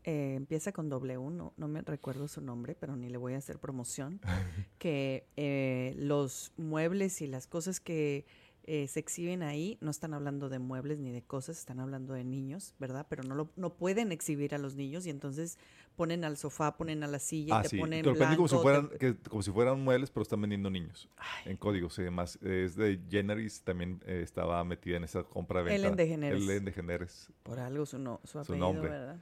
eh, 0.04 0.36
empieza 0.36 0.72
con 0.72 0.88
W, 0.88 1.32
no, 1.32 1.54
no 1.58 1.68
me 1.68 1.82
recuerdo 1.82 2.30
su 2.30 2.40
nombre, 2.40 2.76
pero 2.76 2.96
ni 2.96 3.10
le 3.10 3.18
voy 3.18 3.34
a 3.34 3.38
hacer 3.38 3.60
promoción. 3.60 4.22
que 4.80 5.94
los 5.98 6.54
muebles 6.58 7.22
y 7.22 7.28
las 7.28 7.48
cosas 7.48 7.80
que 7.80 8.26
eh, 8.68 8.88
se 8.88 9.00
exhiben 9.00 9.44
ahí 9.44 9.78
no 9.82 9.90
están 9.92 10.14
hablando 10.14 10.50
de 10.50 10.60
muebles 10.60 11.00
ni 11.00 11.10
de 11.12 11.22
cosas, 11.24 11.58
están 11.58 11.80
hablando 11.80 12.14
de 12.14 12.24
niños, 12.26 12.76
¿verdad? 12.80 13.08
Pero 13.10 13.24
no, 13.24 13.34
lo, 13.34 13.50
no 13.56 13.74
pueden 13.74 14.12
exhibir 14.12 14.54
a 14.54 14.58
los 14.58 14.76
niños 14.76 15.06
y 15.08 15.10
entonces 15.10 15.58
ponen 15.96 16.24
al 16.26 16.36
sofá, 16.38 16.76
ponen 16.78 17.02
a 17.04 17.08
la 17.08 17.18
silla 17.20 17.60
Ah, 17.60 17.62
te 17.64 17.70
sí. 17.70 17.78
ponen 17.80 18.04
Te 18.04 18.12
venden 18.12 18.36
como 18.36 18.48
si, 18.50 18.56
blanco, 18.56 18.62
fueran, 18.62 18.90
te- 18.90 18.98
que- 18.98 19.16
como 19.30 19.42
si 19.42 19.52
fueran 19.52 19.82
muebles, 19.82 20.12
pero 20.12 20.22
están 20.22 20.42
vendiendo 20.42 20.70
niños. 20.70 21.10
En 21.46 21.56
códigos 21.58 21.98
y 21.98 22.04
demás. 22.04 22.38
Es 22.44 22.76
de 22.76 23.00
Generis, 23.10 23.62
también 23.62 24.04
eh, 24.06 24.20
estaba 24.22 24.64
metida 24.66 24.98
en 24.98 25.06
esa 25.06 25.24
compra-venta. 25.24 25.74
Ellen 25.76 25.96
DeGeneres. 25.96 26.44
Ellen 26.44 26.66
DeGeneres. 26.66 27.32
Por 27.44 27.60
algo 27.60 27.86
su, 27.86 27.98
no, 27.98 28.20
su 28.26 28.32
Su 28.34 28.40
apellido, 28.40 28.68
nombre. 28.74 28.90
¿verdad? 28.92 29.18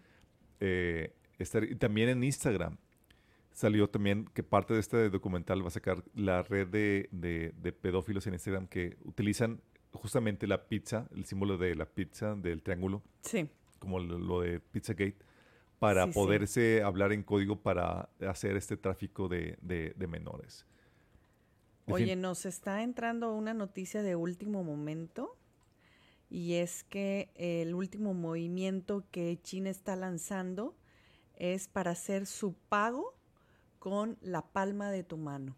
Eh, 0.59 1.13
estar- 1.38 1.77
también 1.77 2.09
en 2.09 2.23
Instagram 2.23 2.77
salió 3.56 3.90
también 3.90 4.26
que 4.34 4.44
parte 4.44 4.73
de 4.73 4.82
este 4.82 5.10
documental 5.10 5.64
va 5.64 5.69
a 5.69 5.72
sacar 5.72 6.03
la 6.14 6.44
red 6.44 6.68
de, 6.68 7.07
de- 7.11 7.53
de 7.57 7.72
pedófilos 7.72 8.27
en 8.27 8.34
Instagram 8.34 8.68
que 8.68 8.98
utilizan 9.06 9.61
justamente 9.94 10.45
la 10.45 10.68
pizza, 10.68 11.07
el 11.15 11.26
símbolo 11.26 11.57
de 11.57 11.73
la 11.73 11.86
pizza, 11.86 12.36
del 12.36 12.61
triángulo, 12.61 13.02
Sí. 13.22 13.49
como 13.80 13.99
lo, 13.99 14.19
lo 14.19 14.41
de 14.41 14.60
Pizzagate, 14.60 15.18
para 15.80 16.03
Sí, 16.06 16.11
sí. 16.11 16.14
poderse 16.19 16.84
hablar 16.84 17.14
en 17.14 17.23
código 17.23 17.61
para 17.61 18.10
hacer 18.27 18.57
este 18.57 18.76
tráfico 18.76 19.30
de, 19.30 19.57
de- 19.61 19.94
de 19.95 20.07
menores. 20.07 20.65
Oye, 21.88 22.15
nos 22.15 22.45
está 22.45 22.84
entrando 22.84 23.34
una 23.34 23.53
noticia 23.53 24.02
de 24.03 24.15
último 24.18 24.64
momento 24.64 25.38
y 26.30 26.56
es 26.56 26.84
que 26.84 27.30
el 27.36 27.73
último 27.76 28.14
movimiento 28.14 29.06
que 29.11 29.40
China 29.44 29.69
está 29.69 29.95
lanzando 29.95 30.76
es 31.36 31.68
para 31.68 31.91
hacer 31.91 32.26
su 32.26 32.53
pago 32.69 33.14
con 33.85 34.17
la 34.23 34.41
palma 34.41 34.89
de 34.89 35.03
tu 35.03 35.15
mano. 35.15 35.55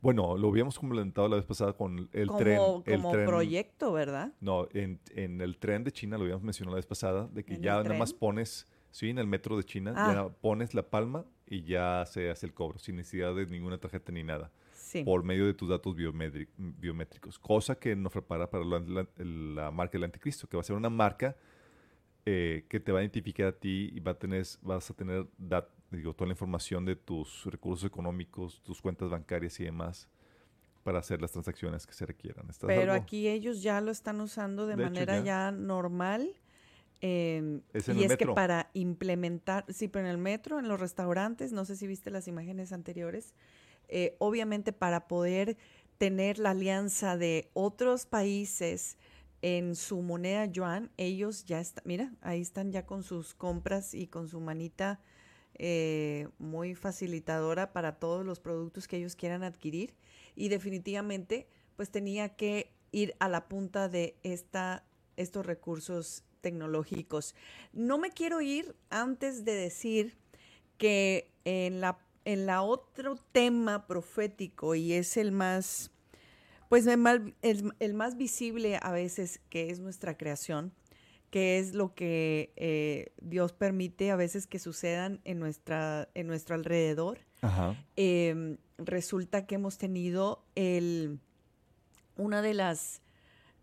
Bueno, 0.00 0.38
lo 0.38 0.48
habíamos 0.48 0.78
complementado 0.78 1.28
la 1.28 1.36
vez 1.36 1.44
pasada 1.44 1.74
con 1.74 2.08
el 2.14 2.28
como 2.28 2.38
tren. 2.38 2.58
el 2.86 2.96
como 3.02 3.12
tren- 3.12 3.26
proyecto, 3.26 3.92
¿verdad? 3.92 4.32
No, 4.40 4.66
en, 4.72 4.98
en 5.14 5.42
el 5.42 5.58
tren 5.58 5.84
de 5.84 5.92
China, 5.92 6.16
lo 6.16 6.22
habíamos 6.22 6.42
mencionado 6.44 6.76
la 6.76 6.78
vez 6.78 6.86
pasada, 6.86 7.28
de 7.30 7.44
que 7.44 7.56
¿En 7.56 7.62
ya 7.62 7.82
nada 7.82 7.94
más 7.98 8.14
pones, 8.14 8.66
sí, 8.90 9.10
en 9.10 9.18
el 9.18 9.26
metro 9.26 9.58
de 9.58 9.64
China, 9.64 9.92
Ah. 9.94 10.14
ya 10.14 10.28
pones 10.30 10.72
la 10.72 10.88
palma 10.88 11.26
y 11.46 11.60
ya 11.64 12.06
se 12.06 12.30
hace 12.30 12.46
el 12.46 12.54
cobro, 12.54 12.78
sin 12.78 12.96
necesidad 12.96 13.34
de 13.34 13.44
ninguna 13.44 13.76
tarjeta 13.76 14.10
ni 14.12 14.22
nada, 14.24 14.50
Sí. 14.72 15.04
por 15.04 15.22
medio 15.22 15.44
de 15.44 15.52
tus 15.52 15.68
datos 15.68 15.94
biométricos. 15.94 17.38
Cosa 17.38 17.74
que 17.78 17.94
nos 17.94 18.10
prepara 18.14 18.48
para 18.48 18.64
la, 18.64 18.78
la- 18.78 19.06
la 19.18 19.70
marca 19.70 19.92
del 19.98 20.04
anticristo, 20.04 20.48
que 20.48 20.56
va 20.56 20.62
a 20.62 20.64
ser 20.64 20.76
una 20.76 20.88
marca 20.88 21.36
eh, 22.24 22.64
que 22.70 22.80
te 22.80 22.90
va 22.92 23.00
a 23.00 23.02
identificar 23.02 23.46
a 23.48 23.52
ti 23.52 23.90
y 23.94 24.00
va 24.00 24.12
a 24.12 24.18
tener, 24.18 24.46
vas 24.62 24.90
a 24.90 24.94
tener 24.94 25.26
dat- 25.38 25.68
digo, 25.90 26.14
toda 26.14 26.28
la 26.28 26.32
información 26.34 26.84
de 26.84 26.96
tus 26.96 27.44
recursos 27.46 27.86
económicos, 27.86 28.62
tus 28.62 28.80
cuentas 28.80 29.10
bancarias 29.10 29.58
y 29.60 29.64
demás 29.64 30.08
para 30.82 30.98
hacer 31.00 31.20
las 31.20 31.32
transacciones 31.32 31.86
que 31.86 31.92
se 31.92 32.06
requieran. 32.06 32.48
¿Estás 32.48 32.68
Pero 32.68 32.92
algo? 32.92 33.04
aquí 33.04 33.28
ellos 33.28 33.62
ya 33.62 33.80
lo 33.80 33.90
están 33.90 34.20
usando 34.20 34.66
de, 34.66 34.76
De 34.76 34.82
hecho, 34.84 34.90
manera 34.92 35.18
ya. 35.18 35.24
ya, 35.24 35.50
normal. 35.52 36.32
eh, 37.02 37.60
Es 37.72 37.88
y 37.88 38.04
es 38.04 38.16
que 38.16 38.26
para 38.26 38.70
implementar, 38.74 39.64
sí, 39.68 39.88
pero 39.88 40.04
en 40.06 40.10
el 40.10 40.18
metro, 40.18 40.58
en 40.58 40.68
los 40.68 40.80
restaurantes, 40.80 41.52
no 41.52 41.64
sé 41.64 41.76
si 41.76 41.86
viste 41.86 42.10
las 42.10 42.28
imágenes 42.28 42.72
anteriores, 42.72 43.34
eh, 43.88 44.16
obviamente 44.18 44.72
para 44.72 45.08
poder 45.08 45.56
tener 45.98 46.38
la 46.38 46.50
alianza 46.50 47.16
de 47.16 47.50
otros 47.52 48.06
países 48.06 48.96
en 49.42 49.74
su 49.74 50.02
moneda 50.02 50.44
yuan, 50.46 50.90
ellos 50.96 51.44
ya 51.44 51.60
están, 51.60 51.82
mira, 51.86 52.12
ahí 52.20 52.40
están 52.40 52.72
ya 52.72 52.86
con 52.86 53.02
sus 53.02 53.34
compras 53.34 53.94
y 53.94 54.06
con 54.06 54.28
su 54.28 54.40
manita 54.40 55.00
eh, 55.62 56.26
muy 56.38 56.74
facilitadora 56.74 57.74
para 57.74 57.98
todos 57.98 58.24
los 58.24 58.40
productos 58.40 58.88
que 58.88 58.96
ellos 58.96 59.14
quieran 59.14 59.42
adquirir 59.42 59.94
y 60.34 60.48
definitivamente 60.48 61.48
pues 61.76 61.90
tenía 61.90 62.30
que 62.30 62.72
ir 62.92 63.14
a 63.18 63.28
la 63.28 63.46
punta 63.46 63.90
de 63.90 64.16
esta, 64.22 64.86
estos 65.18 65.44
recursos 65.44 66.24
tecnológicos. 66.40 67.34
No 67.74 67.98
me 67.98 68.08
quiero 68.08 68.40
ir 68.40 68.74
antes 68.88 69.44
de 69.44 69.52
decir 69.52 70.16
que 70.78 71.30
en 71.44 71.82
la, 71.82 71.98
en 72.24 72.46
la 72.46 72.62
otro 72.62 73.16
tema 73.32 73.86
profético 73.86 74.74
y 74.74 74.94
es 74.94 75.18
el 75.18 75.30
más, 75.30 75.90
pues 76.70 76.86
el, 76.86 77.94
más 77.94 78.16
visible 78.16 78.78
a 78.80 78.92
veces 78.92 79.42
que 79.50 79.68
es 79.68 79.78
nuestra 79.78 80.16
creación, 80.16 80.72
que 81.30 81.58
es 81.58 81.74
lo 81.74 81.94
que 81.94 82.52
eh, 82.56 83.12
Dios 83.20 83.52
permite 83.52 84.10
a 84.10 84.16
veces 84.16 84.46
que 84.46 84.58
sucedan 84.58 85.20
en, 85.24 85.38
nuestra, 85.38 86.08
en 86.14 86.26
nuestro 86.26 86.54
alrededor. 86.56 87.18
Ajá. 87.40 87.76
Eh, 87.96 88.58
resulta 88.78 89.46
que 89.46 89.54
hemos 89.54 89.78
tenido 89.78 90.44
el, 90.54 91.20
una 92.16 92.42
de 92.42 92.54
las 92.54 93.02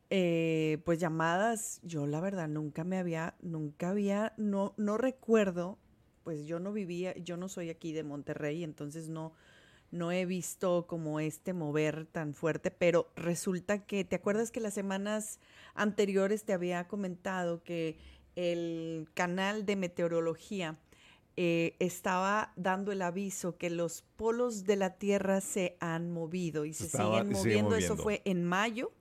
eh, 0.10 0.82
pues 0.86 1.00
llamadas, 1.00 1.82
yo 1.84 2.08
la 2.08 2.22
verdad 2.22 2.48
nunca 2.48 2.86
me 2.86 2.98
había, 2.98 3.36
nunca 3.42 3.90
había, 3.90 4.34
no, 4.38 4.74
no 4.78 4.98
recuerdo, 4.98 5.78
pues 6.24 6.46
yo 6.46 6.60
no 6.60 6.72
vivía, 6.72 7.14
yo 7.18 7.36
no 7.36 7.50
soy 7.50 7.70
aquí 7.70 7.92
de 7.92 8.04
Monterrey, 8.04 8.64
entonces 8.64 9.10
no, 9.10 9.34
no 9.92 10.12
he 10.12 10.26
visto 10.26 10.86
como 10.88 11.20
este 11.20 11.54
mover 11.54 12.06
tan 12.06 12.34
fuerte, 12.34 12.72
pero 12.72 13.10
resulta 13.16 13.86
que, 13.86 14.04
¿te 14.04 14.16
acuerdas 14.18 14.52
que 14.52 14.60
las 14.60 14.74
semanas 14.74 15.40
anteriores 15.76 16.44
te 16.44 16.54
había 16.54 16.88
comentado 16.88 17.64
que 17.64 17.98
el 18.36 19.08
canal 19.14 19.66
de 19.66 19.76
meteorología 19.76 20.78
eh, 21.38 21.76
estaba 21.80 22.52
dando 22.56 22.92
el 22.92 23.02
aviso 23.02 23.58
que 23.58 23.70
los 23.70 24.02
polos 24.16 24.66
de 24.66 24.76
la 24.76 24.98
Tierra 24.98 25.40
se 25.42 25.78
han 25.80 26.12
movido 26.12 26.66
y 26.66 26.74
se 26.74 26.86
Estaba- 26.86 27.20
siguen 27.22 27.34
moviendo. 27.34 27.76
Eso 27.76 27.96
fue 27.96 28.22
en 28.26 28.44
mayo 28.44 28.92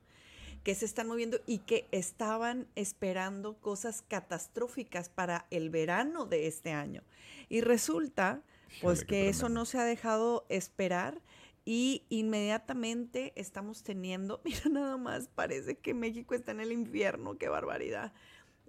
que 0.62 0.74
se 0.74 0.84
están 0.84 1.06
moviendo 1.06 1.38
y 1.46 1.58
que 1.58 1.86
estaban 1.92 2.66
esperando 2.74 3.54
cosas 3.60 4.02
catastróficas 4.02 5.08
para 5.08 5.46
el 5.50 5.70
verano 5.70 6.26
de 6.26 6.46
este 6.46 6.72
año. 6.72 7.02
Y 7.48 7.60
resulta, 7.60 8.42
pues, 8.80 9.00
Híjole, 9.00 9.06
que 9.06 9.28
eso 9.28 9.48
no 9.48 9.64
se 9.64 9.78
ha 9.78 9.84
dejado 9.84 10.46
esperar 10.48 11.20
y 11.64 12.04
inmediatamente 12.08 13.32
estamos 13.36 13.82
teniendo, 13.82 14.40
mira 14.44 14.70
nada 14.70 14.96
más, 14.96 15.28
parece 15.28 15.76
que 15.76 15.94
México 15.94 16.34
está 16.34 16.52
en 16.52 16.60
el 16.60 16.72
infierno, 16.72 17.36
qué 17.38 17.48
barbaridad. 17.48 18.12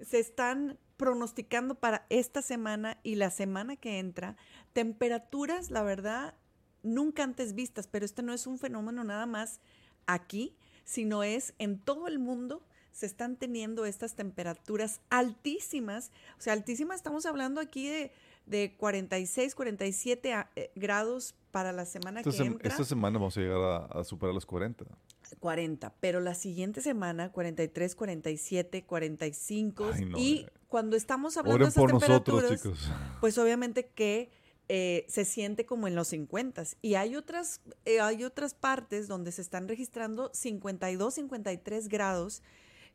Se 0.02 0.20
están 0.20 0.78
pronosticando 0.98 1.76
para 1.76 2.06
esta 2.10 2.42
semana 2.42 3.00
y 3.04 3.16
la 3.16 3.30
semana 3.30 3.76
que 3.76 4.00
entra 4.00 4.36
temperaturas, 4.74 5.70
la 5.72 5.84
verdad, 5.84 6.36
nunca 6.84 7.24
antes 7.24 7.54
vistas, 7.54 7.88
pero 7.88 8.06
este 8.06 8.24
no 8.24 8.34
es 8.34 8.48
un 8.48 8.58
fenómeno 8.58 9.04
nada 9.04 9.26
más 9.26 9.60
aquí, 10.08 10.56
sino 10.84 11.24
es 11.24 11.54
en 11.60 11.80
todo 11.80 12.08
el 12.08 12.18
mundo 12.20 12.64
se 12.98 13.06
están 13.06 13.36
teniendo 13.36 13.86
estas 13.86 14.16
temperaturas 14.16 15.02
altísimas, 15.12 16.12
o 16.40 16.42
sea, 16.42 16.54
altísimas, 16.54 16.98
estamos 16.98 17.28
hablando 17.28 17.62
aquí 17.62 17.88
de, 17.88 18.12
de 18.48 18.76
46, 18.78 19.54
47 19.56 20.34
a- 20.34 20.50
eh, 20.56 20.72
grados 20.76 21.36
para 21.52 21.72
la 21.72 21.86
semana 21.86 22.22
Esta, 22.22 22.32
que 22.32 22.38
sem- 22.38 22.46
entra. 22.48 22.70
esta 22.72 22.84
semana 22.86 23.20
vamos 23.20 23.38
a 23.38 23.42
llegar 23.42 23.60
a, 23.62 23.78
a 24.00 24.04
superar 24.04 24.34
los 24.34 24.46
40. 24.46 24.86
40, 25.40 25.94
pero 26.00 26.20
la 26.22 26.34
siguiente 26.34 26.82
semana 26.82 27.32
43, 27.32 27.96
47, 27.96 28.86
45 28.86 29.90
Ay, 29.94 30.06
no, 30.06 30.18
y 30.18 30.38
eh. 30.40 30.52
cuando 30.68 30.96
estamos 30.96 31.36
hablando 31.38 31.56
Oren 31.56 31.66
de 31.66 31.70
estas 31.70 31.82
por 31.82 31.94
nosotros, 31.94 32.42
temperaturas, 32.42 32.62
chicos. 32.62 32.92
pues 33.22 33.38
obviamente 33.38 33.88
que 33.90 34.30
eh, 34.70 35.06
se 35.10 35.26
siente 35.26 35.66
como 35.66 35.88
en 35.88 35.96
los 35.96 36.10
50 36.10 36.64
y 36.82 36.96
hay 36.96 37.16
otras 37.16 37.62
eh, 37.86 38.00
hay 38.02 38.24
otras 38.24 38.54
partes 38.54 39.08
donde 39.08 39.32
se 39.32 39.42
están 39.42 39.68
registrando 39.68 40.30
52, 40.34 41.14
53 41.16 41.88
grados 41.90 42.42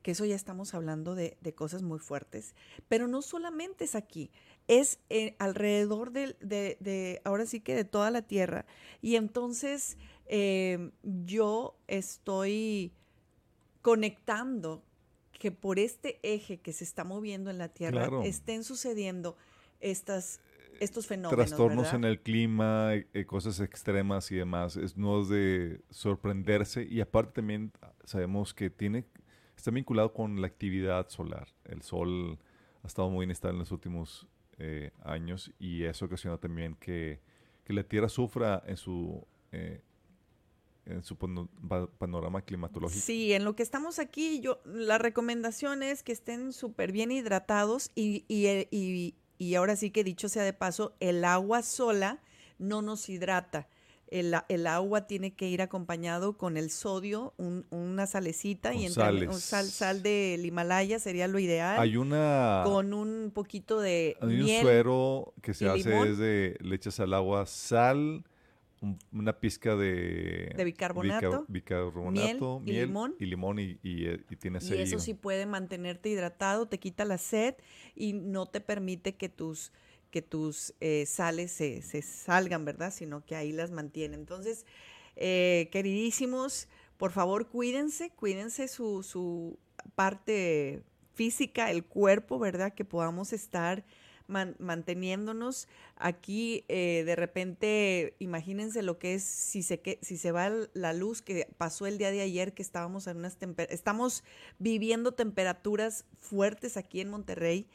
que 0.03 0.11
eso 0.11 0.25
ya 0.25 0.35
estamos 0.35 0.75
hablando 0.75 1.15
de, 1.15 1.39
de 1.41 1.55
cosas 1.55 1.83
muy 1.83 2.01
fuertes. 2.01 2.57
Pero 2.89 3.07
no 3.07 3.23
solamente 3.23 3.85
es 3.85 3.95
aquí, 3.95 4.33
es 4.69 5.01
eh, 5.11 5.35
alrededor 5.39 6.13
de, 6.13 6.37
de, 6.41 7.21
ahora 7.25 7.47
sí 7.47 7.61
que 7.61 7.75
de 7.75 7.85
toda 7.85 8.11
la 8.11 8.23
Tierra. 8.23 8.65
Y 9.01 9.17
entonces 9.17 9.97
eh, 10.27 10.91
yo 11.03 11.77
estoy 11.89 12.93
conectando 13.83 14.83
que 15.39 15.51
por 15.51 15.79
este 15.79 16.21
eje 16.23 16.61
que 16.61 16.73
se 16.73 16.85
está 16.85 17.05
moviendo 17.05 17.51
en 17.51 17.59
la 17.59 17.69
Tierra 17.69 18.03
Claro. 18.03 18.23
estén 18.23 18.63
sucediendo 18.63 19.37
estas, 19.81 20.41
estos 20.79 21.07
fenómenos. 21.07 21.47
Trastornos 21.47 21.85
¿verdad? 21.85 21.97
en 21.97 22.05
el 22.05 22.21
clima, 22.21 22.95
eh, 22.95 23.09
eh, 23.13 23.27
cosas 23.27 23.59
extremas 23.61 24.31
y 24.31 24.37
demás. 24.37 24.77
Es, 24.77 24.97
no 24.97 25.21
es 25.21 25.29
de 25.29 25.81
sorprenderse. 25.91 26.85
Y 26.85 27.01
aparte 27.01 27.33
también 27.33 27.73
sabemos 28.05 28.55
que 28.55 28.71
tiene 28.71 29.05
está 29.57 29.71
vinculado 29.71 30.13
con 30.13 30.41
la 30.41 30.47
actividad 30.47 31.09
solar. 31.09 31.49
El 31.65 31.83
sol 31.83 32.39
ha 32.83 32.87
estado 32.87 33.11
muy 33.11 33.25
inestable 33.25 33.55
en 33.55 33.61
los 33.61 33.71
últimos 33.71 34.27
eh, 34.65 34.93
años 35.03 35.51
y 35.59 35.83
eso 35.83 36.05
ocasiona 36.05 36.39
también 36.39 36.77
que, 36.77 37.21
que 37.65 37.73
la 37.73 37.83
Tierra 37.83 38.09
sufra 38.09 38.63
en 38.67 38.77
su, 38.77 39.27
eh, 39.51 39.81
en 40.87 41.03
su 41.03 41.17
pano- 41.17 41.49
pa- 41.69 41.87
panorama 41.99 42.43
climatológico. 42.43 43.01
Sí, 43.01 43.33
en 43.33 43.45
lo 43.45 43.55
que 43.57 43.63
estamos 43.65 43.99
aquí, 43.99 44.41
yo 44.41 44.61
la 44.65 44.99
recomendación 44.99 45.83
es 45.83 46.03
que 46.03 46.13
estén 46.13 46.53
súper 46.53 46.93
bien 46.93 47.11
hidratados 47.11 47.91
y, 47.95 48.25
y, 48.29 48.47
eh, 48.47 48.69
y- 48.71 49.15
y 49.39 49.55
ahora 49.57 49.75
sí 49.77 49.91
que 49.91 50.05
dicho 50.05 50.29
sea 50.29 50.45
de 50.45 50.53
paso, 50.53 50.95
el 51.01 51.25
agua 51.25 51.63
sola 51.63 52.21
no 52.59 52.83
nos 52.83 53.09
hidrata. 53.09 53.69
El, 54.21 54.67
agua 54.67 55.07
tiene 55.07 55.33
que 55.35 55.49
ir 55.49 55.63
acompañado 55.63 56.37
con 56.37 56.57
el 56.59 56.71
sodio, 56.71 57.33
un- 57.39 57.65
una 57.71 58.07
salecita 58.07 58.75
y 58.75 58.85
entre 58.85 59.27
un 59.27 59.41
sal, 59.41 59.67
sal 59.67 60.03
del 60.03 60.45
Himalaya 60.45 60.99
sería 60.99 61.27
lo 61.29 61.39
ideal. 61.39 61.81
Hay 61.81 61.97
una... 61.97 62.63
con 62.67 62.93
un 62.93 63.31
poquito 63.33 63.81
de 63.81 64.17
Hay 64.21 64.41
un 64.43 64.49
suero 64.61 65.33
que 65.41 65.55
se 65.55 65.67
hace 65.69 65.89
limón. 65.89 66.09
es 66.09 66.19
de 66.19 66.57
le 66.61 66.77
echas 66.77 67.01
al 67.01 67.15
agua 67.15 67.47
sal, 67.47 68.23
un- 68.83 68.99
una 69.13 69.33
pizca 69.39 69.77
de, 69.77 70.53
De 70.57 70.65
bicarbonato, 70.65 71.47
bica- 71.49 71.81
bicarbonato, 71.87 72.61
miel 72.61 72.77
y 72.77 72.87
limón. 72.87 73.15
y 73.19 73.27
limón 73.27 73.59
y, 73.61 73.79
y, 73.83 74.07
eh, 74.07 74.21
y 74.29 74.37
tienes 74.37 74.69
Y 74.69 74.75
eso 74.77 74.99
sí 74.99 75.15
puede 75.15 75.47
mantenerte 75.47 76.09
hidratado, 76.09 76.67
te 76.67 76.79
quita 76.79 77.05
la 77.05 77.17
sed 77.17 77.55
y 77.95 78.13
no 78.13 78.47
te 78.47 78.61
permite 78.61 79.15
que 79.15 79.29
tus, 79.29 79.73
que 80.13 80.23
tus 80.23 80.75
eh, 80.81 81.07
sales 81.07 81.51
se, 81.51 81.83
salgan, 82.03 82.65
¿verdad? 82.65 82.93
Sino 82.95 83.25
que 83.27 83.35
ahí 83.35 83.51
las 83.51 83.73
mantiene. 83.73 84.15
Entonces, 84.15 84.65
eh, 85.17 85.69
queridísimos, 85.73 86.69
por 86.99 87.11
favor 87.11 87.49
cuídense, 87.49 88.11
cuídense 88.11 88.69
su, 88.69 89.03
su 89.03 89.59
parte 89.97 90.85
física, 91.15 91.71
el 91.73 91.85
cuerpo, 91.85 92.39
¿verdad? 92.39 92.75
Que 92.75 92.85
podamos 92.85 93.33
estar 93.33 93.85
man- 94.29 94.57
manteniéndonos 94.59 95.69
aquí 95.97 96.65
eh, 96.69 97.03
de 97.05 97.17
repente 97.17 98.15
imagínense 98.19 98.83
lo 98.83 98.99
que 98.99 99.15
es 99.15 99.25
si 99.25 99.63
se 99.63 99.81
que 99.81 99.99
si 100.03 100.17
se 100.17 100.33
va 100.33 100.51
la 100.75 100.93
luz 100.93 101.23
que 101.23 101.49
pasó 101.59 101.87
el 101.87 101.99
día 101.99 102.11
de 102.11 102.21
ayer 102.23 102.55
que 102.55 102.63
estábamos 102.63 103.07
en 103.07 103.19
unas 103.19 103.37
estamos 103.69 104.25
viviendo 104.59 105.13
temperaturas 105.13 106.05
fuertes 106.19 106.77
aquí 106.77 107.01
en 107.01 107.11
Monterrey 107.11 107.69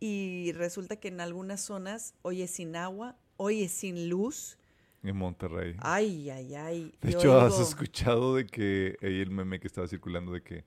y 0.00 0.52
resulta 0.52 0.96
que 0.96 1.08
en 1.08 1.20
algunas 1.20 1.60
zonas 1.60 2.14
hoy 2.22 2.42
es 2.42 2.50
sin 2.50 2.76
agua 2.76 3.16
hoy 3.38 3.62
es 3.62 3.72
sin 3.72 4.10
luz 4.10 4.58
En 5.02 5.16
Monterrey. 5.16 5.76
Ay, 5.78 6.28
ay, 6.28 6.54
ay. 6.54 6.94
De 7.00 7.12
Yo 7.12 7.18
hecho, 7.18 7.40
has 7.40 7.58
escuchado 7.60 8.34
de 8.34 8.46
que 8.46 8.96
ahí 9.00 9.20
el 9.20 9.30
meme 9.30 9.60
que 9.60 9.68
estaba 9.68 9.86
circulando 9.86 10.32
de 10.32 10.42
que, 10.42 10.64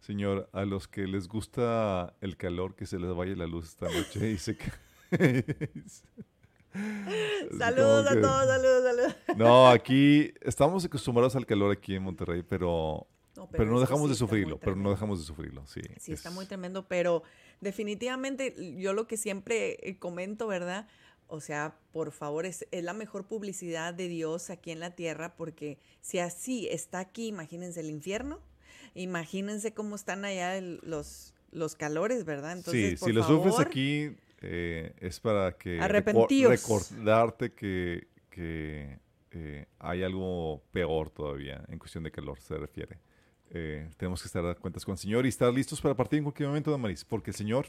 señor, 0.00 0.48
a 0.52 0.64
los 0.64 0.88
que 0.88 1.06
les 1.06 1.28
gusta 1.28 2.14
el 2.22 2.36
calor, 2.36 2.74
que 2.74 2.86
se 2.86 2.98
les 2.98 3.14
vaya 3.14 3.36
la 3.36 3.46
luz 3.46 3.66
esta 3.66 3.86
noche. 3.90 4.38
Que. 4.56 4.72
Así 6.74 7.58
Saludos 7.58 8.06
a 8.10 8.20
todos, 8.20 8.46
saludos, 8.46 8.82
saludos. 8.82 9.16
No, 9.36 9.68
aquí 9.68 10.32
estamos 10.40 10.84
acostumbrados 10.84 11.36
al 11.36 11.46
calor 11.46 11.70
aquí 11.70 11.94
en 11.94 12.02
Monterrey, 12.02 12.42
pero, 12.42 13.06
No, 13.44 13.50
pero, 13.50 13.64
no 13.66 13.80
dejamos 13.80 14.04
sí 14.04 14.08
de 14.10 14.14
sufrirlo. 14.14 14.58
Pero 14.58 14.76
no 14.76 14.90
dejamos 14.90 15.18
de 15.20 15.26
sufrirlo, 15.26 15.66
sí. 15.66 15.80
Sí, 15.98 16.12
está 16.12 16.28
es- 16.30 16.34
muy 16.34 16.46
tremendo, 16.46 16.86
pero 16.88 17.22
definitivamente 17.60 18.54
yo 18.78 18.92
lo 18.92 19.06
que 19.06 19.16
siempre 19.16 19.78
eh, 19.88 19.98
comento, 19.98 20.46
¿verdad? 20.46 20.88
O 21.26 21.40
sea, 21.40 21.76
por 21.92 22.12
favor, 22.12 22.46
es, 22.46 22.66
es 22.70 22.84
la 22.84 22.92
mejor 22.92 23.26
publicidad 23.26 23.94
de 23.94 24.08
Dios 24.08 24.50
aquí 24.50 24.70
en 24.70 24.80
la 24.80 24.94
tierra, 24.94 25.36
porque 25.36 25.78
si 26.00 26.18
así 26.18 26.68
está 26.68 26.98
aquí, 27.00 27.28
imagínense 27.28 27.80
el 27.80 27.90
infierno, 27.90 28.40
imagínense 28.94 29.72
cómo 29.74 29.96
están 29.96 30.24
allá 30.24 30.56
el- 30.56 30.80
los, 30.82 31.34
los 31.50 31.74
calores, 31.76 32.24
¿verdad? 32.24 32.52
Entonces, 32.52 32.90
sí, 32.90 32.96
por 32.96 33.08
si 33.08 33.14
lo 33.14 33.22
sufres 33.24 33.58
aquí 33.58 34.16
eh, 34.42 34.92
es 35.00 35.20
para 35.20 35.56
que 35.56 35.78
recordarte 35.78 37.52
que, 37.52 38.08
que 38.30 38.98
eh, 39.30 39.66
hay 39.78 40.02
algo 40.02 40.62
peor 40.70 41.10
todavía 41.10 41.64
en 41.68 41.78
cuestión 41.78 42.04
de 42.04 42.10
calor 42.10 42.40
se 42.40 42.56
refiere. 42.56 42.98
Eh, 43.50 43.88
tenemos 43.96 44.20
que 44.22 44.26
estar 44.26 44.44
a 44.44 44.54
cuentas 44.54 44.84
con 44.84 44.92
el 44.92 44.98
Señor 44.98 45.26
y 45.26 45.28
estar 45.28 45.52
listos 45.52 45.80
para 45.80 45.94
partir 45.94 46.18
en 46.18 46.24
cualquier 46.24 46.48
momento, 46.48 46.70
Damaris, 46.70 47.04
porque 47.04 47.30
el 47.30 47.36
Señor 47.36 47.68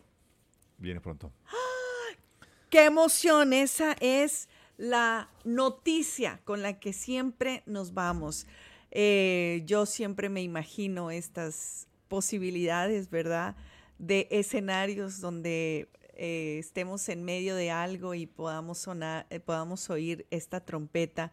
viene 0.77 1.01
pronto. 1.01 1.31
¡Qué 2.69 2.85
emoción! 2.85 3.53
Esa 3.53 3.93
es 3.99 4.49
la 4.77 5.29
noticia 5.43 6.41
con 6.43 6.61
la 6.61 6.79
que 6.79 6.93
siempre 6.93 7.63
nos 7.65 7.93
vamos. 7.93 8.47
Eh, 8.91 9.63
yo 9.65 9.85
siempre 9.85 10.29
me 10.29 10.41
imagino 10.41 11.11
estas 11.11 11.87
posibilidades, 12.07 13.09
¿verdad? 13.09 13.55
De 13.99 14.27
escenarios 14.31 15.21
donde 15.21 15.89
eh, 16.15 16.57
estemos 16.59 17.07
en 17.09 17.23
medio 17.23 17.55
de 17.55 17.71
algo 17.71 18.13
y 18.15 18.25
podamos 18.25 18.79
sonar, 18.79 19.27
podamos 19.45 19.89
oír 19.89 20.25
esta 20.31 20.65
trompeta. 20.65 21.31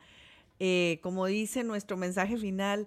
Como 1.01 1.27
dice 1.27 1.64
nuestro 1.64 1.97
mensaje 1.97 2.36
final, 2.36 2.86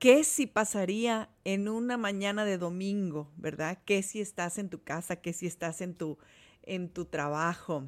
¿qué 0.00 0.24
si 0.24 0.46
pasaría 0.46 1.28
en 1.44 1.68
una 1.68 1.98
mañana 1.98 2.44
de 2.44 2.58
domingo, 2.58 3.30
verdad? 3.36 3.78
¿Qué 3.84 4.02
si 4.02 4.20
estás 4.20 4.58
en 4.58 4.70
tu 4.70 4.82
casa? 4.82 5.16
¿Qué 5.16 5.32
si 5.34 5.46
estás 5.46 5.82
en 5.82 5.94
tu, 5.94 6.18
en 6.62 6.88
tu 6.88 7.04
trabajo? 7.04 7.84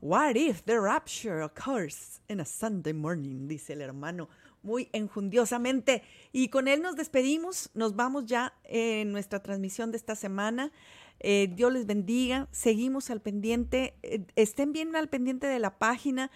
What 0.00 0.36
if 0.36 0.62
the 0.62 0.80
rapture 0.80 1.42
occurs 1.44 2.22
in 2.28 2.40
a 2.40 2.46
Sunday 2.46 2.94
morning? 2.94 3.46
Dice 3.46 3.74
el 3.74 3.82
hermano 3.82 4.30
muy 4.62 4.88
enjundiosamente. 4.94 6.02
Y 6.32 6.48
con 6.48 6.66
él 6.66 6.80
nos 6.80 6.96
despedimos, 6.96 7.70
nos 7.74 7.94
vamos 7.94 8.24
ya 8.24 8.54
en 8.64 9.12
nuestra 9.12 9.42
transmisión 9.42 9.90
de 9.90 9.98
esta 9.98 10.16
semana. 10.16 10.72
Eh, 11.18 11.52
Dios 11.54 11.70
les 11.74 11.84
bendiga, 11.84 12.48
seguimos 12.52 13.10
al 13.10 13.20
pendiente, 13.20 13.94
eh, 14.02 14.24
estén 14.34 14.72
bien 14.72 14.96
al 14.96 15.10
pendiente 15.10 15.46
de 15.46 15.58
la 15.60 15.78
página, 15.78 16.30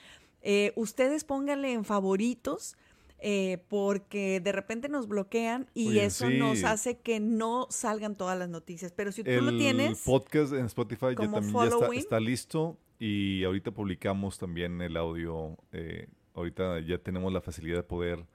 Eh, 0.46 0.74
ustedes 0.76 1.24
pónganle 1.24 1.72
en 1.72 1.86
favoritos. 1.86 2.76
Eh, 3.18 3.58
porque 3.68 4.40
de 4.40 4.52
repente 4.52 4.88
nos 4.88 5.08
bloquean 5.08 5.68
y 5.74 5.88
Oye, 5.88 6.04
eso 6.04 6.28
sí. 6.28 6.38
nos 6.38 6.62
hace 6.64 6.98
que 6.98 7.20
no 7.20 7.66
salgan 7.70 8.16
todas 8.16 8.38
las 8.38 8.48
noticias. 8.48 8.92
Pero 8.92 9.12
si 9.12 9.24
tú 9.24 9.30
el 9.30 9.46
lo 9.46 9.56
tienes, 9.56 10.02
podcast 10.02 10.52
en 10.52 10.66
Spotify 10.66 11.06
ya 11.10 11.30
también 11.30 11.52
ya 11.54 11.98
está, 11.98 12.20
listo 12.20 12.78
y 12.98 13.42
ahorita 13.44 13.70
publicamos 13.70 14.38
también 14.38 14.80
el 14.82 14.96
audio. 14.96 15.56
eh, 15.72 16.08
ahorita 16.34 16.80
ya 16.80 16.98
tenemos 16.98 17.32
la 17.32 17.40
facilidad 17.40 17.76
de 17.76 17.82
poder 17.84 18.26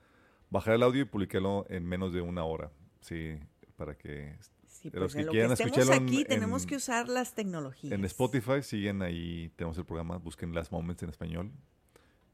bajar 0.50 0.76
el 0.76 0.84
audio 0.84 1.02
y 1.02 1.06
publicarlo 1.06 1.66
en 1.70 1.86
menos 1.86 2.14
de 2.14 2.22
una 2.22 2.44
hora. 2.46 2.72
Sí, 3.02 3.38
para 3.76 3.96
que 3.98 4.36
sí, 4.66 4.90
los 4.92 5.02
pues 5.02 5.14
que 5.16 5.20
en 5.20 5.26
lo 5.26 5.32
quieran 5.34 5.52
estemos 5.52 5.78
escucharlo 5.78 6.02
en- 6.02 6.08
aquí 6.08 6.26
tenemos 6.26 6.64
en- 6.64 6.70
que 6.70 6.76
usar 6.78 7.10
las 7.10 7.36
tecnologías. 7.36 7.92
en 7.94 8.06
Spotify 8.06 8.62
siguen 8.64 9.02
ahí, 9.02 9.52
tenemos 9.56 9.78
el 9.78 9.86
programa, 9.86 10.18
busquen 10.18 10.54
Last 10.56 10.72
Moments 10.72 11.04
en 11.04 11.10
español 11.10 11.52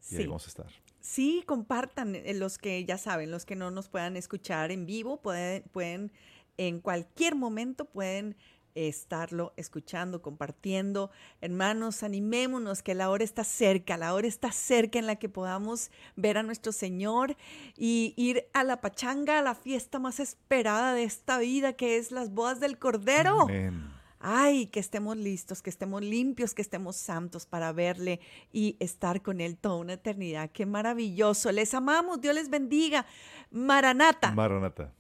y 0.10 0.16
ahí 0.16 0.22
Sí. 0.24 0.28
vamos 0.28 0.46
a 0.46 0.50
estar. 0.50 0.68
Sí, 1.00 1.44
compartan 1.46 2.16
eh, 2.16 2.34
los 2.34 2.58
que 2.58 2.84
ya 2.86 2.98
saben, 2.98 3.30
los 3.32 3.46
que 3.46 3.56
no 3.56 3.70
nos 3.72 3.90
puedan 3.90 4.18
escuchar 4.18 4.72
en 4.72 4.86
vivo, 4.86 5.22
pueden, 5.22 5.64
pueden 5.72 6.12
en 6.58 6.80
cualquier 6.80 7.36
momento 7.36 7.86
pueden 7.86 8.36
estarlo 8.76 9.54
escuchando, 9.56 10.22
compartiendo. 10.22 11.10
Hermanos, 11.40 12.04
animémonos 12.04 12.84
que 12.84 12.94
la 12.94 13.10
hora 13.10 13.24
está 13.24 13.44
cerca, 13.46 13.96
la 13.98 14.14
hora 14.14 14.28
está 14.28 14.52
cerca 14.52 15.00
en 15.00 15.08
la 15.08 15.16
que 15.16 15.30
podamos 15.30 15.92
ver 16.18 16.38
a 16.38 16.44
nuestro 16.44 16.74
Señor 16.74 17.38
y 17.78 18.14
ir 18.18 18.48
a 18.54 18.64
la 18.66 18.82
pachanga, 18.82 19.40
a 19.40 19.42
la 19.42 19.56
fiesta 19.56 19.98
más 20.00 20.20
esperada 20.20 20.94
de 20.94 21.04
esta 21.04 21.38
vida, 21.40 21.74
que 21.74 21.98
es 21.98 22.12
las 22.12 22.32
bodas 22.32 22.60
del 22.60 22.78
Cordero. 22.78 23.44
Amén. 23.44 23.95
Ay, 24.28 24.66
que 24.66 24.80
estemos 24.80 25.16
listos, 25.16 25.62
que 25.62 25.70
estemos 25.70 26.02
limpios, 26.02 26.56
que 26.56 26.64
estemos 26.64 26.96
santos 26.96 27.46
para 27.46 27.72
verle 27.72 28.20
y 28.52 28.76
estar 28.80 29.22
con 29.22 29.40
Él 29.40 29.56
toda 29.56 29.76
una 29.76 29.94
eternidad. 29.94 30.50
Qué 30.52 30.66
maravilloso. 30.66 31.52
Les 31.52 31.76
amamos, 31.76 32.20
Dios 32.22 32.34
les 32.34 32.50
bendiga. 32.50 33.06
Maranata. 33.52 34.32
Maranata. 34.32 34.92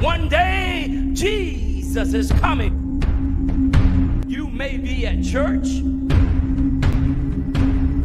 One 0.00 0.28
day, 0.28 1.10
Jesus 1.12 2.14
is 2.14 2.30
coming. 2.40 3.02
You 4.28 4.46
may 4.46 4.78
be 4.78 5.08
at 5.08 5.24
church. 5.24 5.66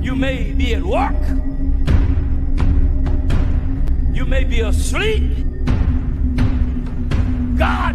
You 0.02 0.16
may 0.16 0.54
be 0.54 0.74
at 0.74 0.82
work. 0.82 1.14
You 4.12 4.26
may 4.26 4.44
be 4.44 4.62
asleep. 4.62 5.46
God 7.60 7.95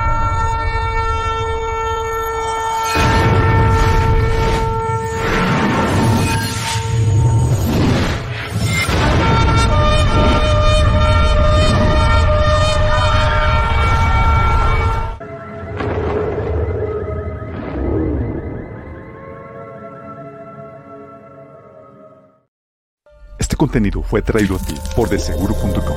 Contenido 23.61 24.01
fue 24.01 24.23
traído 24.23 24.55
a 24.55 24.59
ti 24.59 24.73
por 24.95 25.07
deseguro.com. 25.07 25.95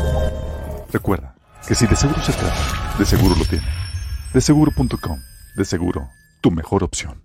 Recuerda 0.93 1.35
que 1.67 1.75
si 1.75 1.87
de 1.87 1.97
seguro 1.97 2.21
se 2.21 2.35
trata, 2.35 2.95
de 2.99 3.07
seguro 3.07 3.35
lo 3.37 3.45
tiene. 3.47 3.65
Deseguro.com. 4.35 5.19
De 5.57 5.65
seguro, 5.65 6.11
tu 6.43 6.51
mejor 6.51 6.85
opción. 6.85 7.24